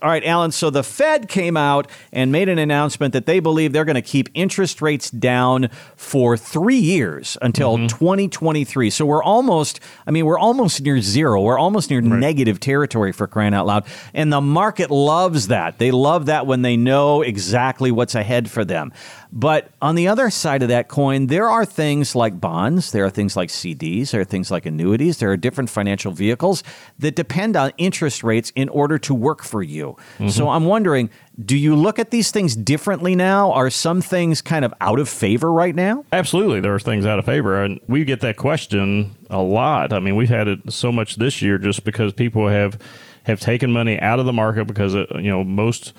All 0.00 0.08
right, 0.08 0.24
Alan. 0.24 0.52
So 0.52 0.70
the 0.70 0.84
Fed 0.84 1.28
came 1.28 1.56
out 1.56 1.90
and 2.12 2.30
made 2.30 2.48
an 2.48 2.58
announcement 2.58 3.12
that 3.12 3.26
they 3.26 3.40
believe 3.40 3.72
they're 3.72 3.84
going 3.84 3.96
to 3.96 4.02
keep 4.02 4.28
interest 4.34 4.80
rates 4.80 5.10
down 5.10 5.68
for 5.96 6.36
three 6.36 6.78
years 6.78 7.36
until 7.42 7.76
mm-hmm. 7.76 7.86
2023. 7.88 8.88
So 8.90 9.04
we're 9.04 9.22
almost, 9.22 9.80
I 10.06 10.12
mean, 10.12 10.26
we're 10.26 10.38
almost 10.38 10.80
near 10.82 11.00
zero. 11.00 11.40
We're 11.40 11.58
almost 11.58 11.90
near 11.90 12.00
negative 12.00 12.60
territory 12.60 13.10
for 13.10 13.26
crying 13.26 13.52
out 13.52 13.66
loud. 13.66 13.84
And 14.14 14.32
the 14.32 14.40
market 14.40 14.92
loves 14.92 15.48
that. 15.48 15.78
They 15.78 15.90
love 15.90 16.26
that 16.26 16.46
when 16.46 16.62
they 16.62 16.76
know 16.76 17.22
exactly 17.22 17.90
what's 17.90 18.14
ahead 18.14 18.48
for 18.48 18.64
them. 18.64 18.92
But 19.32 19.70
on 19.80 19.94
the 19.94 20.08
other 20.08 20.28
side 20.30 20.62
of 20.62 20.68
that 20.70 20.88
coin, 20.88 21.28
there 21.28 21.48
are 21.48 21.64
things 21.64 22.16
like 22.16 22.40
bonds, 22.40 22.90
there 22.90 23.04
are 23.04 23.10
things 23.10 23.36
like 23.36 23.48
CDs, 23.48 24.10
there 24.10 24.22
are 24.22 24.24
things 24.24 24.50
like 24.50 24.66
annuities, 24.66 25.18
there 25.18 25.30
are 25.30 25.36
different 25.36 25.70
financial 25.70 26.10
vehicles 26.10 26.64
that 26.98 27.14
depend 27.14 27.54
on 27.54 27.72
interest 27.78 28.24
rates 28.24 28.52
in 28.56 28.68
order 28.68 28.98
to 29.00 29.14
work 29.14 29.42
for 29.42 29.62
you. 29.62 29.96
So 30.28 30.48
I'm 30.48 30.64
wondering, 30.64 31.10
do 31.42 31.56
you 31.56 31.74
look 31.74 31.98
at 31.98 32.10
these 32.10 32.30
things 32.30 32.54
differently 32.54 33.14
now? 33.14 33.52
Are 33.52 33.70
some 33.70 34.00
things 34.02 34.42
kind 34.42 34.64
of 34.64 34.74
out 34.80 34.98
of 34.98 35.08
favor 35.08 35.52
right 35.52 35.74
now? 35.74 36.04
Absolutely, 36.12 36.60
there 36.60 36.74
are 36.74 36.80
things 36.80 37.06
out 37.06 37.18
of 37.18 37.24
favor, 37.24 37.62
and 37.62 37.80
we 37.88 38.04
get 38.04 38.20
that 38.20 38.36
question 38.36 39.16
a 39.30 39.42
lot. 39.42 39.92
I 39.92 40.00
mean, 40.00 40.16
we've 40.16 40.28
had 40.28 40.48
it 40.48 40.72
so 40.72 40.92
much 40.92 41.16
this 41.16 41.40
year 41.40 41.58
just 41.58 41.84
because 41.84 42.12
people 42.12 42.48
have 42.48 42.78
have 43.24 43.40
taken 43.40 43.70
money 43.72 43.98
out 44.00 44.18
of 44.18 44.26
the 44.26 44.32
market 44.32 44.66
because 44.66 44.94
uh, 44.94 45.06
you 45.14 45.30
know 45.30 45.44
most 45.44 45.92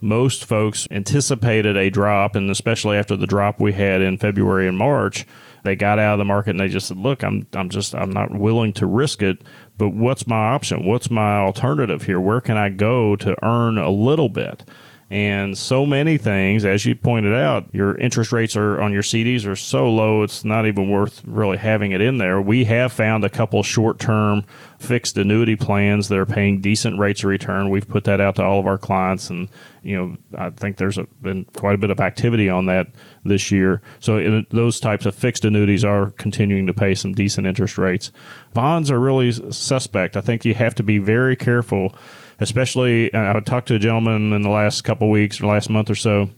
most 0.00 0.44
folks 0.44 0.86
anticipated 0.90 1.76
a 1.76 1.90
drop, 1.90 2.36
and 2.36 2.50
especially 2.50 2.96
after 2.96 3.16
the 3.16 3.26
drop 3.26 3.60
we 3.60 3.72
had 3.72 4.02
in 4.02 4.18
February 4.18 4.68
and 4.68 4.76
March, 4.76 5.26
they 5.62 5.74
got 5.74 5.98
out 5.98 6.12
of 6.14 6.18
the 6.18 6.24
market 6.26 6.50
and 6.50 6.60
they 6.60 6.68
just 6.68 6.88
said, 6.88 6.98
"Look, 6.98 7.22
I'm 7.24 7.46
I'm 7.54 7.70
just 7.70 7.94
I'm 7.94 8.10
not 8.10 8.30
willing 8.32 8.72
to 8.74 8.86
risk 8.86 9.22
it." 9.22 9.42
But 9.76 9.90
what's 9.90 10.26
my 10.26 10.52
option? 10.52 10.84
What's 10.84 11.10
my 11.10 11.38
alternative 11.38 12.02
here? 12.04 12.20
Where 12.20 12.40
can 12.40 12.56
I 12.56 12.68
go 12.68 13.16
to 13.16 13.36
earn 13.44 13.78
a 13.78 13.90
little 13.90 14.28
bit? 14.28 14.64
And 15.10 15.56
so 15.56 15.84
many 15.84 16.16
things, 16.16 16.64
as 16.64 16.86
you 16.86 16.94
pointed 16.94 17.34
out, 17.34 17.66
your 17.74 17.94
interest 17.96 18.32
rates 18.32 18.56
are 18.56 18.80
on 18.80 18.92
your 18.92 19.02
CDs 19.02 19.46
are 19.46 19.54
so 19.54 19.88
low, 19.90 20.22
it's 20.22 20.44
not 20.44 20.66
even 20.66 20.88
worth 20.88 21.22
really 21.26 21.58
having 21.58 21.92
it 21.92 22.00
in 22.00 22.16
there. 22.16 22.40
We 22.40 22.64
have 22.64 22.92
found 22.92 23.22
a 23.22 23.28
couple 23.28 23.62
short 23.62 23.98
term 23.98 24.44
fixed 24.78 25.18
annuity 25.18 25.56
plans 25.56 26.08
that 26.08 26.18
are 26.18 26.26
paying 26.26 26.60
decent 26.60 26.98
rates 26.98 27.22
of 27.22 27.28
return. 27.28 27.68
We've 27.68 27.86
put 27.86 28.04
that 28.04 28.20
out 28.20 28.36
to 28.36 28.44
all 28.44 28.58
of 28.58 28.66
our 28.66 28.78
clients, 28.78 29.28
and 29.28 29.48
you 29.82 29.96
know 29.96 30.16
I 30.38 30.50
think 30.50 30.78
there's 30.78 30.96
a, 30.96 31.04
been 31.20 31.44
quite 31.56 31.74
a 31.74 31.78
bit 31.78 31.90
of 31.90 32.00
activity 32.00 32.48
on 32.48 32.66
that 32.66 32.88
this 33.24 33.50
year. 33.50 33.82
So 34.00 34.42
those 34.50 34.80
types 34.80 35.04
of 35.04 35.14
fixed 35.14 35.44
annuities 35.44 35.84
are 35.84 36.12
continuing 36.12 36.66
to 36.66 36.74
pay 36.74 36.94
some 36.94 37.12
decent 37.12 37.46
interest 37.46 37.76
rates. 37.76 38.10
Bonds 38.54 38.90
are 38.90 38.98
really 38.98 39.32
suspect. 39.52 40.16
I 40.16 40.22
think 40.22 40.46
you 40.46 40.54
have 40.54 40.74
to 40.76 40.82
be 40.82 40.98
very 40.98 41.36
careful 41.36 41.94
especially 42.40 43.14
I 43.14 43.38
talked 43.40 43.68
to 43.68 43.74
a 43.74 43.78
gentleman 43.78 44.32
in 44.32 44.42
the 44.42 44.50
last 44.50 44.82
couple 44.82 45.10
weeks 45.10 45.40
or 45.40 45.46
last 45.46 45.70
month 45.70 45.90
or 45.90 45.94
so 45.94 46.30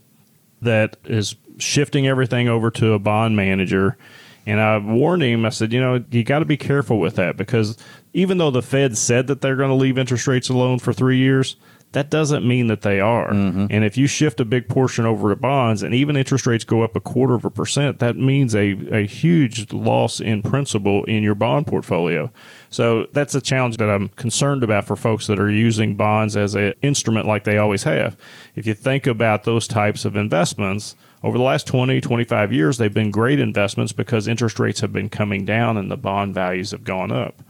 that 0.63 0.97
is 1.05 1.37
shifting 1.59 2.07
everything 2.07 2.49
over 2.49 2.71
to 2.73 2.93
a 2.93 2.99
bond 2.99 3.37
manager. 3.37 3.97
And 4.47 4.61
I 4.61 4.79
warned 4.79 5.23
him, 5.23 5.45
I 5.45 5.49
said, 5.49 5.73
you 5.73 5.81
know, 5.81 6.05
you 6.11 6.23
got 6.23 6.39
to 6.39 6.45
be 6.45 6.57
careful 6.57 7.01
with 7.01 7.17
that 7.17 7.37
because 7.37 7.77
even 8.13 8.39
though 8.39 8.51
the 8.51 8.63
Fed 8.63 8.97
said 8.97 9.27
that 9.27 9.41
they're 9.41 9.57
going 9.57 9.71
to 9.71 9.75
leave 9.75 9.99
interest 9.99 10.27
rates 10.27 10.49
alone 10.49 10.79
for 10.79 10.93
three 10.93 11.19
years, 11.19 11.57
that 11.97 12.11
doesn't 12.11 12.47
mean 12.47 12.67
that 12.67 12.83
they 12.83 13.01
are. 13.01 13.31
Mm-hmm. 13.31 13.69
And 13.71 13.83
if 13.83 13.97
you 13.97 14.07
shift 14.07 14.39
a 14.39 14.45
big 14.45 14.69
portion 14.69 15.07
over 15.07 15.31
to 15.31 15.37
bonds 15.37 15.83
and 15.83 15.95
even 15.95 16.15
interest 16.15 16.47
rates 16.47 16.63
go 16.63 16.83
up 16.83 16.95
a 16.95 17.01
quarter 17.01 17.33
of 17.33 17.47
a 17.47 17.51
percent, 17.51 18.01
that 18.01 18.19
means 18.19 18.55
a, 18.55 18.73
a 18.95 19.07
huge 19.07 19.73
loss 19.73 20.21
in 20.21 20.43
principal 20.43 21.05
in 21.05 21.23
your 21.23 21.35
bond 21.35 21.67
portfolio. 21.67 22.31
So 22.69 23.07
that's 23.15 23.35
a 23.35 23.41
challenge 23.41 23.79
that 23.79 23.89
I'm 23.89 24.11
concerned 24.11 24.63
about 24.63 24.85
for 24.85 24.95
folks 24.95 25.27
that 25.29 25.41
are 25.41 25.51
using 25.51 25.97
bonds 25.97 26.37
as 26.37 26.55
an 26.55 26.75
instrument 26.83 27.27
like 27.27 27.45
they 27.45 27.57
always 27.57 27.85
have. 27.85 28.15
If 28.55 28.67
you 28.67 28.75
think 28.75 29.07
about 29.07 29.45
those 29.45 29.67
types 29.67 30.05
of 30.05 30.17
investments, 30.17 30.97
over 31.23 31.39
the 31.39 31.45
last 31.45 31.67
20, 31.67 32.03
25 32.03 32.53
years, 32.53 32.77
they've 32.77 32.93
been 32.93 33.11
great 33.11 33.41
investments 33.41 33.95
because 33.95 34.29
interest 34.29 34.61
rates 34.61 34.81
have 34.81 34.93
been 34.93 35.09
coming 35.09 35.47
down 35.47 35.79
and 35.79 35.91
the 35.91 35.97
bond 35.97 36.35
values 36.35 36.73
have 36.73 36.85
gone 36.85 37.11
up. 37.11 37.41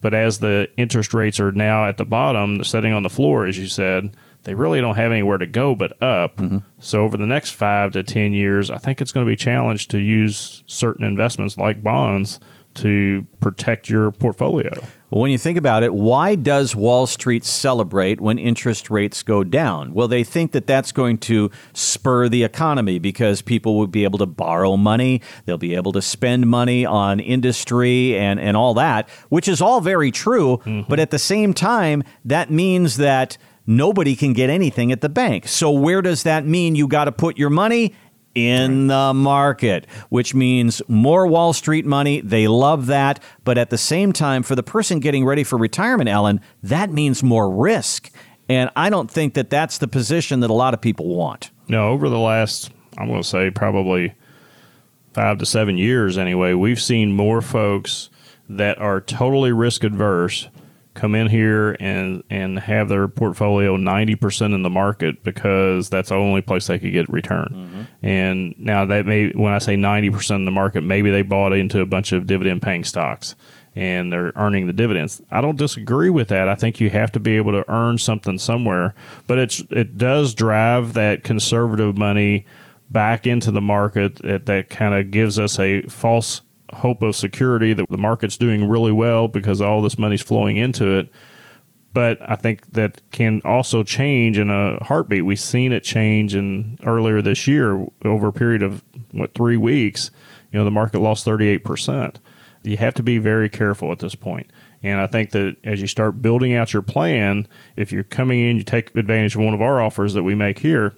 But 0.00 0.14
as 0.14 0.38
the 0.38 0.68
interest 0.76 1.12
rates 1.12 1.40
are 1.40 1.52
now 1.52 1.86
at 1.86 1.96
the 1.96 2.04
bottom, 2.04 2.62
setting 2.62 2.92
on 2.92 3.02
the 3.02 3.10
floor, 3.10 3.46
as 3.46 3.58
you 3.58 3.66
said, 3.66 4.16
they 4.44 4.54
really 4.54 4.80
don't 4.80 4.94
have 4.94 5.10
anywhere 5.12 5.38
to 5.38 5.46
go 5.46 5.74
but 5.74 6.00
up. 6.02 6.36
Mm-hmm. 6.36 6.58
So 6.78 7.02
over 7.02 7.16
the 7.16 7.26
next 7.26 7.50
five 7.50 7.92
to 7.92 8.02
10 8.02 8.32
years, 8.32 8.70
I 8.70 8.78
think 8.78 9.00
it's 9.00 9.12
going 9.12 9.26
to 9.26 9.30
be 9.30 9.36
challenged 9.36 9.90
to 9.90 9.98
use 9.98 10.62
certain 10.66 11.04
investments 11.04 11.58
like 11.58 11.82
bonds 11.82 12.38
to 12.74 13.26
protect 13.40 13.88
your 13.88 14.12
portfolio. 14.12 14.72
Well, 15.10 15.22
when 15.22 15.30
you 15.30 15.38
think 15.38 15.56
about 15.56 15.82
it, 15.82 15.94
why 15.94 16.34
does 16.34 16.76
Wall 16.76 17.06
Street 17.06 17.42
celebrate 17.44 18.20
when 18.20 18.38
interest 18.38 18.90
rates 18.90 19.22
go 19.22 19.42
down? 19.42 19.94
Well, 19.94 20.06
they 20.06 20.22
think 20.22 20.52
that 20.52 20.66
that's 20.66 20.92
going 20.92 21.18
to 21.18 21.50
spur 21.72 22.28
the 22.28 22.44
economy 22.44 22.98
because 22.98 23.40
people 23.40 23.78
will 23.78 23.86
be 23.86 24.04
able 24.04 24.18
to 24.18 24.26
borrow 24.26 24.76
money, 24.76 25.22
they'll 25.46 25.56
be 25.56 25.74
able 25.74 25.92
to 25.92 26.02
spend 26.02 26.46
money 26.46 26.84
on 26.84 27.20
industry 27.20 28.18
and, 28.18 28.38
and 28.38 28.54
all 28.54 28.74
that, 28.74 29.08
which 29.30 29.48
is 29.48 29.62
all 29.62 29.80
very 29.80 30.10
true. 30.10 30.58
Mm-hmm. 30.58 30.90
But 30.90 31.00
at 31.00 31.10
the 31.10 31.18
same 31.18 31.54
time, 31.54 32.02
that 32.26 32.50
means 32.50 32.98
that 32.98 33.38
nobody 33.66 34.14
can 34.14 34.34
get 34.34 34.50
anything 34.50 34.92
at 34.92 35.00
the 35.00 35.08
bank. 35.08 35.48
So, 35.48 35.70
where 35.70 36.02
does 36.02 36.22
that 36.24 36.46
mean 36.46 36.74
you 36.74 36.86
got 36.86 37.04
to 37.04 37.12
put 37.12 37.38
your 37.38 37.50
money? 37.50 37.94
In 38.34 38.86
the 38.86 39.12
market, 39.14 39.86
which 40.10 40.34
means 40.34 40.80
more 40.88 41.26
Wall 41.26 41.52
Street 41.52 41.84
money. 41.84 42.20
They 42.20 42.46
love 42.46 42.86
that. 42.86 43.22
But 43.44 43.58
at 43.58 43.70
the 43.70 43.78
same 43.78 44.12
time, 44.12 44.42
for 44.42 44.54
the 44.54 44.62
person 44.62 45.00
getting 45.00 45.24
ready 45.24 45.44
for 45.44 45.58
retirement, 45.58 46.08
Ellen, 46.08 46.40
that 46.62 46.90
means 46.90 47.22
more 47.22 47.50
risk. 47.50 48.10
And 48.48 48.70
I 48.76 48.90
don't 48.90 49.10
think 49.10 49.34
that 49.34 49.50
that's 49.50 49.78
the 49.78 49.88
position 49.88 50.40
that 50.40 50.50
a 50.50 50.54
lot 50.54 50.74
of 50.74 50.80
people 50.80 51.06
want. 51.14 51.50
No, 51.68 51.88
over 51.88 52.08
the 52.08 52.18
last, 52.18 52.70
I'm 52.96 53.08
going 53.08 53.22
to 53.22 53.28
say 53.28 53.50
probably 53.50 54.14
five 55.12 55.38
to 55.38 55.46
seven 55.46 55.76
years 55.76 56.16
anyway, 56.16 56.54
we've 56.54 56.80
seen 56.80 57.12
more 57.12 57.42
folks 57.42 58.08
that 58.48 58.78
are 58.78 59.00
totally 59.00 59.52
risk 59.52 59.84
adverse 59.84 60.48
come 60.98 61.14
in 61.14 61.28
here 61.28 61.76
and 61.80 62.22
and 62.28 62.58
have 62.58 62.88
their 62.88 63.08
portfolio 63.08 63.76
90% 63.76 64.54
in 64.54 64.62
the 64.62 64.70
market 64.70 65.22
because 65.22 65.88
that's 65.88 66.08
the 66.08 66.16
only 66.16 66.42
place 66.42 66.66
they 66.66 66.78
could 66.78 66.92
get 66.92 67.08
return. 67.08 67.48
Mm-hmm. 67.52 68.06
And 68.06 68.54
now 68.58 68.84
that 68.84 69.06
may 69.06 69.30
when 69.30 69.52
I 69.52 69.58
say 69.58 69.76
90% 69.76 70.36
in 70.36 70.44
the 70.44 70.50
market, 70.50 70.82
maybe 70.82 71.10
they 71.10 71.22
bought 71.22 71.52
into 71.52 71.80
a 71.80 71.86
bunch 71.86 72.12
of 72.12 72.26
dividend 72.26 72.62
paying 72.62 72.84
stocks. 72.84 73.34
and 73.76 74.12
they're 74.12 74.32
earning 74.34 74.66
the 74.66 74.72
dividends. 74.72 75.22
I 75.30 75.40
don't 75.40 75.56
disagree 75.56 76.10
with 76.10 76.28
that. 76.28 76.48
I 76.48 76.56
think 76.56 76.80
you 76.80 76.90
have 76.90 77.12
to 77.12 77.20
be 77.20 77.36
able 77.36 77.52
to 77.52 77.70
earn 77.70 77.98
something 77.98 78.38
somewhere, 78.38 78.94
but 79.28 79.38
it's 79.38 79.62
it 79.70 79.96
does 79.96 80.34
drive 80.34 80.94
that 80.94 81.22
conservative 81.22 81.96
money 81.96 82.44
back 82.90 83.26
into 83.26 83.50
the 83.50 83.60
market 83.60 84.16
that, 84.16 84.46
that 84.46 84.70
kind 84.70 84.94
of 84.94 85.10
gives 85.10 85.38
us 85.38 85.58
a 85.58 85.82
false 85.82 86.40
hope 86.72 87.02
of 87.02 87.16
security 87.16 87.72
that 87.72 87.88
the 87.88 87.98
market's 87.98 88.36
doing 88.36 88.68
really 88.68 88.92
well 88.92 89.28
because 89.28 89.60
all 89.60 89.82
this 89.82 89.98
money's 89.98 90.22
flowing 90.22 90.56
into 90.56 90.98
it. 90.98 91.08
But 91.94 92.18
I 92.20 92.36
think 92.36 92.72
that 92.72 93.00
can 93.10 93.40
also 93.44 93.82
change 93.82 94.38
in 94.38 94.50
a 94.50 94.82
heartbeat. 94.84 95.24
We've 95.24 95.40
seen 95.40 95.72
it 95.72 95.82
change 95.82 96.34
in 96.34 96.78
earlier 96.84 97.22
this 97.22 97.48
year 97.48 97.86
over 98.04 98.28
a 98.28 98.32
period 98.32 98.62
of 98.62 98.84
what 99.12 99.34
three 99.34 99.56
weeks. 99.56 100.10
You 100.52 100.58
know, 100.58 100.64
the 100.64 100.70
market 100.70 101.00
lost 101.00 101.24
thirty 101.24 101.48
eight 101.48 101.64
percent. 101.64 102.20
You 102.62 102.76
have 102.76 102.94
to 102.94 103.02
be 103.02 103.18
very 103.18 103.48
careful 103.48 103.90
at 103.90 104.00
this 104.00 104.14
point. 104.14 104.50
And 104.82 105.00
I 105.00 105.06
think 105.06 105.30
that 105.30 105.56
as 105.64 105.80
you 105.80 105.86
start 105.86 106.22
building 106.22 106.54
out 106.54 106.72
your 106.72 106.82
plan, 106.82 107.48
if 107.76 107.90
you're 107.90 108.04
coming 108.04 108.40
in, 108.40 108.56
you 108.56 108.62
take 108.62 108.94
advantage 108.94 109.34
of 109.34 109.40
one 109.40 109.54
of 109.54 109.62
our 109.62 109.80
offers 109.80 110.14
that 110.14 110.22
we 110.22 110.34
make 110.34 110.58
here, 110.60 110.94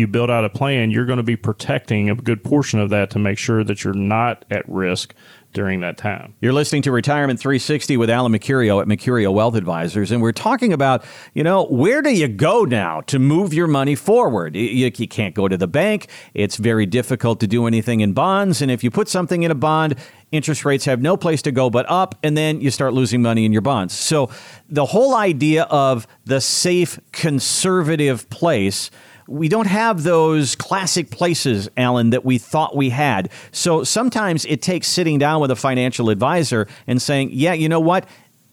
you 0.00 0.08
build 0.08 0.30
out 0.30 0.44
a 0.44 0.48
plan, 0.48 0.90
you're 0.90 1.06
going 1.06 1.18
to 1.18 1.22
be 1.22 1.36
protecting 1.36 2.10
a 2.10 2.14
good 2.14 2.42
portion 2.42 2.80
of 2.80 2.90
that 2.90 3.10
to 3.10 3.18
make 3.18 3.38
sure 3.38 3.62
that 3.62 3.84
you're 3.84 3.94
not 3.94 4.44
at 4.50 4.68
risk 4.68 5.14
during 5.52 5.80
that 5.80 5.96
time. 5.96 6.34
You're 6.40 6.52
listening 6.52 6.82
to 6.82 6.92
Retirement 6.92 7.40
360 7.40 7.96
with 7.96 8.08
Alan 8.08 8.32
Mercurio 8.32 8.80
at 8.80 8.86
Mercurio 8.86 9.32
Wealth 9.32 9.56
Advisors, 9.56 10.12
and 10.12 10.22
we're 10.22 10.32
talking 10.32 10.72
about, 10.72 11.04
you 11.34 11.42
know, 11.42 11.66
where 11.66 12.02
do 12.02 12.10
you 12.10 12.28
go 12.28 12.64
now 12.64 13.00
to 13.02 13.18
move 13.18 13.52
your 13.52 13.66
money 13.66 13.94
forward? 13.94 14.54
You, 14.54 14.90
you 14.96 15.08
can't 15.08 15.34
go 15.34 15.48
to 15.48 15.56
the 15.56 15.66
bank. 15.66 16.08
It's 16.34 16.56
very 16.56 16.86
difficult 16.86 17.40
to 17.40 17.46
do 17.46 17.66
anything 17.66 18.00
in 18.00 18.12
bonds, 18.12 18.62
and 18.62 18.70
if 18.70 18.84
you 18.84 18.90
put 18.90 19.08
something 19.08 19.42
in 19.42 19.50
a 19.50 19.56
bond, 19.56 19.96
interest 20.30 20.64
rates 20.64 20.84
have 20.84 21.02
no 21.02 21.16
place 21.16 21.42
to 21.42 21.52
go 21.52 21.68
but 21.68 21.84
up, 21.88 22.14
and 22.22 22.36
then 22.36 22.60
you 22.60 22.70
start 22.70 22.94
losing 22.94 23.20
money 23.20 23.44
in 23.44 23.52
your 23.52 23.62
bonds. 23.62 23.92
So 23.92 24.30
the 24.68 24.86
whole 24.86 25.16
idea 25.16 25.64
of 25.64 26.06
the 26.24 26.40
safe, 26.40 27.00
conservative 27.12 28.30
place– 28.30 28.90
we 29.30 29.48
don't 29.48 29.68
have 29.68 30.02
those 30.02 30.56
classic 30.56 31.10
places, 31.10 31.68
Alan, 31.76 32.10
that 32.10 32.24
we 32.24 32.36
thought 32.36 32.76
we 32.76 32.90
had. 32.90 33.30
So 33.52 33.84
sometimes 33.84 34.44
it 34.46 34.60
takes 34.60 34.88
sitting 34.88 35.18
down 35.18 35.40
with 35.40 35.52
a 35.52 35.56
financial 35.56 36.10
advisor 36.10 36.66
and 36.86 37.00
saying, 37.00 37.30
yeah, 37.32 37.52
you 37.52 37.68
know 37.68 37.80
what? 37.80 38.06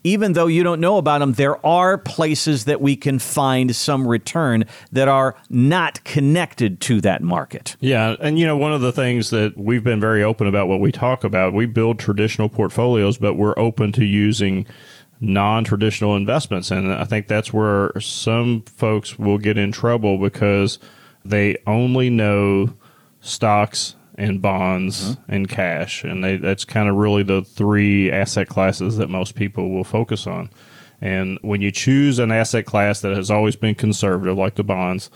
Even 0.04 0.34
though 0.34 0.46
you 0.46 0.62
don't 0.62 0.80
know 0.80 0.96
about 0.96 1.18
them, 1.18 1.32
there 1.32 1.64
are 1.66 1.98
places 1.98 2.66
that 2.66 2.80
we 2.80 2.94
can 2.94 3.18
find 3.18 3.74
some 3.74 4.06
return 4.06 4.64
that 4.92 5.08
are 5.08 5.34
not 5.50 6.02
connected 6.04 6.80
to 6.82 7.00
that 7.00 7.20
market. 7.20 7.76
Yeah. 7.80 8.14
And, 8.20 8.38
you 8.38 8.46
know, 8.46 8.56
one 8.56 8.72
of 8.72 8.80
the 8.80 8.92
things 8.92 9.30
that 9.30 9.58
we've 9.58 9.82
been 9.82 10.00
very 10.00 10.22
open 10.22 10.46
about 10.46 10.68
what 10.68 10.78
we 10.78 10.92
talk 10.92 11.24
about, 11.24 11.52
we 11.52 11.66
build 11.66 11.98
traditional 11.98 12.48
portfolios, 12.48 13.18
but 13.18 13.34
we're 13.34 13.58
open 13.58 13.90
to 13.92 14.04
using 14.04 14.64
non-traditional 15.20 16.14
investments. 16.14 16.70
And 16.70 16.92
i 16.92 17.04
think 17.04 17.26
that's 17.26 17.52
where 17.52 17.92
some 18.00 18.62
folks 18.62 19.18
will 19.18 19.38
get 19.38 19.58
in 19.58 19.72
trouble 19.72 20.18
because 20.18 20.78
they 21.24 21.56
only 21.66 22.10
know 22.10 22.74
stocks 23.20 23.96
and 24.16 24.42
bonds 24.42 25.12
mm-hmm. 25.12 25.32
and 25.32 25.48
cash. 25.48 26.04
And 26.04 26.22
they, 26.24 26.36
that's 26.36 26.64
kind 26.64 26.88
of 26.88 26.96
really 26.96 27.22
the 27.22 27.42
three 27.42 28.10
asset 28.10 28.48
classes 28.48 28.96
that 28.96 29.08
most 29.08 29.34
people 29.34 29.70
will 29.70 29.84
focus 29.84 30.26
on. 30.26 30.50
And 31.00 31.38
when 31.42 31.60
you 31.60 31.70
choose 31.70 32.18
an 32.18 32.32
asset 32.32 32.66
class 32.66 33.00
that 33.02 33.14
has 33.14 33.30
always 33.30 33.54
been 33.54 33.76
conservative 33.76 34.36
like 34.36 34.56
the 34.56 34.64
bonds 34.64 35.10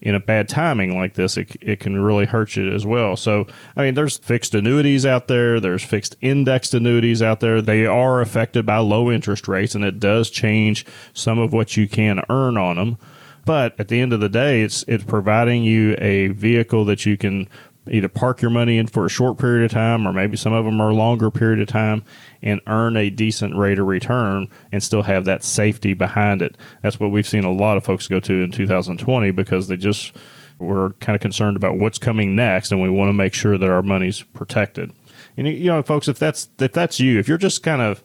in 0.00 0.14
a 0.14 0.20
bad 0.20 0.48
timing 0.48 0.96
like 0.96 1.14
this, 1.14 1.36
it, 1.36 1.56
it 1.60 1.80
can 1.80 2.00
really 2.00 2.26
hurt 2.26 2.56
you 2.56 2.72
as 2.72 2.86
well. 2.86 3.16
So, 3.16 3.46
I 3.76 3.82
mean, 3.82 3.94
there's 3.94 4.18
fixed 4.18 4.54
annuities 4.54 5.04
out 5.04 5.28
there, 5.28 5.58
there's 5.58 5.82
fixed 5.82 6.16
indexed 6.20 6.74
annuities 6.74 7.22
out 7.22 7.40
there. 7.40 7.60
They 7.60 7.84
are 7.84 8.20
affected 8.20 8.64
by 8.64 8.78
low 8.78 9.10
interest 9.10 9.48
rates, 9.48 9.74
and 9.74 9.84
it 9.84 9.98
does 9.98 10.30
change 10.30 10.86
some 11.12 11.38
of 11.38 11.52
what 11.52 11.76
you 11.76 11.88
can 11.88 12.22
earn 12.28 12.56
on 12.56 12.76
them. 12.76 12.98
But 13.44 13.74
at 13.80 13.88
the 13.88 14.00
end 14.00 14.12
of 14.12 14.20
the 14.20 14.28
day, 14.28 14.60
it's 14.60 14.84
it's 14.86 15.04
providing 15.04 15.64
you 15.64 15.96
a 15.98 16.28
vehicle 16.28 16.84
that 16.84 17.06
you 17.06 17.16
can 17.16 17.48
either 17.92 18.08
park 18.08 18.42
your 18.42 18.50
money 18.50 18.78
in 18.78 18.86
for 18.86 19.04
a 19.04 19.10
short 19.10 19.38
period 19.38 19.64
of 19.64 19.70
time 19.70 20.06
or 20.06 20.12
maybe 20.12 20.36
some 20.36 20.52
of 20.52 20.64
them 20.64 20.80
are 20.80 20.90
a 20.90 20.94
longer 20.94 21.30
period 21.30 21.60
of 21.60 21.68
time 21.68 22.04
and 22.42 22.60
earn 22.66 22.96
a 22.96 23.10
decent 23.10 23.56
rate 23.56 23.78
of 23.78 23.86
return 23.86 24.48
and 24.72 24.82
still 24.82 25.02
have 25.02 25.24
that 25.24 25.42
safety 25.42 25.94
behind 25.94 26.42
it. 26.42 26.56
That's 26.82 27.00
what 27.00 27.10
we've 27.10 27.28
seen 27.28 27.44
a 27.44 27.52
lot 27.52 27.76
of 27.76 27.84
folks 27.84 28.08
go 28.08 28.20
to 28.20 28.42
in 28.42 28.50
2020 28.50 29.30
because 29.32 29.68
they 29.68 29.76
just 29.76 30.14
were 30.58 30.90
kind 31.00 31.14
of 31.14 31.20
concerned 31.20 31.56
about 31.56 31.78
what's 31.78 31.98
coming 31.98 32.34
next 32.34 32.72
and 32.72 32.82
we 32.82 32.90
want 32.90 33.08
to 33.08 33.12
make 33.12 33.34
sure 33.34 33.56
that 33.56 33.70
our 33.70 33.82
money's 33.82 34.22
protected. 34.22 34.92
And 35.36 35.46
you 35.46 35.66
know, 35.66 35.82
folks, 35.82 36.08
if 36.08 36.18
that's 36.18 36.48
if 36.58 36.72
that's 36.72 36.98
you, 36.98 37.18
if 37.18 37.28
you're 37.28 37.38
just 37.38 37.62
kind 37.62 37.80
of 37.80 38.02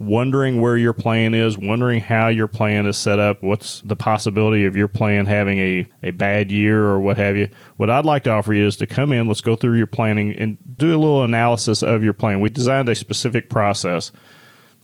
wondering 0.00 0.62
where 0.62 0.78
your 0.78 0.94
plan 0.94 1.34
is, 1.34 1.58
wondering 1.58 2.00
how 2.00 2.28
your 2.28 2.48
plan 2.48 2.86
is 2.86 2.96
set 2.96 3.18
up, 3.18 3.42
what's 3.42 3.82
the 3.82 3.94
possibility 3.94 4.64
of 4.64 4.74
your 4.74 4.88
plan 4.88 5.26
having 5.26 5.58
a, 5.58 5.86
a 6.02 6.10
bad 6.10 6.50
year 6.50 6.86
or 6.86 6.98
what 6.98 7.18
have 7.18 7.36
you. 7.36 7.46
What 7.76 7.90
I'd 7.90 8.06
like 8.06 8.24
to 8.24 8.30
offer 8.30 8.54
you 8.54 8.66
is 8.66 8.76
to 8.78 8.86
come 8.86 9.12
in, 9.12 9.28
let's 9.28 9.42
go 9.42 9.56
through 9.56 9.76
your 9.76 9.86
planning 9.86 10.34
and 10.36 10.56
do 10.78 10.88
a 10.88 10.96
little 10.96 11.22
analysis 11.22 11.82
of 11.82 12.02
your 12.02 12.14
plan. 12.14 12.40
We 12.40 12.48
designed 12.48 12.88
a 12.88 12.94
specific 12.94 13.50
process 13.50 14.10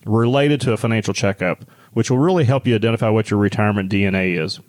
related 0.05 0.61
to 0.61 0.73
a 0.73 0.77
financial 0.77 1.15
checkup, 1.15 1.65
which 1.95 2.11
will 2.11 2.19
really 2.19 2.45
help 2.45 2.67
you 2.67 2.75
identify 2.75 3.09
what 3.09 3.31
your 3.31 3.41
retirement 3.41 3.91
DNA 3.91 4.39
is. 4.39 4.61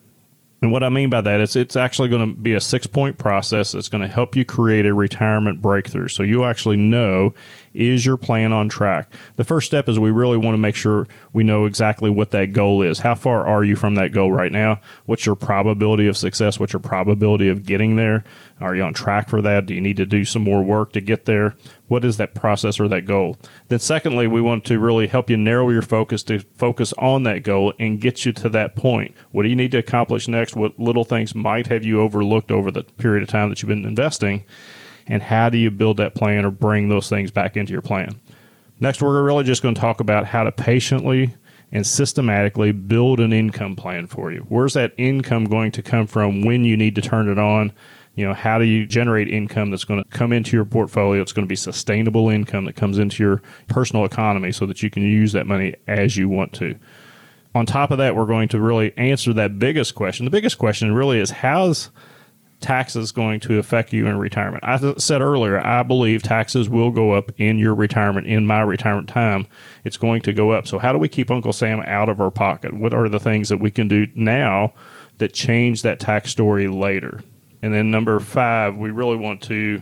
And 0.61 0.71
what 0.71 0.83
I 0.83 0.89
mean 0.89 1.09
by 1.09 1.21
that 1.21 1.39
is 1.39 1.55
it's 1.55 1.75
actually 1.75 2.09
going 2.09 2.27
to 2.27 2.41
be 2.41 2.53
a 2.53 2.61
six 2.61 2.87
point 2.87 3.17
process 3.17 3.73
that's 3.73 3.89
going 3.89 4.01
to 4.01 4.07
help 4.07 4.35
you 4.35 4.43
create 4.43 4.87
a 4.87 4.93
retirement 4.93 5.61
breakthrough. 5.61 6.07
So 6.07 6.23
you 6.23 6.45
actually 6.45 6.77
know 6.77 7.35
is 7.77 8.05
your 8.05 8.17
plan 8.17 8.51
on 8.51 8.69
track? 8.69 9.13
The 9.35 9.43
first 9.43 9.67
step 9.67 9.87
is 9.87 9.99
we 9.99 10.11
really 10.11 10.37
want 10.37 10.55
to 10.55 10.59
make 10.59 10.75
sure 10.75 11.07
we 11.31 11.43
know 11.43 11.65
exactly 11.65 12.09
what 12.09 12.31
that 12.31 12.53
goal 12.53 12.81
is. 12.81 12.99
How 12.99 13.15
far 13.15 13.45
are 13.45 13.63
you 13.63 13.75
from 13.75 13.95
that 13.95 14.11
goal 14.11 14.31
right 14.31 14.51
now? 14.51 14.81
What's 15.05 15.25
your 15.25 15.35
probability 15.35 16.07
of 16.07 16.17
success? 16.17 16.59
What's 16.59 16.73
your 16.73 16.79
probability 16.79 17.49
of 17.49 17.65
getting 17.65 17.95
there? 17.95 18.23
Are 18.59 18.75
you 18.75 18.81
on 18.81 18.93
track 18.93 19.29
for 19.29 19.41
that? 19.43 19.67
Do 19.67 19.75
you 19.75 19.81
need 19.81 19.97
to 19.97 20.05
do 20.05 20.25
some 20.25 20.43
more 20.43 20.63
work 20.63 20.91
to 20.93 21.01
get 21.01 21.25
there? 21.25 21.55
What 21.87 22.03
is 22.03 22.17
that 22.17 22.33
process 22.33 22.79
or 22.79 22.87
that 22.87 23.05
goal? 23.05 23.37
Then, 23.67 23.79
secondly, 23.79 24.27
we 24.27 24.41
want 24.41 24.65
to 24.65 24.79
really 24.79 25.07
help 25.07 25.29
you 25.29 25.37
narrow 25.37 25.69
your 25.69 25.83
focus 25.83 26.23
to 26.23 26.39
focus 26.55 26.93
on 26.97 27.23
that 27.23 27.43
goal 27.43 27.73
and 27.79 28.01
get 28.01 28.25
you 28.25 28.33
to 28.33 28.49
that 28.49 28.75
point. 28.75 29.13
What 29.31 29.43
do 29.43 29.49
you 29.49 29.55
need 29.55 29.71
to 29.71 29.77
accomplish 29.77 30.27
next? 30.27 30.55
What 30.55 30.79
little 30.79 31.05
things 31.05 31.35
might 31.35 31.67
have 31.67 31.85
you 31.85 32.01
overlooked 32.01 32.51
over 32.51 32.71
the 32.71 32.83
period 32.83 33.23
of 33.23 33.29
time 33.29 33.49
that 33.49 33.61
you've 33.61 33.69
been 33.69 33.85
investing? 33.85 34.43
And 35.07 35.23
how 35.23 35.49
do 35.49 35.57
you 35.57 35.71
build 35.71 35.97
that 35.97 36.15
plan 36.15 36.45
or 36.45 36.51
bring 36.51 36.89
those 36.89 37.09
things 37.09 37.31
back 37.31 37.57
into 37.57 37.71
your 37.71 37.81
plan. 37.81 38.19
Next, 38.79 39.01
we're 39.01 39.23
really 39.23 39.43
just 39.43 39.63
going 39.63 39.75
to 39.75 39.81
talk 39.81 39.99
about 39.99 40.25
how 40.25 40.43
to 40.43 40.51
patiently 40.51 41.33
and 41.71 41.85
systematically 41.85 42.71
build 42.71 43.19
an 43.19 43.33
income 43.33 43.75
plan 43.75 44.07
for 44.07 44.31
you. 44.31 44.45
Where's 44.49 44.73
that 44.73 44.93
income 44.97 45.45
going 45.45 45.71
to 45.73 45.81
come 45.81 46.07
from 46.07 46.43
when 46.43 46.63
you 46.63 46.77
need 46.77 46.95
to 46.95 47.01
turn 47.01 47.29
it 47.29 47.39
on? 47.39 47.73
You 48.15 48.27
know, 48.27 48.33
how 48.33 48.57
do 48.57 48.65
you 48.65 48.85
generate 48.85 49.27
income 49.27 49.69
that's 49.69 49.83
going 49.83 50.03
to 50.03 50.09
come 50.09 50.31
into 50.31 50.55
your 50.55 50.65
portfolio? 50.65 51.21
It's 51.21 51.33
going 51.33 51.45
to 51.45 51.49
be 51.49 51.55
sustainable 51.55 52.29
income 52.29 52.65
that 52.65 52.75
comes 52.75 52.97
into 52.97 53.21
your 53.21 53.41
personal 53.67 54.05
economy 54.05 54.51
so 54.51 54.65
that 54.65 54.81
you 54.81 54.89
can 54.89 55.03
use 55.03 55.33
that 55.33 55.45
money 55.45 55.75
as 55.87 56.17
you 56.17 56.29
want 56.29 56.53
to. 56.53 56.75
On 57.53 57.65
top 57.65 57.91
of 57.91 57.97
that, 57.97 58.15
we're 58.15 58.25
going 58.25 58.47
to 58.49 58.59
really 58.59 58.95
answer 58.97 59.33
that 59.33 59.59
biggest 59.59 59.93
question. 59.95 60.25
The 60.25 60.31
biggest 60.31 60.57
question 60.57 60.93
really 60.93 61.19
is 61.19 61.29
how's 61.29 61.91
taxes 62.59 63.11
going 63.11 63.39
to 63.41 63.59
affect 63.59 63.93
you 63.93 64.07
in 64.07 64.17
retirement. 64.17 64.63
I 64.63 64.95
said 64.97 65.21
earlier, 65.21 65.65
I 65.65 65.83
believe 65.83 66.23
taxes 66.23 66.69
will 66.69 66.91
go 66.91 67.11
up 67.11 67.31
in 67.39 67.59
your 67.59 67.75
retirement, 67.75 68.27
in 68.27 68.45
my 68.45 68.61
retirement 68.61 69.09
time. 69.09 69.47
It's 69.83 69.97
going 69.97 70.21
to 70.23 70.33
go 70.33 70.51
up. 70.51 70.67
So, 70.67 70.79
how 70.79 70.91
do 70.91 70.97
we 70.97 71.07
keep 71.07 71.29
Uncle 71.29 71.53
Sam 71.53 71.81
out 71.85 72.09
of 72.09 72.19
our 72.19 72.31
pocket? 72.31 72.73
What 72.73 72.93
are 72.93 73.09
the 73.09 73.19
things 73.19 73.49
that 73.49 73.59
we 73.59 73.71
can 73.71 73.87
do 73.87 74.07
now 74.15 74.73
that 75.19 75.33
change 75.33 75.83
that 75.83 75.99
tax 75.99 76.31
story 76.31 76.67
later? 76.67 77.21
And 77.61 77.73
then, 77.73 77.91
number 77.91 78.19
five, 78.19 78.75
we 78.75 78.91
really 78.91 79.17
want 79.17 79.41
to 79.43 79.81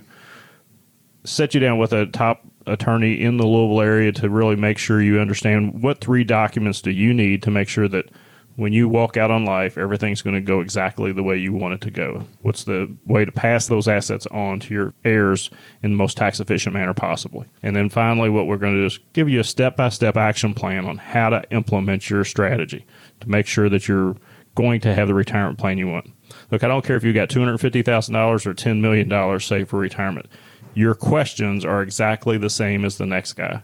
set 1.23 1.53
you 1.53 1.59
down 1.59 1.77
with 1.77 1.93
a 1.93 2.05
top 2.07 2.41
attorney 2.67 3.21
in 3.21 3.37
the 3.37 3.45
Louisville 3.45 3.81
area 3.81 4.11
to 4.11 4.29
really 4.29 4.55
make 4.55 4.77
sure 4.77 5.01
you 5.01 5.19
understand 5.19 5.81
what 5.81 6.01
three 6.01 6.23
documents 6.23 6.81
do 6.81 6.91
you 6.91 7.13
need 7.13 7.43
to 7.43 7.51
make 7.51 7.67
sure 7.67 7.87
that 7.87 8.09
when 8.55 8.71
you 8.71 8.87
walk 8.87 9.17
out 9.17 9.31
on 9.31 9.43
life, 9.43 9.77
everything's 9.77 10.21
going 10.21 10.35
to 10.35 10.41
go 10.41 10.61
exactly 10.61 11.11
the 11.11 11.23
way 11.23 11.37
you 11.37 11.51
want 11.51 11.73
it 11.73 11.81
to 11.81 11.91
go. 11.91 12.25
What's 12.41 12.63
the 12.63 12.89
way 13.05 13.25
to 13.25 13.31
pass 13.31 13.67
those 13.67 13.87
assets 13.87 14.25
on 14.27 14.61
to 14.61 14.73
your 14.73 14.93
heirs 15.03 15.49
in 15.83 15.91
the 15.91 15.97
most 15.97 16.15
tax 16.15 16.39
efficient 16.39 16.73
manner 16.73 16.93
possibly? 16.93 17.47
And 17.61 17.75
then 17.75 17.89
finally, 17.89 18.29
what 18.29 18.47
we're 18.47 18.57
going 18.57 18.73
to 18.73 18.79
do 18.79 18.85
is 18.85 18.99
give 19.13 19.27
you 19.27 19.41
a 19.41 19.43
step 19.43 19.75
by 19.75 19.89
step 19.89 20.15
action 20.15 20.53
plan 20.53 20.85
on 20.85 20.97
how 20.97 21.29
to 21.29 21.43
implement 21.51 22.09
your 22.09 22.23
strategy 22.23 22.85
to 23.19 23.29
make 23.29 23.45
sure 23.45 23.67
that 23.69 23.87
you're 23.87 24.15
going 24.55 24.79
to 24.81 24.95
have 24.95 25.09
the 25.09 25.13
retirement 25.13 25.59
plan 25.59 25.77
you 25.77 25.89
want. 25.89 26.09
Look, 26.49 26.63
I 26.63 26.69
don't 26.69 26.85
care 26.85 26.95
if 26.95 27.03
you 27.03 27.11
got 27.11 27.29
$250,000 27.29 28.45
or 28.45 28.53
$10 28.53 28.79
million 28.79 29.39
saved 29.39 29.69
for 29.69 29.79
retirement. 29.79 30.27
Your 30.73 30.95
questions 30.95 31.65
are 31.65 31.81
exactly 31.81 32.37
the 32.37 32.49
same 32.49 32.85
as 32.85 32.97
the 32.97 33.05
next 33.05 33.33
guy 33.33 33.63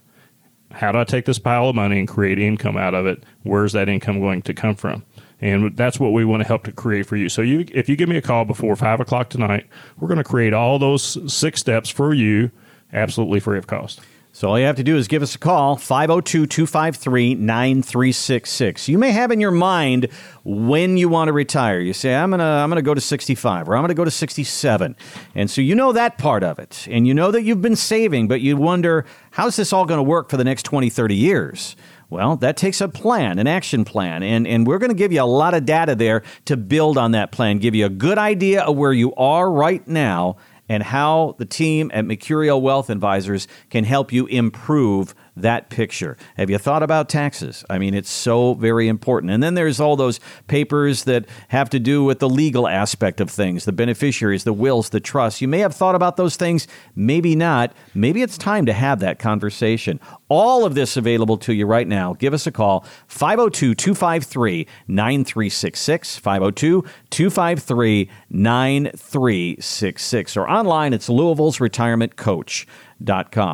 how 0.73 0.91
do 0.91 0.99
I 0.99 1.03
take 1.03 1.25
this 1.25 1.39
pile 1.39 1.69
of 1.69 1.75
money 1.75 1.99
and 1.99 2.07
create 2.07 2.39
income 2.39 2.77
out 2.77 2.93
of 2.93 3.05
it? 3.05 3.23
Where's 3.43 3.73
that 3.73 3.89
income 3.89 4.19
going 4.19 4.41
to 4.43 4.53
come 4.53 4.75
from? 4.75 5.03
And 5.39 5.75
that's 5.75 5.99
what 5.99 6.13
we 6.13 6.23
want 6.23 6.41
to 6.41 6.47
help 6.47 6.63
to 6.65 6.71
create 6.71 7.07
for 7.07 7.15
you. 7.17 7.27
So 7.27 7.41
you, 7.41 7.65
if 7.73 7.89
you 7.89 7.95
give 7.95 8.07
me 8.07 8.17
a 8.17 8.21
call 8.21 8.45
before 8.45 8.75
five 8.75 8.99
o'clock 8.99 9.29
tonight, 9.29 9.67
we're 9.99 10.07
going 10.07 10.17
to 10.19 10.23
create 10.23 10.53
all 10.53 10.77
those 10.77 11.33
six 11.33 11.59
steps 11.59 11.89
for 11.89 12.13
you, 12.13 12.51
absolutely 12.93 13.39
free 13.39 13.57
of 13.57 13.67
cost. 13.67 14.01
So 14.33 14.47
all 14.47 14.57
you 14.57 14.65
have 14.65 14.77
to 14.77 14.83
do 14.83 14.95
is 14.95 15.09
give 15.09 15.21
us 15.21 15.35
a 15.35 15.37
call, 15.37 15.75
502 15.75 16.45
253 16.47 17.35
9366. 17.35 18.87
You 18.87 18.97
may 18.97 19.11
have 19.11 19.29
in 19.29 19.41
your 19.41 19.51
mind 19.51 20.07
when 20.45 20.95
you 20.95 21.09
want 21.09 21.27
to 21.27 21.33
retire. 21.33 21.81
You 21.81 21.91
say, 21.91 22.15
I'm 22.15 22.29
going 22.29 22.39
to 22.39 22.45
I'm 22.45 22.69
gonna 22.69 22.81
go 22.81 22.93
to 22.93 23.01
65 23.01 23.67
or 23.67 23.75
I'm 23.75 23.81
going 23.81 23.89
to 23.89 23.93
go 23.93 24.05
to 24.05 24.11
67. 24.11 24.95
And 25.35 25.51
so 25.51 25.59
you 25.59 25.75
know 25.75 25.91
that 25.91 26.17
part 26.17 26.43
of 26.43 26.59
it. 26.59 26.87
And 26.89 27.05
you 27.05 27.13
know 27.13 27.29
that 27.31 27.43
you've 27.43 27.61
been 27.61 27.75
saving, 27.75 28.29
but 28.29 28.39
you 28.39 28.55
wonder, 28.55 29.05
how's 29.31 29.57
this 29.57 29.73
all 29.73 29.85
going 29.85 29.99
to 29.99 30.03
work 30.03 30.29
for 30.29 30.37
the 30.37 30.45
next 30.45 30.63
20, 30.63 30.89
30 30.89 31.13
years? 31.13 31.75
Well, 32.09 32.37
that 32.37 32.55
takes 32.55 32.79
a 32.79 32.87
plan, 32.87 33.37
an 33.37 33.47
action 33.47 33.85
plan, 33.85 34.21
and, 34.21 34.45
and 34.45 34.67
we're 34.67 34.79
going 34.79 34.89
to 34.91 34.95
give 34.95 35.13
you 35.13 35.21
a 35.21 35.23
lot 35.23 35.53
of 35.53 35.65
data 35.65 35.95
there 35.95 36.23
to 36.43 36.57
build 36.57 36.97
on 36.97 37.11
that 37.11 37.31
plan, 37.31 37.59
give 37.59 37.73
you 37.73 37.85
a 37.85 37.89
good 37.89 38.17
idea 38.17 38.63
of 38.63 38.75
where 38.75 38.91
you 38.91 39.13
are 39.15 39.49
right 39.49 39.85
now 39.87 40.35
and 40.71 40.83
how 40.83 41.35
the 41.37 41.43
team 41.43 41.91
at 41.93 42.05
Mercurio 42.05 42.59
Wealth 42.59 42.89
Advisors 42.89 43.45
can 43.69 43.83
help 43.83 44.13
you 44.13 44.25
improve 44.27 45.13
that 45.35 45.69
picture. 45.69 46.17
Have 46.35 46.49
you 46.49 46.57
thought 46.57 46.83
about 46.83 47.09
taxes? 47.09 47.63
I 47.69 47.77
mean, 47.77 47.93
it's 47.93 48.09
so 48.09 48.53
very 48.55 48.87
important. 48.87 49.31
And 49.31 49.41
then 49.41 49.53
there's 49.53 49.79
all 49.79 49.95
those 49.95 50.19
papers 50.47 51.05
that 51.05 51.25
have 51.49 51.69
to 51.71 51.79
do 51.79 52.03
with 52.03 52.19
the 52.19 52.29
legal 52.29 52.67
aspect 52.67 53.21
of 53.21 53.29
things, 53.29 53.65
the 53.65 53.71
beneficiaries, 53.71 54.43
the 54.43 54.53
wills, 54.53 54.89
the 54.89 54.99
trusts. 54.99 55.41
You 55.41 55.47
may 55.47 55.59
have 55.59 55.75
thought 55.75 55.95
about 55.95 56.17
those 56.17 56.35
things, 56.35 56.67
maybe 56.95 57.35
not. 57.35 57.73
Maybe 57.93 58.21
it's 58.21 58.37
time 58.37 58.65
to 58.65 58.73
have 58.73 58.99
that 58.99 59.19
conversation. 59.19 59.99
All 60.27 60.65
of 60.65 60.75
this 60.75 60.97
available 60.97 61.37
to 61.39 61.53
you 61.53 61.65
right 61.65 61.87
now. 61.87 62.13
Give 62.13 62.33
us 62.33 62.47
a 62.47 62.51
call 62.51 62.85
502 63.07 63.75
253 63.75 64.67
9366 64.87 66.17
502 66.17 66.83
253 67.09 68.09
9366 68.29 70.37
or 70.37 70.49
online 70.49 70.93
it's 70.93 71.09
Louisville's 71.09 71.59
Retirement 71.59 72.15
Coach. 72.15 72.67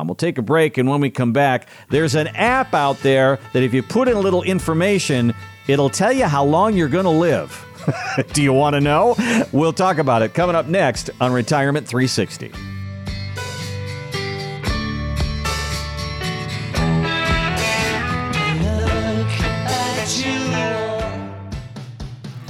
We'll 0.06 0.14
take 0.14 0.38
a 0.38 0.42
break, 0.42 0.78
and 0.78 0.88
when 0.88 1.00
we 1.00 1.10
come 1.10 1.32
back, 1.32 1.68
there's 1.90 2.14
an 2.14 2.28
app 2.28 2.74
out 2.74 2.98
there 3.02 3.38
that 3.52 3.62
if 3.62 3.74
you 3.74 3.82
put 3.82 4.08
in 4.08 4.16
a 4.16 4.20
little 4.20 4.42
information, 4.42 5.34
it'll 5.66 5.90
tell 5.90 6.12
you 6.12 6.26
how 6.26 6.44
long 6.44 6.74
you're 6.74 6.88
going 6.88 7.04
to 7.04 7.10
live. 7.10 7.64
Do 8.32 8.42
you 8.42 8.52
want 8.52 8.74
to 8.74 8.80
know? 8.80 9.16
We'll 9.52 9.72
talk 9.72 9.98
about 9.98 10.22
it 10.22 10.34
coming 10.34 10.56
up 10.56 10.66
next 10.66 11.10
on 11.20 11.32
Retirement 11.32 11.86
360. 11.86 12.77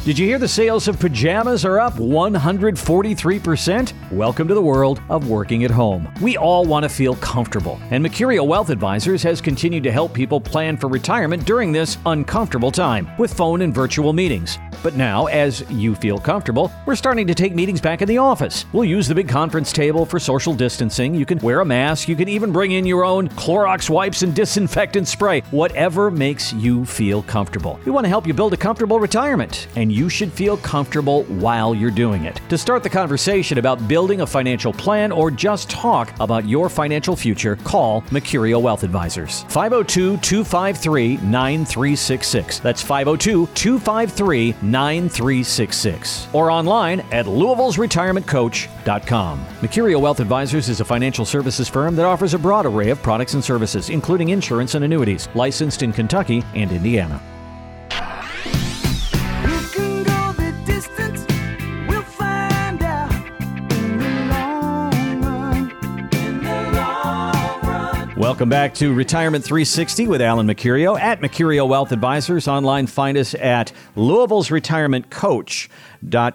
Did 0.09 0.19
you 0.19 0.27
hear 0.27 0.39
the 0.39 0.49
sales 0.49 0.89
of 0.89 0.99
pajamas 0.99 1.67
are 1.67 1.79
up 1.79 1.93
143%? 1.97 3.93
Welcome 4.11 4.49
to 4.49 4.55
the 4.55 4.63
world 4.63 5.03
of 5.11 5.29
working 5.29 5.65
at 5.65 5.71
home. 5.71 6.09
We 6.23 6.39
all 6.39 6.65
want 6.65 6.85
to 6.85 6.89
feel 6.89 7.17
comfortable, 7.17 7.79
and 7.91 8.03
Mercurio 8.03 8.47
Wealth 8.47 8.71
Advisors 8.71 9.23
has 9.25 9.43
continued 9.43 9.83
to 9.83 9.93
help 9.93 10.15
people 10.15 10.41
plan 10.41 10.79
for 10.79 10.89
retirement 10.89 11.45
during 11.45 11.73
this 11.73 11.99
uncomfortable 12.07 12.71
time 12.71 13.07
with 13.19 13.35
phone 13.35 13.61
and 13.61 13.75
virtual 13.75 14.15
meetings. 14.15 14.59
But 14.83 14.95
now, 14.95 15.27
as 15.27 15.69
you 15.71 15.95
feel 15.95 16.19
comfortable, 16.19 16.73
we're 16.87 16.95
starting 16.95 17.27
to 17.27 17.35
take 17.35 17.55
meetings 17.55 17.81
back 17.81 18.01
in 18.01 18.09
the 18.09 18.17
office. 18.19 18.65
We'll 18.73 18.85
use 18.85 19.09
the 19.09 19.15
big 19.15 19.29
conference 19.29 19.73
table 19.73 20.07
for 20.07 20.19
social 20.19 20.55
distancing. 20.55 21.15
You 21.15 21.27
can 21.27 21.39
wear 21.41 21.61
a 21.61 21.65
mask. 21.65 22.09
You 22.09 22.17
can 22.17 22.29
even 22.29 22.53
bring 22.53 22.73
in 22.73 22.87
your 22.87 23.05
own 23.05 23.29
Clorox 23.31 23.91
wipes 23.91 24.23
and 24.23 24.35
disinfectant 24.35 25.09
spray. 25.09 25.41
Whatever 25.51 26.11
makes 26.11 26.53
you 26.53 26.85
feel 26.87 27.25
comfortable. 27.25 27.79
We 27.85 27.91
want 27.91 28.05
to 28.05 28.09
help 28.09 28.27
you 28.27 28.33
build 28.33 28.55
a 28.55 28.57
comfortable 28.57 29.01
retirement, 29.01 29.67
and 29.77 29.93
you 29.99 30.09
should 30.09 30.33
feel 30.33 30.57
comfortable 30.59 31.25
while 31.25 31.75
you're 31.75 31.91
doing 31.91 32.25
it. 32.25 32.41
To 32.51 32.57
start 32.57 32.85
the 32.85 32.89
conversation 32.89 33.59
about 33.59 33.89
building 33.89 34.21
a 34.21 34.27
financial 34.27 34.73
plan 34.73 35.11
or 35.11 35.33
just 35.33 35.69
talk 35.69 36.13
about 36.21 36.49
your 36.49 36.69
financial 36.69 37.17
future, 37.17 37.57
call 37.57 38.03
Mercurio 38.03 38.63
Wealth 38.63 38.85
Advisors. 38.85 39.43
502 39.49 40.19
253 40.19 41.17
9366. 41.17 42.61
That's 42.61 42.81
502 42.81 43.49
253 43.55 44.55
9366. 44.63 46.29
Or 46.33 46.49
online 46.51 47.01
at 47.11 47.27
Louisville'sRetirementCoach.com. 47.27 49.45
Mercurio 49.61 50.01
Wealth 50.01 50.21
Advisors 50.21 50.69
is 50.69 50.79
a 50.81 50.85
financial 50.85 51.25
services 51.25 51.69
firm 51.69 51.97
that 51.97 52.07
offers 52.07 52.35
a 52.35 52.39
broad 52.39 52.67
array 52.67 52.91
of 52.91 53.03
products 53.03 53.35
and 53.35 53.43
services, 53.43 53.91
including 53.91 54.29
insurance 54.29 54.77
and 54.77 54.85
annuities, 54.85 55.29
licensed 55.35 55.83
in 55.83 55.93
Kentucky 55.93 56.45
and 56.55 56.71
Indiana. 56.71 57.21
Welcome 68.29 68.51
back 68.51 68.75
to 68.75 68.93
Retirement 68.93 69.43
360 69.43 70.07
with 70.07 70.21
Alan 70.21 70.47
Mercurio 70.47 71.01
at 71.01 71.23
Mercurio 71.23 71.67
Wealth 71.67 71.93
Advisors. 71.93 72.47
Online, 72.47 72.87
find 72.87 73.17
us 73.17 73.35
at 73.35 73.73
Louisville's 73.97 74.51
Retirement 74.51 75.09
Coach. 75.09 75.71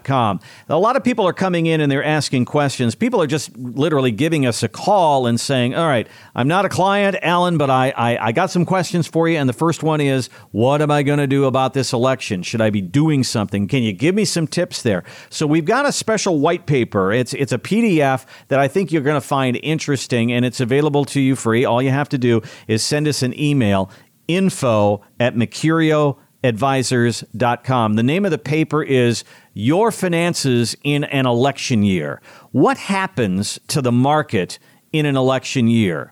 Com. 0.03 0.39
A 0.70 0.78
lot 0.78 0.95
of 0.95 1.03
people 1.03 1.28
are 1.28 1.34
coming 1.34 1.66
in 1.66 1.82
and 1.82 1.91
they're 1.91 2.03
asking 2.03 2.45
questions. 2.45 2.95
People 2.95 3.22
are 3.22 3.28
just 3.28 3.55
literally 3.57 4.11
giving 4.11 4.45
us 4.45 4.61
a 4.61 4.68
call 4.68 5.26
and 5.26 5.39
saying, 5.39 5.74
All 5.76 5.88
right, 5.88 6.07
I'm 6.36 6.47
not 6.47 6.66
a 6.66 6.70
client, 6.70 7.16
Alan, 7.22 7.57
but 7.57 7.70
I, 7.70 7.93
I, 7.95 8.28
I 8.28 8.32
got 8.32 8.51
some 8.51 8.66
questions 8.66 9.07
for 9.07 9.28
you. 9.28 9.38
And 9.38 9.47
the 9.47 9.53
first 9.53 9.84
one 9.84 10.01
is, 10.01 10.28
What 10.51 10.82
am 10.82 10.91
I 10.91 11.03
going 11.03 11.20
to 11.20 11.28
do 11.28 11.45
about 11.45 11.74
this 11.74 11.93
election? 11.93 12.43
Should 12.43 12.61
I 12.61 12.70
be 12.70 12.82
doing 12.82 13.24
something? 13.24 13.68
Can 13.68 13.84
you 13.84 13.93
give 13.93 14.16
me 14.16 14.26
some 14.26 14.47
tips 14.47 14.82
there? 14.82 15.03
So 15.30 15.47
we've 15.47 15.66
got 15.66 15.86
a 15.86 15.91
special 15.91 16.39
white 16.39 16.66
paper. 16.66 17.11
It's, 17.11 17.34
it's 17.34 17.51
a 17.51 17.57
PDF 17.57 18.26
that 18.49 18.59
I 18.59 18.68
think 18.68 18.91
you're 18.91 19.01
going 19.01 19.20
to 19.20 19.28
find 19.28 19.57
interesting 19.64 20.32
and 20.32 20.43
it's 20.45 20.59
available 20.59 21.05
to 21.05 21.22
you 21.22 21.36
free. 21.36 21.66
All 21.66 21.82
you 21.82 21.91
have 21.91 22.09
to 22.09 22.18
do 22.18 22.41
is 22.68 22.84
send 22.84 23.07
us 23.07 23.24
an 23.24 23.38
email 23.39 23.89
info 24.28 25.01
at 25.20 25.36
Mercurio 25.36 26.18
advisors.com. 26.43 27.95
The 27.95 28.03
name 28.03 28.26
of 28.26 28.32
the 28.32 28.38
paper 28.38 28.84
is 28.84 29.24
Your 29.54 29.91
Finances 29.91 30.76
in 30.84 31.04
an 31.04 31.28
Election 31.28 31.84
Year. 31.84 32.22
What 32.51 32.78
happens 32.78 33.60
to 33.68 33.82
the 33.82 33.91
market 33.91 34.58
in 34.91 35.06
an 35.06 35.16
election 35.16 35.68
year? 35.68 36.12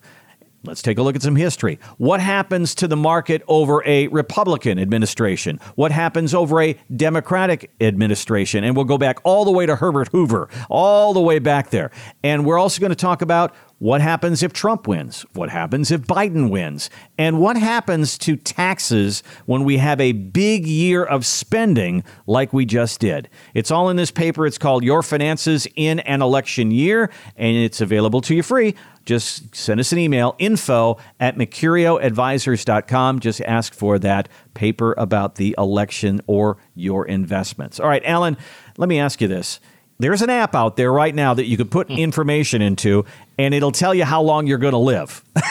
Let's 0.63 0.83
take 0.83 0.99
a 0.99 1.01
look 1.01 1.15
at 1.15 1.23
some 1.23 1.35
history. 1.35 1.79
What 1.97 2.19
happens 2.19 2.75
to 2.75 2.87
the 2.87 2.95
market 2.95 3.41
over 3.47 3.83
a 3.83 4.07
Republican 4.09 4.77
administration? 4.77 5.59
What 5.73 5.91
happens 5.91 6.35
over 6.35 6.61
a 6.61 6.79
Democratic 6.95 7.71
administration? 7.81 8.63
And 8.63 8.75
we'll 8.75 8.85
go 8.85 8.99
back 8.99 9.17
all 9.23 9.43
the 9.43 9.51
way 9.51 9.65
to 9.65 9.75
Herbert 9.75 10.09
Hoover, 10.09 10.49
all 10.69 11.13
the 11.13 11.21
way 11.21 11.39
back 11.39 11.71
there. 11.71 11.89
And 12.23 12.45
we're 12.45 12.59
also 12.59 12.79
going 12.79 12.91
to 12.91 12.95
talk 12.95 13.23
about 13.23 13.55
what 13.81 13.99
happens 13.99 14.43
if 14.43 14.53
Trump 14.53 14.87
wins? 14.87 15.25
What 15.33 15.49
happens 15.49 15.89
if 15.89 16.01
Biden 16.01 16.51
wins? 16.51 16.91
And 17.17 17.39
what 17.39 17.57
happens 17.57 18.15
to 18.19 18.35
taxes 18.35 19.23
when 19.47 19.63
we 19.63 19.77
have 19.77 19.99
a 19.99 20.11
big 20.11 20.67
year 20.67 21.03
of 21.03 21.25
spending 21.25 22.03
like 22.27 22.53
we 22.53 22.63
just 22.63 22.99
did? 22.99 23.27
It's 23.55 23.71
all 23.71 23.89
in 23.89 23.95
this 23.95 24.11
paper. 24.11 24.45
It's 24.45 24.59
called 24.59 24.83
Your 24.83 25.01
Finances 25.01 25.67
in 25.75 25.99
an 26.01 26.21
Election 26.21 26.69
Year, 26.69 27.09
and 27.35 27.57
it's 27.57 27.81
available 27.81 28.21
to 28.21 28.35
you 28.35 28.43
free. 28.43 28.75
Just 29.03 29.55
send 29.55 29.79
us 29.79 29.91
an 29.91 29.97
email, 29.97 30.35
info 30.37 30.97
at 31.19 31.35
mercurioadvisors.com. 31.35 33.19
Just 33.19 33.41
ask 33.41 33.73
for 33.73 33.97
that 33.97 34.29
paper 34.53 34.93
about 34.95 35.35
the 35.35 35.55
election 35.57 36.21
or 36.27 36.57
your 36.75 37.07
investments. 37.07 37.79
All 37.79 37.87
right, 37.87 38.05
Alan, 38.05 38.37
let 38.77 38.89
me 38.89 38.99
ask 38.99 39.21
you 39.21 39.27
this. 39.27 39.59
There's 40.01 40.23
an 40.23 40.31
app 40.31 40.55
out 40.55 40.77
there 40.77 40.91
right 40.91 41.13
now 41.13 41.35
that 41.35 41.45
you 41.45 41.57
could 41.57 41.69
put 41.69 41.87
hmm. 41.87 41.93
information 41.93 42.63
into, 42.63 43.05
and 43.41 43.53
it'll 43.53 43.71
tell 43.71 43.93
you 43.93 44.05
how 44.05 44.21
long 44.21 44.47
you're 44.47 44.57
going 44.59 44.73
to 44.73 44.77
live. 44.77 45.23
do, 45.35 45.41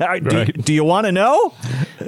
Right. 0.00 0.64
do 0.64 0.72
you 0.72 0.84
want 0.84 1.06
to 1.06 1.12
know? 1.12 1.54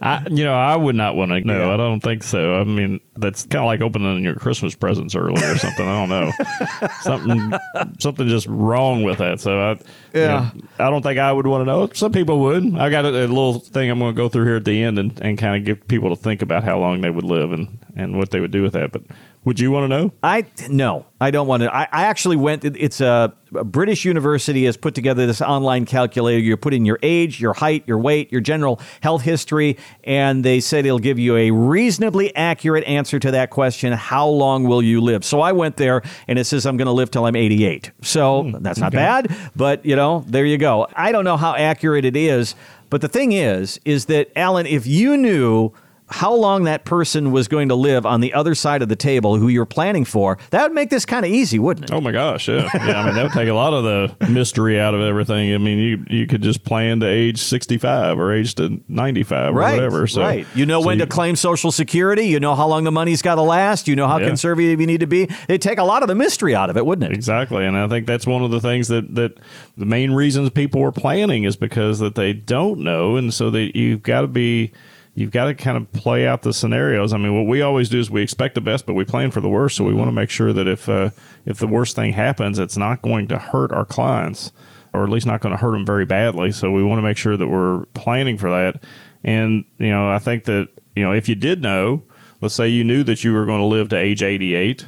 I, 0.02 0.26
you 0.30 0.42
know, 0.44 0.54
I 0.54 0.74
would 0.74 0.96
not 0.96 1.14
want 1.16 1.30
to 1.30 1.40
know. 1.40 1.72
I 1.72 1.76
don't 1.76 2.00
think 2.00 2.22
so. 2.24 2.54
I 2.60 2.64
mean, 2.64 2.98
that's 3.16 3.44
kind 3.44 3.62
of 3.62 3.66
like 3.66 3.80
opening 3.80 4.24
your 4.24 4.34
Christmas 4.34 4.74
presents 4.74 5.14
early 5.14 5.42
or 5.44 5.56
something. 5.56 5.86
I 5.86 6.06
don't 6.06 6.08
know. 6.08 6.88
something, 7.00 7.52
something 8.00 8.26
just 8.28 8.46
wrong 8.48 9.02
with 9.02 9.18
that. 9.18 9.40
So 9.40 9.58
I, 9.60 9.70
you 9.72 9.78
Yeah. 10.14 10.50
know, 10.54 10.62
I 10.86 10.90
don't 10.90 11.02
think 11.02 11.18
I 11.18 11.32
would 11.32 11.46
want 11.46 11.60
to 11.62 11.66
know. 11.66 11.88
Some 11.94 12.10
people 12.12 12.40
would. 12.40 12.74
I 12.76 12.90
got 12.90 13.04
a, 13.04 13.08
a 13.08 13.26
little 13.28 13.60
thing 13.60 13.90
I'm 13.90 13.98
going 13.98 14.14
to 14.14 14.16
go 14.16 14.28
through 14.28 14.46
here 14.46 14.56
at 14.56 14.64
the 14.64 14.82
end 14.82 14.98
and, 14.98 15.18
and 15.20 15.38
kind 15.38 15.56
of 15.56 15.64
get 15.64 15.86
people 15.88 16.08
to 16.10 16.16
think 16.16 16.42
about 16.42 16.64
how 16.64 16.78
long 16.78 17.00
they 17.00 17.10
would 17.10 17.24
live 17.24 17.52
and, 17.52 17.78
and 17.96 18.16
what 18.18 18.30
they 18.30 18.40
would 18.40 18.50
do 18.50 18.62
with 18.62 18.72
that. 18.72 18.90
But 18.92 19.02
would 19.44 19.60
you 19.60 19.70
want 19.70 19.84
to 19.84 19.88
know? 19.88 20.12
I 20.22 20.46
no, 20.68 21.06
I 21.20 21.30
don't 21.30 21.46
want 21.46 21.62
to. 21.62 21.74
I, 21.74 21.82
I 21.92 22.04
actually 22.04 22.36
went. 22.36 22.64
it- 22.64 22.76
It's 22.76 23.00
a, 23.00 23.32
a 23.54 23.64
British 23.64 24.04
university 24.04 24.64
has 24.64 24.76
put 24.76 24.94
together 24.94 25.26
this 25.26 25.40
online 25.42 25.84
calculator. 25.84 26.40
You 26.40 26.56
put 26.56 26.74
in 26.74 26.84
your 26.84 26.98
age, 27.02 27.40
your 27.40 27.52
height, 27.52 27.84
your 27.86 27.98
weight, 27.98 28.32
your 28.32 28.40
general 28.40 28.80
health 29.00 29.22
history, 29.22 29.76
and 30.04 30.44
they 30.44 30.60
said 30.60 30.86
it'll 30.86 30.98
give 30.98 31.18
you 31.18 31.36
a 31.36 31.50
reasonably 31.50 32.34
accurate 32.34 32.84
answer 32.84 33.18
to 33.20 33.30
that 33.32 33.50
question: 33.50 33.92
How 33.92 34.26
long 34.26 34.64
will 34.64 34.82
you 34.82 35.00
live? 35.00 35.24
So 35.24 35.40
I 35.40 35.52
went 35.52 35.76
there, 35.76 36.02
and 36.26 36.38
it 36.38 36.44
says 36.44 36.66
I'm 36.66 36.76
going 36.76 36.86
to 36.86 36.92
live 36.92 37.10
till 37.10 37.26
I'm 37.26 37.36
88. 37.36 37.90
So 38.02 38.42
hmm, 38.44 38.62
that's 38.62 38.78
not 38.78 38.92
bad, 38.92 39.34
but 39.54 39.84
you 39.84 39.94
know, 39.96 40.24
there 40.26 40.46
you 40.46 40.58
go. 40.58 40.88
I 40.94 41.12
don't 41.12 41.24
know 41.24 41.36
how 41.36 41.54
accurate 41.54 42.04
it 42.04 42.16
is, 42.16 42.54
but 42.90 43.00
the 43.02 43.08
thing 43.08 43.32
is, 43.32 43.78
is 43.84 44.06
that 44.06 44.30
Alan, 44.36 44.66
if 44.66 44.86
you 44.86 45.16
knew 45.16 45.72
how 46.08 46.34
long 46.34 46.64
that 46.64 46.84
person 46.84 47.32
was 47.32 47.48
going 47.48 47.68
to 47.70 47.74
live 47.74 48.04
on 48.04 48.20
the 48.20 48.34
other 48.34 48.54
side 48.54 48.82
of 48.82 48.88
the 48.88 48.96
table 48.96 49.36
who 49.36 49.48
you're 49.48 49.64
planning 49.64 50.04
for, 50.04 50.38
that 50.50 50.62
would 50.62 50.72
make 50.72 50.90
this 50.90 51.06
kind 51.06 51.24
of 51.24 51.30
easy, 51.32 51.58
wouldn't 51.58 51.90
it? 51.90 51.94
Oh 51.94 52.00
my 52.00 52.12
gosh, 52.12 52.46
yeah. 52.48 52.68
yeah. 52.74 53.00
I 53.00 53.06
mean, 53.06 53.14
that 53.14 53.22
would 53.22 53.32
take 53.32 53.48
a 53.48 53.54
lot 53.54 53.72
of 53.72 53.84
the 53.84 54.26
mystery 54.28 54.78
out 54.78 54.94
of 54.94 55.00
everything. 55.00 55.54
I 55.54 55.58
mean, 55.58 55.78
you 55.78 56.04
you 56.08 56.26
could 56.26 56.42
just 56.42 56.62
plan 56.64 57.00
to 57.00 57.06
age 57.06 57.38
65 57.40 58.18
or 58.18 58.32
age 58.34 58.54
to 58.56 58.80
95 58.88 59.54
right, 59.54 59.70
or 59.72 59.76
whatever. 59.76 60.06
So, 60.06 60.20
right. 60.20 60.46
You 60.54 60.66
know 60.66 60.80
so 60.82 60.86
when 60.86 60.98
you- 60.98 61.04
to 61.06 61.10
claim 61.10 61.36
Social 61.36 61.72
Security. 61.72 62.24
You 62.26 62.38
know 62.40 62.54
how 62.54 62.66
long 62.66 62.84
the 62.84 62.92
money's 62.92 63.22
got 63.22 63.36
to 63.36 63.42
last. 63.42 63.88
You 63.88 63.96
know 63.96 64.06
how 64.06 64.18
Yeah. 64.18 64.26
conservative 64.26 64.80
you 64.80 64.86
need 64.86 65.00
to 65.00 65.06
be. 65.06 65.22
It'd 65.48 65.62
take 65.62 65.78
a 65.78 65.84
lot 65.84 66.02
of 66.02 66.08
the 66.08 66.14
mystery 66.14 66.54
out 66.54 66.68
of 66.70 66.76
it, 66.76 66.84
wouldn't 66.84 67.10
it? 67.10 67.14
Exactly, 67.14 67.64
and 67.64 67.76
I 67.76 67.88
think 67.88 68.06
that's 68.06 68.26
one 68.26 68.42
of 68.44 68.50
the 68.50 68.60
things 68.60 68.88
that 68.88 69.14
that 69.14 69.38
the 69.78 69.86
main 69.86 70.12
reasons 70.12 70.50
people 70.50 70.82
are 70.82 70.92
planning 70.92 71.44
is 71.44 71.56
because 71.56 71.98
that 72.00 72.14
they 72.14 72.32
don't 72.34 72.80
know, 72.80 73.16
and 73.16 73.32
so 73.32 73.50
that 73.50 73.74
you've 73.74 74.02
got 74.02 74.20
to 74.20 74.26
be. 74.26 74.70
You've 75.14 75.30
got 75.30 75.44
to 75.44 75.54
kind 75.54 75.76
of 75.76 75.92
play 75.92 76.26
out 76.26 76.42
the 76.42 76.52
scenarios. 76.52 77.12
I 77.12 77.18
mean, 77.18 77.36
what 77.36 77.46
we 77.46 77.62
always 77.62 77.88
do 77.88 78.00
is 78.00 78.10
we 78.10 78.22
expect 78.22 78.56
the 78.56 78.60
best, 78.60 78.84
but 78.84 78.94
we 78.94 79.04
plan 79.04 79.30
for 79.30 79.40
the 79.40 79.48
worst. 79.48 79.76
So 79.76 79.84
we 79.84 79.94
want 79.94 80.08
to 80.08 80.12
make 80.12 80.30
sure 80.30 80.52
that 80.52 80.66
if 80.66 80.88
uh, 80.88 81.10
if 81.46 81.58
the 81.58 81.68
worst 81.68 81.94
thing 81.94 82.12
happens, 82.12 82.58
it's 82.58 82.76
not 82.76 83.00
going 83.00 83.28
to 83.28 83.38
hurt 83.38 83.70
our 83.70 83.84
clients, 83.84 84.52
or 84.92 85.04
at 85.04 85.10
least 85.10 85.26
not 85.26 85.40
going 85.40 85.54
to 85.54 85.60
hurt 85.60 85.72
them 85.72 85.86
very 85.86 86.04
badly. 86.04 86.50
So 86.50 86.72
we 86.72 86.82
want 86.82 86.98
to 86.98 87.02
make 87.02 87.16
sure 87.16 87.36
that 87.36 87.46
we're 87.46 87.84
planning 87.94 88.38
for 88.38 88.50
that. 88.50 88.82
And 89.22 89.64
you 89.78 89.90
know, 89.90 90.10
I 90.10 90.18
think 90.18 90.44
that 90.44 90.68
you 90.96 91.04
know, 91.04 91.12
if 91.12 91.28
you 91.28 91.36
did 91.36 91.62
know, 91.62 92.02
let's 92.40 92.54
say 92.54 92.68
you 92.68 92.82
knew 92.82 93.04
that 93.04 93.22
you 93.22 93.32
were 93.32 93.46
going 93.46 93.60
to 93.60 93.66
live 93.66 93.90
to 93.90 93.96
age 93.96 94.22
88 94.22 94.86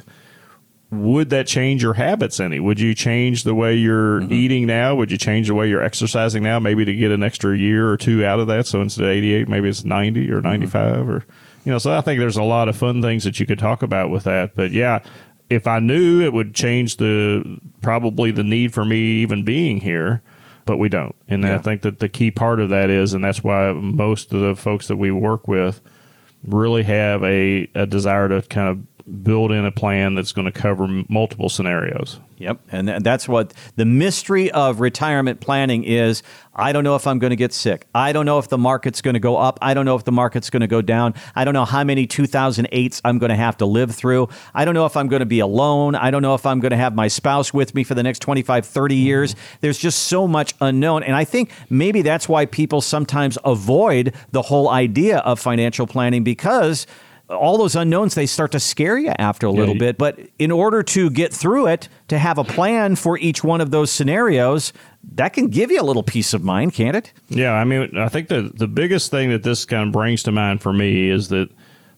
would 0.89 1.31
that 1.31 1.47
change 1.47 1.83
your 1.83 1.95
habits 1.95 2.39
any? 2.39 2.59
Would 2.59 2.79
you 2.79 2.95
change 2.95 3.43
the 3.43 3.53
way 3.53 3.75
you're 3.75 4.21
mm-hmm. 4.21 4.31
eating 4.31 4.67
now? 4.67 4.95
Would 4.95 5.11
you 5.11 5.17
change 5.17 5.47
the 5.47 5.55
way 5.55 5.67
you're 5.67 5.83
exercising 5.83 6.43
now, 6.43 6.59
maybe 6.59 6.85
to 6.85 6.93
get 6.93 7.11
an 7.11 7.23
extra 7.23 7.57
year 7.57 7.89
or 7.89 7.97
two 7.97 8.25
out 8.25 8.39
of 8.39 8.47
that? 8.47 8.67
So 8.67 8.81
instead 8.81 9.05
of 9.05 9.11
88, 9.11 9.49
maybe 9.49 9.67
it's 9.67 9.83
90 9.83 10.31
or 10.31 10.35
mm-hmm. 10.35 10.47
95 10.47 11.09
or, 11.09 11.25
you 11.65 11.71
know, 11.73 11.77
so 11.77 11.91
I 11.91 12.01
think 12.01 12.19
there's 12.19 12.37
a 12.37 12.43
lot 12.43 12.69
of 12.69 12.77
fun 12.77 13.01
things 13.01 13.25
that 13.25 13.39
you 13.39 13.45
could 13.45 13.59
talk 13.59 13.83
about 13.83 14.09
with 14.09 14.23
that. 14.23 14.55
But 14.55 14.71
yeah, 14.71 15.03
if 15.49 15.67
I 15.67 15.79
knew 15.79 16.21
it 16.21 16.31
would 16.31 16.55
change 16.55 16.97
the, 16.97 17.59
probably 17.81 18.31
the 18.31 18.43
need 18.43 18.73
for 18.73 18.85
me 18.85 18.97
even 18.97 19.43
being 19.43 19.81
here, 19.81 20.21
but 20.65 20.77
we 20.77 20.87
don't. 20.87 21.15
And 21.27 21.45
I 21.45 21.57
think 21.57 21.81
that 21.81 21.99
the 21.99 22.09
key 22.09 22.31
part 22.31 22.59
of 22.59 22.69
that 22.69 22.89
is, 22.89 23.13
and 23.13 23.23
that's 23.23 23.43
why 23.43 23.71
most 23.71 24.33
of 24.33 24.41
the 24.41 24.55
folks 24.55 24.87
that 24.87 24.97
we 24.97 25.11
work 25.11 25.47
with, 25.47 25.81
really 26.45 26.83
have 26.83 27.23
a, 27.23 27.69
a 27.73 27.85
desire 27.85 28.27
to 28.29 28.41
kind 28.43 28.69
of 28.69 28.96
build 29.23 29.51
in 29.51 29.65
a 29.65 29.71
plan 29.71 30.15
that's 30.15 30.33
going 30.33 30.45
to 30.45 30.51
cover 30.51 30.83
m- 30.83 31.05
multiple 31.07 31.47
scenarios. 31.49 32.19
Yep. 32.37 32.59
And 32.71 32.87
th- 32.87 33.03
that's 33.03 33.27
what 33.27 33.53
the 33.75 33.85
mystery 33.85 34.51
of 34.51 34.79
retirement 34.79 35.39
planning 35.39 35.83
is. 35.83 36.23
I 36.53 36.71
don't 36.71 36.83
know 36.83 36.95
if 36.95 37.07
I'm 37.07 37.17
going 37.17 37.31
to 37.31 37.37
get 37.37 37.53
sick. 37.53 37.87
I 37.95 38.11
don't 38.11 38.25
know 38.25 38.37
if 38.37 38.49
the 38.49 38.57
market's 38.57 39.01
going 39.01 39.13
to 39.13 39.19
go 39.19 39.37
up. 39.37 39.59
I 39.61 39.73
don't 39.73 39.85
know 39.85 39.95
if 39.95 40.03
the 40.03 40.11
market's 40.11 40.49
going 40.49 40.61
to 40.61 40.67
go 40.67 40.81
down. 40.81 41.13
I 41.35 41.45
don't 41.45 41.53
know 41.53 41.65
how 41.65 41.83
many 41.83 42.05
2008s 42.05 43.01
I'm 43.05 43.17
going 43.17 43.29
to 43.29 43.35
have 43.35 43.57
to 43.57 43.65
live 43.65 43.95
through. 43.95 44.29
I 44.53 44.65
don't 44.65 44.73
know 44.73 44.85
if 44.85 44.97
I'm 44.97 45.07
going 45.07 45.21
to 45.21 45.25
be 45.25 45.39
alone. 45.39 45.95
I 45.95 46.11
don't 46.11 46.21
know 46.21 46.35
if 46.35 46.45
I'm 46.45 46.59
going 46.59 46.71
to 46.71 46.77
have 46.77 46.93
my 46.93 47.07
spouse 47.07 47.53
with 47.53 47.73
me 47.73 47.83
for 47.83 47.95
the 47.95 48.03
next 48.03 48.19
25, 48.19 48.65
30 48.65 48.95
years. 48.95 49.33
Mm-hmm. 49.33 49.57
There's 49.61 49.77
just 49.77 50.03
so 50.03 50.27
much 50.27 50.53
unknown. 50.59 51.03
And 51.03 51.15
I 51.15 51.23
think 51.23 51.51
maybe 51.69 52.01
that's 52.01 52.27
why 52.27 52.45
people 52.45 52.81
sometimes 52.81 53.37
avoid 53.45 54.13
the 54.31 54.43
whole 54.43 54.69
idea 54.69 55.19
of 55.19 55.39
financial 55.39 55.87
planning 55.87 56.23
because 56.23 56.85
all 57.29 57.57
those 57.57 57.75
unknowns 57.75 58.15
they 58.15 58.25
start 58.25 58.51
to 58.53 58.59
scare 58.59 58.97
you 58.97 59.11
after 59.19 59.47
a 59.47 59.51
little 59.51 59.73
you- 59.73 59.79
bit 59.79 59.97
but 59.97 60.17
in 60.39 60.49
order 60.51 60.81
to 60.81 61.09
get 61.09 61.33
through 61.33 61.67
it 61.67 61.89
to 62.07 62.17
have 62.17 62.37
a 62.37 62.43
plan 62.43 62.95
for 62.95 63.17
each 63.17 63.43
one 63.43 63.59
of 63.59 63.69
those 63.71 63.91
scenarios 63.91 64.71
that 65.15 65.33
can 65.33 65.47
give 65.47 65.69
you 65.69 65.81
a 65.81 65.83
little 65.83 66.03
peace 66.03 66.33
of 66.33 66.41
mind 66.43 66.73
can't 66.73 66.95
it 66.95 67.11
Yeah, 67.29 67.51
I 67.53 67.65
mean, 67.65 67.97
I 67.97 68.07
think 68.07 68.29
that 68.29 68.57
the 68.57 68.67
biggest 68.67 69.11
thing 69.11 69.29
that 69.31 69.43
this 69.43 69.65
kind 69.65 69.87
of 69.87 69.91
brings 69.91 70.23
to 70.23 70.31
mind 70.31 70.61
for 70.61 70.71
me 70.71 71.09
is 71.09 71.27
that 71.29 71.49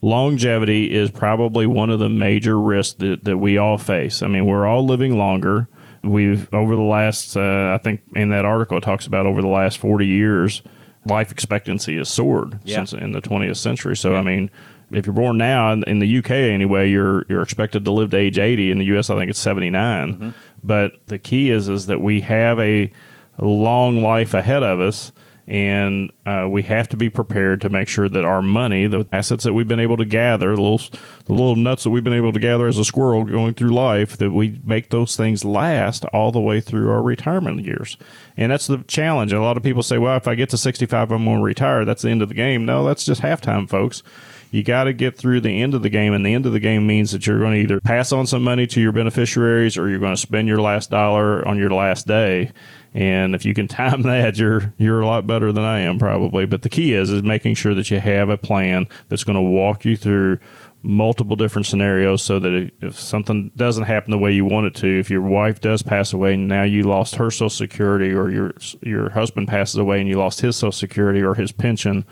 longevity 0.01 0.93
is 0.93 1.11
probably 1.11 1.67
one 1.67 1.89
of 1.89 1.99
the 1.99 2.09
major 2.09 2.59
risks 2.59 2.93
that, 2.95 3.23
that 3.25 3.37
we 3.37 3.57
all 3.57 3.77
face. 3.77 4.21
I 4.23 4.27
mean, 4.27 4.45
we're 4.45 4.65
all 4.65 4.85
living 4.85 5.17
longer. 5.17 5.67
We've, 6.03 6.51
over 6.53 6.75
the 6.75 6.81
last, 6.81 7.35
uh, 7.35 7.73
I 7.73 7.79
think 7.83 8.01
in 8.15 8.29
that 8.29 8.45
article, 8.45 8.77
it 8.77 8.81
talks 8.81 9.05
about 9.05 9.25
over 9.25 9.41
the 9.41 9.47
last 9.49 9.77
40 9.77 10.07
years, 10.07 10.61
life 11.05 11.31
expectancy 11.31 11.97
has 11.97 12.07
soared 12.09 12.59
Yeah. 12.63 12.77
since 12.85 12.93
in 12.93 13.11
the 13.11 13.21
20th 13.21 13.57
century. 13.57 13.97
So, 13.97 14.15
I 14.15 14.21
mean, 14.21 14.49
if 14.91 15.05
you're 15.05 15.13
born 15.13 15.37
now 15.37 15.71
in, 15.71 15.83
in 15.83 15.99
the 15.99 16.17
UK 16.17 16.31
anyway, 16.31 16.89
you're 16.89 17.25
you're 17.29 17.41
expected 17.41 17.85
to 17.85 17.91
live 17.91 18.11
to 18.11 18.17
age 18.17 18.39
80. 18.39 18.71
In 18.71 18.79
the 18.79 18.85
US, 18.97 19.09
I 19.09 19.17
think 19.17 19.29
it's 19.29 19.39
79. 19.39 20.33
But 20.63 20.93
the 21.07 21.19
key 21.19 21.51
is 21.51 21.69
is 21.69 21.85
that 21.87 22.01
we 22.01 22.21
have 22.21 22.59
a, 22.59 22.91
a 23.37 23.45
long 23.45 24.01
life 24.01 24.33
ahead 24.33 24.63
of 24.63 24.79
us, 24.79 25.11
and 25.47 26.11
uh, 26.25 26.47
we 26.49 26.63
have 26.63 26.89
to 26.89 26.97
be 26.97 27.09
prepared 27.09 27.61
to 27.61 27.69
make 27.69 27.87
sure 27.87 28.09
that 28.09 28.25
our 28.25 28.41
money, 28.41 28.87
the 28.87 29.07
assets 29.11 29.43
that 29.45 29.53
we've 29.53 29.67
been 29.67 29.79
able 29.79 29.97
to 29.97 30.05
gather, 30.05 30.55
the 30.55 30.61
little 30.61 30.81
the 31.25 31.33
little 31.33 31.55
nuts 31.55 31.83
that 31.83 31.91
we've 31.91 32.03
been 32.03 32.13
able 32.13 32.33
to 32.33 32.39
gather 32.39 32.67
as 32.67 32.77
a 32.77 32.85
squirrel 32.85 33.23
going 33.23 33.53
through 33.53 33.69
life, 33.69 34.17
that 34.17 34.31
we 34.31 34.59
make 34.63 34.89
those 34.89 35.15
things 35.15 35.45
last 35.45 36.03
all 36.05 36.31
the 36.31 36.41
way 36.41 36.59
through 36.59 36.91
our 36.91 37.01
retirement 37.01 37.63
years. 37.63 37.97
And 38.35 38.51
that's 38.51 38.67
the 38.67 38.79
challenge. 38.79 39.31
And 39.31 39.41
a 39.41 39.43
lot 39.43 39.57
of 39.57 39.63
people 39.63 39.83
say, 39.83 39.97
"Well, 39.97 40.17
if 40.17 40.27
I 40.27 40.35
get 40.35 40.49
to 40.49 40.57
65, 40.57 41.11
I'm 41.11 41.25
going 41.25 41.37
to 41.37 41.43
retire. 41.43 41.85
That's 41.85 42.01
the 42.01 42.09
end 42.09 42.21
of 42.21 42.29
the 42.29 42.35
game." 42.35 42.65
No, 42.65 42.85
that's 42.85 43.05
just 43.05 43.21
halftime, 43.21 43.69
folks 43.69 44.03
you 44.51 44.63
got 44.63 44.85
to 44.85 44.93
get 44.93 45.17
through 45.17 45.41
the 45.41 45.61
end 45.61 45.75
of 45.75 45.83
the 45.83 45.89
game 45.89 46.13
and 46.13 46.25
the 46.25 46.33
end 46.33 46.45
of 46.45 46.53
the 46.53 46.59
game 46.59 46.87
means 46.87 47.11
that 47.11 47.27
you're 47.27 47.39
going 47.39 47.53
to 47.53 47.59
either 47.59 47.79
pass 47.79 48.11
on 48.11 48.25
some 48.25 48.43
money 48.43 48.65
to 48.67 48.81
your 48.81 48.91
beneficiaries 48.91 49.77
or 49.77 49.89
you're 49.89 49.99
going 49.99 50.15
to 50.15 50.21
spend 50.21 50.47
your 50.47 50.61
last 50.61 50.89
dollar 50.89 51.47
on 51.47 51.57
your 51.57 51.69
last 51.69 52.07
day. 52.07 52.51
And 52.93 53.35
if 53.35 53.45
you 53.45 53.53
can 53.53 53.67
time 53.67 54.01
that 54.03 54.37
you're 54.37 54.73
you're 54.77 55.01
a 55.01 55.05
lot 55.05 55.27
better 55.27 55.51
than 55.51 55.63
I 55.63 55.81
am 55.81 55.99
probably. 55.99 56.45
But 56.45 56.63
the 56.63 56.69
key 56.69 56.93
is 56.93 57.11
is 57.11 57.21
making 57.21 57.55
sure 57.55 57.75
that 57.75 57.91
you 57.91 57.99
have 57.99 58.29
a 58.29 58.37
plan 58.37 58.87
that's 59.07 59.23
going 59.23 59.35
to 59.35 59.41
walk 59.41 59.85
you 59.85 59.95
through 59.95 60.39
multiple 60.81 61.35
different 61.35 61.65
scenarios 61.65 62.23
so 62.23 62.39
that 62.39 62.71
if, 62.81 62.97
something 62.97 63.51
doesn't 63.55 63.83
happen 63.83 64.11
the 64.11 64.17
way 64.17 64.31
you 64.31 64.45
want 64.45 64.65
it 64.65 64.73
to 64.73 64.87
if 64.87 65.09
your 65.09 65.21
wife 65.21 65.59
does 65.59 65.83
pass 65.83 66.13
away 66.13 66.35
and 66.35 66.47
now 66.47 66.63
you 66.63 66.83
lost 66.83 67.15
her 67.15 67.29
social 67.29 67.49
security 67.49 68.13
or 68.13 68.29
your 68.29 68.53
your 68.81 69.09
husband 69.09 69.45
passes 69.45 69.75
away 69.75 69.99
and 69.99 70.07
you 70.07 70.17
lost 70.17 70.39
his 70.39 70.55
social 70.55 70.71
security 70.71 71.21
or 71.21 71.35
his 71.35 71.51
pension 71.51 72.05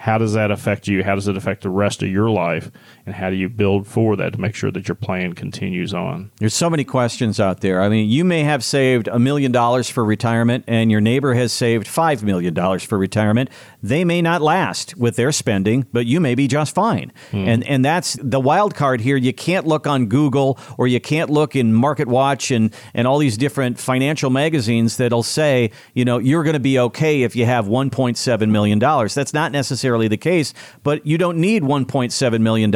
how 0.00 0.16
does 0.16 0.32
that 0.32 0.50
affect 0.50 0.88
you? 0.88 1.04
How 1.04 1.14
does 1.14 1.28
it 1.28 1.36
affect 1.36 1.62
the 1.62 1.68
rest 1.68 2.02
of 2.02 2.08
your 2.08 2.30
life? 2.30 2.70
And 3.06 3.14
how 3.14 3.30
do 3.30 3.36
you 3.36 3.48
build 3.48 3.86
for 3.86 4.16
that 4.16 4.34
to 4.34 4.40
make 4.40 4.54
sure 4.54 4.70
that 4.70 4.88
your 4.88 4.94
plan 4.94 5.32
continues 5.32 5.94
on? 5.94 6.30
There's 6.38 6.54
so 6.54 6.70
many 6.70 6.84
questions 6.84 7.40
out 7.40 7.60
there. 7.60 7.80
I 7.80 7.88
mean, 7.88 8.08
you 8.08 8.24
may 8.24 8.42
have 8.42 8.62
saved 8.62 9.08
a 9.08 9.18
million 9.18 9.52
dollars 9.52 9.88
for 9.88 10.04
retirement, 10.04 10.64
and 10.66 10.90
your 10.90 11.00
neighbor 11.00 11.34
has 11.34 11.52
saved 11.52 11.86
$5 11.86 12.22
million 12.22 12.78
for 12.78 12.98
retirement. 12.98 13.50
They 13.82 14.04
may 14.04 14.22
not 14.22 14.42
last 14.42 14.96
with 14.96 15.16
their 15.16 15.32
spending, 15.32 15.86
but 15.92 16.06
you 16.06 16.20
may 16.20 16.34
be 16.34 16.46
just 16.48 16.74
fine. 16.74 17.12
Hmm. 17.30 17.48
And, 17.48 17.66
and 17.66 17.84
that's 17.84 18.18
the 18.22 18.40
wild 18.40 18.74
card 18.74 19.00
here. 19.00 19.16
You 19.16 19.32
can't 19.32 19.66
look 19.66 19.86
on 19.86 20.06
Google 20.06 20.58
or 20.78 20.86
you 20.86 21.00
can't 21.00 21.30
look 21.30 21.56
in 21.56 21.72
Market 21.72 22.08
Watch 22.08 22.50
and, 22.50 22.74
and 22.94 23.06
all 23.06 23.18
these 23.18 23.36
different 23.36 23.78
financial 23.78 24.30
magazines 24.30 24.96
that'll 24.96 25.22
say, 25.22 25.70
you 25.94 26.04
know, 26.04 26.18
you're 26.18 26.42
going 26.42 26.54
to 26.54 26.60
be 26.60 26.78
okay 26.78 27.22
if 27.22 27.34
you 27.34 27.46
have 27.46 27.66
$1.7 27.66 28.50
million. 28.50 28.78
That's 28.78 29.34
not 29.34 29.52
necessarily 29.52 30.08
the 30.08 30.16
case, 30.16 30.52
but 30.82 31.04
you 31.06 31.18
don't 31.18 31.38
need 31.38 31.62
$1.7 31.62 32.40
million 32.40 32.70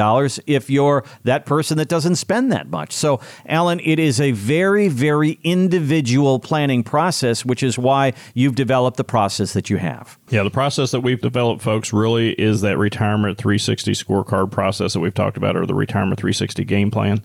if 0.46 0.70
you're 0.70 1.04
that 1.24 1.46
person 1.46 1.78
that 1.78 1.88
doesn't 1.88 2.16
spend 2.16 2.52
that 2.52 2.68
much. 2.68 2.92
So, 2.92 3.20
Alan, 3.46 3.80
it 3.80 3.98
is 3.98 4.20
a 4.20 4.32
very, 4.32 4.88
very 4.88 5.38
individual 5.42 6.38
planning 6.38 6.82
process, 6.82 7.44
which 7.44 7.62
is 7.62 7.78
why 7.78 8.12
you've 8.34 8.54
developed 8.54 8.96
the 8.96 9.04
process 9.04 9.52
that 9.52 9.70
you 9.70 9.76
have. 9.78 10.18
Yeah, 10.30 10.42
the 10.42 10.50
process 10.50 10.90
that 10.92 11.00
we've 11.00 11.20
developed, 11.20 11.62
folks, 11.62 11.92
really 11.92 12.32
is 12.32 12.60
that 12.62 12.78
retirement 12.78 13.38
360 13.38 13.92
scorecard 13.92 14.50
process 14.50 14.92
that 14.92 15.00
we've 15.00 15.14
talked 15.14 15.36
about, 15.36 15.56
or 15.56 15.66
the 15.66 15.74
retirement 15.74 16.18
360 16.18 16.64
game 16.64 16.90
plan. 16.90 17.22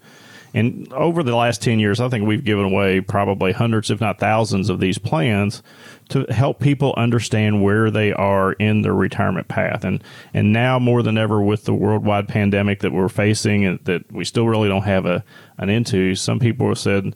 And 0.53 0.91
over 0.93 1.21
the 1.21 1.35
last 1.35 1.61
10 1.61 1.79
years, 1.79 1.99
I 1.99 2.09
think 2.09 2.25
we've 2.25 2.43
given 2.43 2.65
away 2.65 3.01
probably 3.01 3.51
hundreds, 3.51 3.91
if 3.91 4.01
not 4.01 4.19
thousands, 4.19 4.69
of 4.69 4.79
these 4.79 4.97
plans 4.97 5.61
to 6.10 6.26
help 6.30 6.60
people 6.60 6.93
understand 6.97 7.64
where 7.64 7.91
they 7.91 8.12
are 8.14 8.53
in 8.53 8.82
their 8.82 8.93
retirement 8.93 9.47
path. 9.47 9.84
And, 9.84 10.03
and 10.34 10.51
now 10.51 10.80
more 10.80 11.03
than 11.03 11.18
ever 11.18 11.41
with 11.41 11.66
the 11.66 11.74
worldwide 11.74 12.28
pandemic 12.28 12.80
that 12.80 12.91
we're 12.91 13.10
facing 13.10 13.66
and 13.66 13.80
that 13.86 14.12
we 14.12 14.26
still 14.26 14.47
really 14.47 14.70
don't 14.70 14.84
have 14.84 15.05
a, 15.05 15.24
an 15.57 15.70
end 15.70 15.86
to, 15.88 16.16
some 16.16 16.39
people 16.39 16.68
have 16.68 16.80
said, 16.80 17.16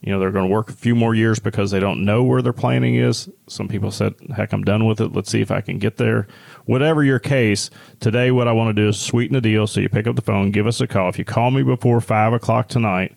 you 0.00 0.12
know, 0.12 0.20
they're 0.20 0.30
going 0.30 0.48
to 0.48 0.54
work 0.54 0.70
a 0.70 0.74
few 0.74 0.94
more 0.94 1.16
years 1.16 1.40
because 1.40 1.72
they 1.72 1.80
don't 1.80 2.04
know 2.04 2.22
where 2.22 2.40
their 2.40 2.52
planning 2.52 2.94
is. 2.94 3.28
Some 3.48 3.66
people 3.66 3.90
said, 3.90 4.14
heck, 4.36 4.52
I'm 4.52 4.62
done 4.62 4.86
with 4.86 5.00
it. 5.00 5.12
Let's 5.12 5.30
see 5.30 5.40
if 5.40 5.50
I 5.50 5.60
can 5.60 5.78
get 5.78 5.96
there. 5.96 6.28
Whatever 6.66 7.02
your 7.02 7.18
case, 7.18 7.70
today 7.98 8.30
what 8.30 8.46
I 8.46 8.52
want 8.52 8.74
to 8.74 8.80
do 8.80 8.88
is 8.88 9.00
sweeten 9.00 9.34
the 9.34 9.40
deal. 9.40 9.66
So 9.66 9.80
you 9.80 9.88
pick 9.88 10.06
up 10.06 10.14
the 10.14 10.22
phone, 10.22 10.52
give 10.52 10.68
us 10.68 10.80
a 10.80 10.86
call. 10.86 11.08
If 11.08 11.18
you 11.18 11.24
call 11.24 11.50
me 11.50 11.64
before 11.64 12.00
five 12.00 12.32
o'clock 12.32 12.68
tonight, 12.68 13.16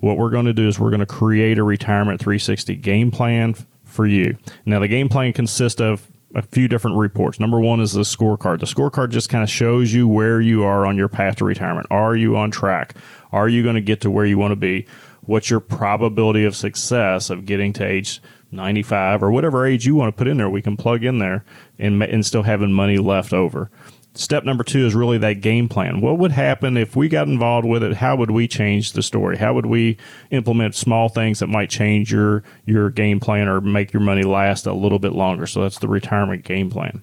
what 0.00 0.16
we're 0.16 0.30
going 0.30 0.46
to 0.46 0.54
do 0.54 0.66
is 0.66 0.80
we're 0.80 0.90
going 0.90 1.00
to 1.00 1.06
create 1.06 1.58
a 1.58 1.62
retirement 1.62 2.20
360 2.20 2.76
game 2.76 3.10
plan 3.10 3.54
for 3.92 4.06
you. 4.06 4.36
Now, 4.66 4.80
the 4.80 4.88
game 4.88 5.08
plan 5.08 5.32
consists 5.32 5.80
of 5.80 6.08
a 6.34 6.42
few 6.42 6.66
different 6.66 6.96
reports. 6.96 7.38
Number 7.38 7.60
one 7.60 7.80
is 7.80 7.92
the 7.92 8.02
scorecard. 8.02 8.60
The 8.60 8.66
scorecard 8.66 9.10
just 9.10 9.28
kind 9.28 9.44
of 9.44 9.50
shows 9.50 9.92
you 9.92 10.08
where 10.08 10.40
you 10.40 10.64
are 10.64 10.86
on 10.86 10.96
your 10.96 11.08
path 11.08 11.36
to 11.36 11.44
retirement. 11.44 11.86
Are 11.90 12.16
you 12.16 12.36
on 12.36 12.50
track? 12.50 12.96
Are 13.32 13.48
you 13.48 13.62
going 13.62 13.74
to 13.74 13.82
get 13.82 14.00
to 14.02 14.10
where 14.10 14.24
you 14.24 14.38
want 14.38 14.52
to 14.52 14.56
be? 14.56 14.86
What's 15.22 15.50
your 15.50 15.60
probability 15.60 16.44
of 16.44 16.56
success 16.56 17.30
of 17.30 17.46
getting 17.46 17.72
to 17.74 17.86
age 17.86 18.20
95 18.50 19.22
or 19.22 19.30
whatever 19.30 19.66
age 19.66 19.86
you 19.86 19.94
want 19.94 20.12
to 20.14 20.18
put 20.18 20.26
in 20.26 20.36
there? 20.38 20.50
We 20.50 20.62
can 20.62 20.76
plug 20.76 21.04
in 21.04 21.18
there 21.18 21.44
and, 21.78 22.02
and 22.02 22.26
still 22.26 22.42
having 22.42 22.72
money 22.72 22.98
left 22.98 23.32
over. 23.32 23.70
Step 24.14 24.44
number 24.44 24.62
two 24.62 24.84
is 24.84 24.94
really 24.94 25.16
that 25.18 25.40
game 25.40 25.70
plan. 25.70 26.02
What 26.02 26.18
would 26.18 26.32
happen 26.32 26.76
if 26.76 26.94
we 26.94 27.08
got 27.08 27.28
involved 27.28 27.66
with 27.66 27.82
it? 27.82 27.94
How 27.94 28.14
would 28.16 28.30
we 28.30 28.46
change 28.46 28.92
the 28.92 29.02
story? 29.02 29.38
How 29.38 29.54
would 29.54 29.64
we 29.64 29.96
implement 30.30 30.74
small 30.74 31.08
things 31.08 31.38
that 31.38 31.46
might 31.46 31.70
change 31.70 32.12
your 32.12 32.42
your 32.66 32.90
game 32.90 33.20
plan 33.20 33.48
or 33.48 33.62
make 33.62 33.92
your 33.92 34.02
money 34.02 34.22
last 34.22 34.66
a 34.66 34.74
little 34.74 34.98
bit 34.98 35.12
longer? 35.12 35.46
So 35.46 35.62
that's 35.62 35.78
the 35.78 35.88
retirement 35.88 36.44
game 36.44 36.68
plan. 36.68 37.02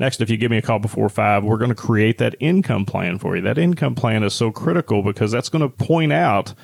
Next, 0.00 0.20
if 0.20 0.30
you 0.30 0.38
give 0.38 0.50
me 0.50 0.56
a 0.56 0.62
call 0.62 0.80
before 0.80 1.08
five, 1.08 1.44
we're 1.44 1.58
going 1.58 1.68
to 1.68 1.74
create 1.74 2.18
that 2.18 2.34
income 2.40 2.84
plan 2.84 3.18
for 3.18 3.36
you. 3.36 3.42
That 3.42 3.58
income 3.58 3.94
plan 3.94 4.24
is 4.24 4.34
so 4.34 4.50
critical 4.50 5.02
because 5.02 5.30
that's 5.30 5.50
going 5.50 5.62
to 5.62 5.68
point 5.68 6.12
out 6.12 6.54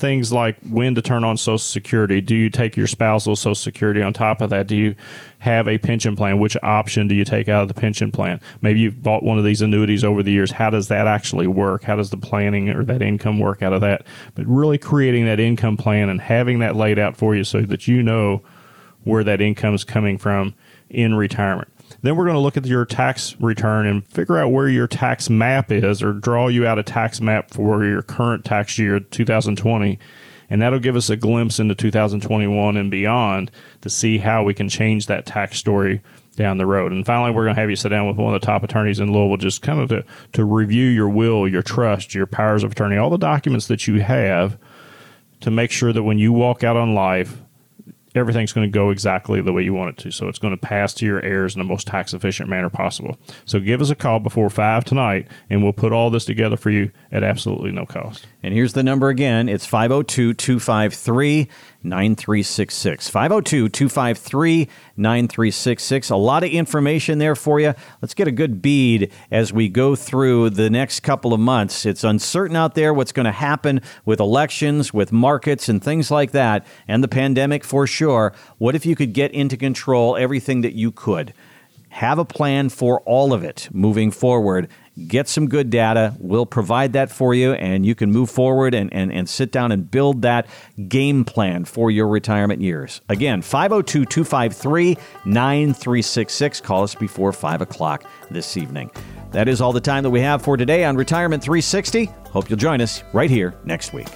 things 0.00 0.32
like 0.32 0.56
when 0.68 0.94
to 0.94 1.02
turn 1.02 1.22
on 1.22 1.36
Social 1.36 1.58
Security. 1.58 2.20
Do 2.20 2.34
you 2.34 2.48
take 2.48 2.76
your 2.76 2.86
spousal 2.86 3.36
Social 3.36 3.54
Security 3.54 4.02
on 4.02 4.12
top 4.14 4.40
of 4.40 4.50
that? 4.50 4.66
Do 4.66 4.74
you 4.74 4.96
have 5.40 5.68
a 5.68 5.78
pension 5.78 6.16
plan? 6.16 6.40
Which 6.40 6.56
option 6.62 7.06
do 7.06 7.14
you 7.14 7.24
take 7.24 7.48
out 7.48 7.62
of 7.62 7.68
the 7.68 7.74
pension 7.74 8.10
plan? 8.10 8.40
Maybe 8.62 8.80
you've 8.80 9.02
bought 9.02 9.22
one 9.22 9.38
of 9.38 9.44
these 9.44 9.60
annuities 9.60 10.02
over 10.02 10.22
the 10.22 10.32
years. 10.32 10.50
How 10.50 10.70
does 10.70 10.88
that 10.88 11.06
actually 11.06 11.46
work? 11.46 11.84
How 11.84 11.96
does 11.96 12.10
the 12.10 12.16
planning 12.16 12.70
or 12.70 12.82
that 12.84 13.02
income 13.02 13.38
work 13.38 13.62
out 13.62 13.74
of 13.74 13.82
that? 13.82 14.06
But 14.34 14.46
really 14.46 14.78
creating 14.78 15.26
that 15.26 15.38
income 15.38 15.76
plan 15.76 16.08
and 16.08 16.20
having 16.20 16.60
that 16.60 16.74
laid 16.74 16.98
out 16.98 17.16
for 17.16 17.36
you 17.36 17.44
so 17.44 17.60
that 17.60 17.86
you 17.86 18.02
know 18.02 18.42
where 19.04 19.22
that 19.22 19.40
income 19.40 19.74
is 19.74 19.84
coming 19.84 20.16
from 20.16 20.54
in 20.88 21.14
retirement. 21.14 21.68
Then 22.02 22.16
we're 22.16 22.24
going 22.24 22.36
to 22.36 22.40
look 22.40 22.56
at 22.56 22.66
your 22.66 22.84
tax 22.84 23.36
return 23.40 23.86
and 23.86 24.06
figure 24.06 24.38
out 24.38 24.52
where 24.52 24.68
your 24.68 24.86
tax 24.86 25.28
map 25.28 25.70
is 25.70 26.02
or 26.02 26.12
draw 26.12 26.48
you 26.48 26.66
out 26.66 26.78
a 26.78 26.82
tax 26.82 27.20
map 27.20 27.50
for 27.50 27.84
your 27.84 28.02
current 28.02 28.44
tax 28.44 28.78
year, 28.78 29.00
2020. 29.00 29.98
And 30.48 30.62
that'll 30.62 30.78
give 30.80 30.96
us 30.96 31.10
a 31.10 31.16
glimpse 31.16 31.60
into 31.60 31.74
2021 31.74 32.76
and 32.76 32.90
beyond 32.90 33.50
to 33.82 33.90
see 33.90 34.18
how 34.18 34.42
we 34.42 34.54
can 34.54 34.68
change 34.68 35.06
that 35.06 35.26
tax 35.26 35.58
story 35.58 36.02
down 36.36 36.58
the 36.58 36.66
road. 36.66 36.90
And 36.90 37.04
finally, 37.04 37.30
we're 37.30 37.44
going 37.44 37.54
to 37.54 37.60
have 37.60 37.70
you 37.70 37.76
sit 37.76 37.90
down 37.90 38.08
with 38.08 38.16
one 38.16 38.34
of 38.34 38.40
the 38.40 38.46
top 38.46 38.64
attorneys 38.64 38.98
in 38.98 39.12
Louisville 39.12 39.36
just 39.36 39.62
kind 39.62 39.78
of 39.78 39.88
to, 39.90 40.04
to 40.32 40.44
review 40.44 40.86
your 40.86 41.08
will, 41.08 41.46
your 41.46 41.62
trust, 41.62 42.14
your 42.14 42.26
powers 42.26 42.64
of 42.64 42.72
attorney, 42.72 42.96
all 42.96 43.10
the 43.10 43.18
documents 43.18 43.66
that 43.68 43.86
you 43.86 44.00
have 44.00 44.58
to 45.40 45.50
make 45.50 45.70
sure 45.70 45.92
that 45.92 46.02
when 46.02 46.18
you 46.18 46.32
walk 46.32 46.64
out 46.64 46.76
on 46.76 46.94
life, 46.94 47.40
everything's 48.14 48.52
going 48.52 48.66
to 48.66 48.72
go 48.72 48.90
exactly 48.90 49.40
the 49.40 49.52
way 49.52 49.62
you 49.62 49.74
want 49.74 49.90
it 49.90 50.02
to. 50.02 50.10
So 50.10 50.28
it's 50.28 50.38
going 50.38 50.54
to 50.54 50.60
pass 50.60 50.94
to 50.94 51.06
your 51.06 51.22
heirs 51.22 51.54
in 51.54 51.60
the 51.60 51.64
most 51.64 51.86
tax 51.86 52.12
efficient 52.12 52.48
manner 52.48 52.70
possible. 52.70 53.16
So 53.44 53.60
give 53.60 53.80
us 53.80 53.90
a 53.90 53.94
call 53.94 54.20
before 54.20 54.50
five 54.50 54.84
tonight, 54.84 55.28
and 55.48 55.62
we'll 55.62 55.72
put 55.72 55.92
all 55.92 56.10
this 56.10 56.24
together 56.24 56.56
for 56.56 56.70
you 56.70 56.90
at 57.12 57.22
absolutely 57.22 57.72
no 57.72 57.86
cost. 57.86 58.26
And 58.42 58.54
here's 58.54 58.72
the 58.72 58.82
number 58.82 59.10
again 59.10 59.48
it's 59.48 59.66
502 59.66 60.34
253 60.34 61.48
9366. 61.82 63.08
502 63.08 63.68
253 63.68 64.68
9366. 64.96 66.10
A 66.10 66.16
lot 66.16 66.42
of 66.42 66.50
information 66.50 67.18
there 67.18 67.34
for 67.34 67.60
you. 67.60 67.74
Let's 68.00 68.14
get 68.14 68.28
a 68.28 68.32
good 68.32 68.62
bead 68.62 69.12
as 69.30 69.52
we 69.52 69.68
go 69.68 69.94
through 69.94 70.50
the 70.50 70.70
next 70.70 71.00
couple 71.00 71.34
of 71.34 71.40
months. 71.40 71.84
It's 71.84 72.02
uncertain 72.02 72.56
out 72.56 72.74
there 72.74 72.94
what's 72.94 73.12
going 73.12 73.26
to 73.26 73.32
happen 73.32 73.82
with 74.06 74.20
elections, 74.20 74.94
with 74.94 75.12
markets, 75.12 75.68
and 75.68 75.82
things 75.82 76.10
like 76.10 76.32
that, 76.32 76.66
and 76.88 77.04
the 77.04 77.08
pandemic 77.08 77.62
for 77.62 77.86
sure. 77.86 78.32
What 78.56 78.74
if 78.74 78.86
you 78.86 78.96
could 78.96 79.12
get 79.12 79.32
into 79.32 79.56
control 79.58 80.16
everything 80.16 80.62
that 80.62 80.74
you 80.74 80.92
could? 80.92 81.34
Have 81.90 82.18
a 82.18 82.24
plan 82.24 82.68
for 82.68 83.00
all 83.02 83.32
of 83.32 83.44
it 83.44 83.68
moving 83.72 84.10
forward 84.10 84.68
get 85.06 85.28
some 85.28 85.48
good 85.48 85.70
data. 85.70 86.14
We'll 86.18 86.46
provide 86.46 86.92
that 86.92 87.10
for 87.10 87.34
you, 87.34 87.52
and 87.52 87.84
you 87.86 87.94
can 87.94 88.10
move 88.10 88.30
forward 88.30 88.74
and, 88.74 88.92
and, 88.92 89.12
and 89.12 89.28
sit 89.28 89.52
down 89.52 89.72
and 89.72 89.90
build 89.90 90.22
that 90.22 90.46
game 90.88 91.24
plan 91.24 91.64
for 91.64 91.90
your 91.90 92.08
retirement 92.08 92.60
years. 92.60 93.00
Again, 93.08 93.42
502 93.42 94.04
253 94.04 94.96
9366. 95.24 96.60
Call 96.60 96.82
us 96.82 96.94
before 96.94 97.32
5 97.32 97.62
o'clock 97.62 98.04
this 98.30 98.56
evening. 98.56 98.90
That 99.32 99.48
is 99.48 99.60
all 99.60 99.72
the 99.72 99.80
time 99.80 100.02
that 100.02 100.10
we 100.10 100.20
have 100.20 100.42
for 100.42 100.56
today 100.56 100.84
on 100.84 100.96
Retirement 100.96 101.42
360. 101.42 102.06
Hope 102.32 102.50
you'll 102.50 102.58
join 102.58 102.80
us 102.80 103.02
right 103.12 103.30
here 103.30 103.54
next 103.64 103.92
week. 103.92 104.08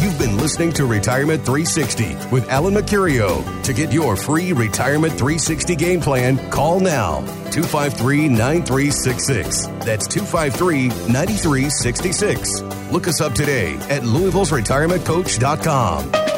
You've 0.00 0.18
been 0.18 0.36
listening 0.36 0.72
to 0.74 0.86
Retirement 0.86 1.44
360 1.44 2.30
with 2.30 2.48
Alan 2.50 2.74
Mercurio. 2.74 3.42
To 3.64 3.72
get 3.72 3.92
your 3.92 4.14
free 4.14 4.52
Retirement 4.52 5.12
360 5.14 5.74
game 5.74 6.00
plan, 6.00 6.38
call 6.50 6.78
now 6.78 7.16
253 7.50 8.28
9366. 8.28 9.66
That's 9.84 10.06
253 10.06 10.88
9366. 11.12 12.60
Look 12.92 13.08
us 13.08 13.20
up 13.20 13.32
today 13.32 13.74
at 13.90 14.04
louisville's 14.04 14.52
Louisville'sRetirementCoach.com. 14.52 16.37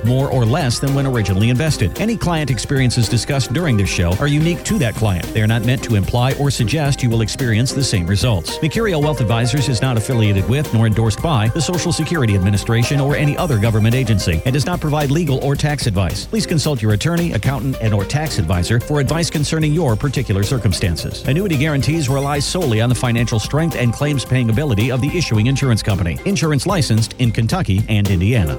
worth 0.00 0.08
more 0.08 0.30
or 0.30 0.44
less 0.44 0.78
than 0.78 0.94
when 0.94 1.06
originally 1.06 1.50
invested. 1.50 1.98
Any 2.00 2.16
client 2.16 2.50
experiences 2.50 3.08
discussed 3.08 3.52
during 3.52 3.76
this 3.76 3.88
show 3.88 4.12
are 4.14 4.26
unique 4.26 4.62
to 4.64 4.78
that 4.78 4.94
client. 4.94 5.24
They 5.32 5.42
are 5.42 5.46
not 5.46 5.64
meant 5.64 5.82
to 5.84 5.94
imply 5.94 6.32
or 6.34 6.50
suggest 6.50 7.02
you 7.02 7.10
will 7.10 7.22
experience 7.22 7.72
the 7.72 7.84
same 7.84 8.06
results. 8.06 8.58
Mercurio 8.58 9.02
Wealth 9.02 9.20
Advisors 9.20 9.68
is 9.68 9.82
not 9.82 9.96
affiliated 9.96 10.48
with 10.48 10.72
nor 10.74 10.86
endorsed 10.86 11.22
by 11.22 11.48
the 11.48 11.60
Social 11.60 11.92
Security 11.92 12.34
Administration 12.34 13.00
or 13.00 13.16
any 13.16 13.36
other 13.36 13.58
government 13.58 13.94
agency 13.94 14.42
and 14.44 14.52
does 14.52 14.66
not 14.66 14.80
provide 14.80 15.10
legal 15.10 15.42
or 15.44 15.54
tax 15.54 15.86
advice. 15.86 16.26
Please 16.26 16.46
consult 16.46 16.82
your 16.82 16.92
attorney, 16.92 17.32
accountant, 17.32 17.76
and 17.80 17.92
or 17.94 18.04
tax 18.04 18.38
advisor 18.38 18.80
for 18.80 19.00
advice 19.00 19.30
concerning 19.30 19.72
your 19.72 19.96
particular 19.96 20.42
circumstances. 20.42 21.26
Annuity 21.26 21.56
guarantees 21.56 22.08
rely 22.08 22.38
solely 22.38 22.80
on 22.80 22.88
the 22.88 22.94
financial 22.94 23.38
strength 23.38 23.76
and 23.76 23.92
claims 23.92 24.24
paying 24.24 24.50
ability 24.50 24.90
of 24.90 25.00
the 25.00 25.16
issuing 25.16 25.46
insurance 25.46 25.82
company. 25.82 26.18
Insurance 26.24 26.66
licensed 26.66 27.14
in 27.18 27.30
Kentucky 27.30 27.82
and 27.88 28.08
Indiana. 28.10 28.58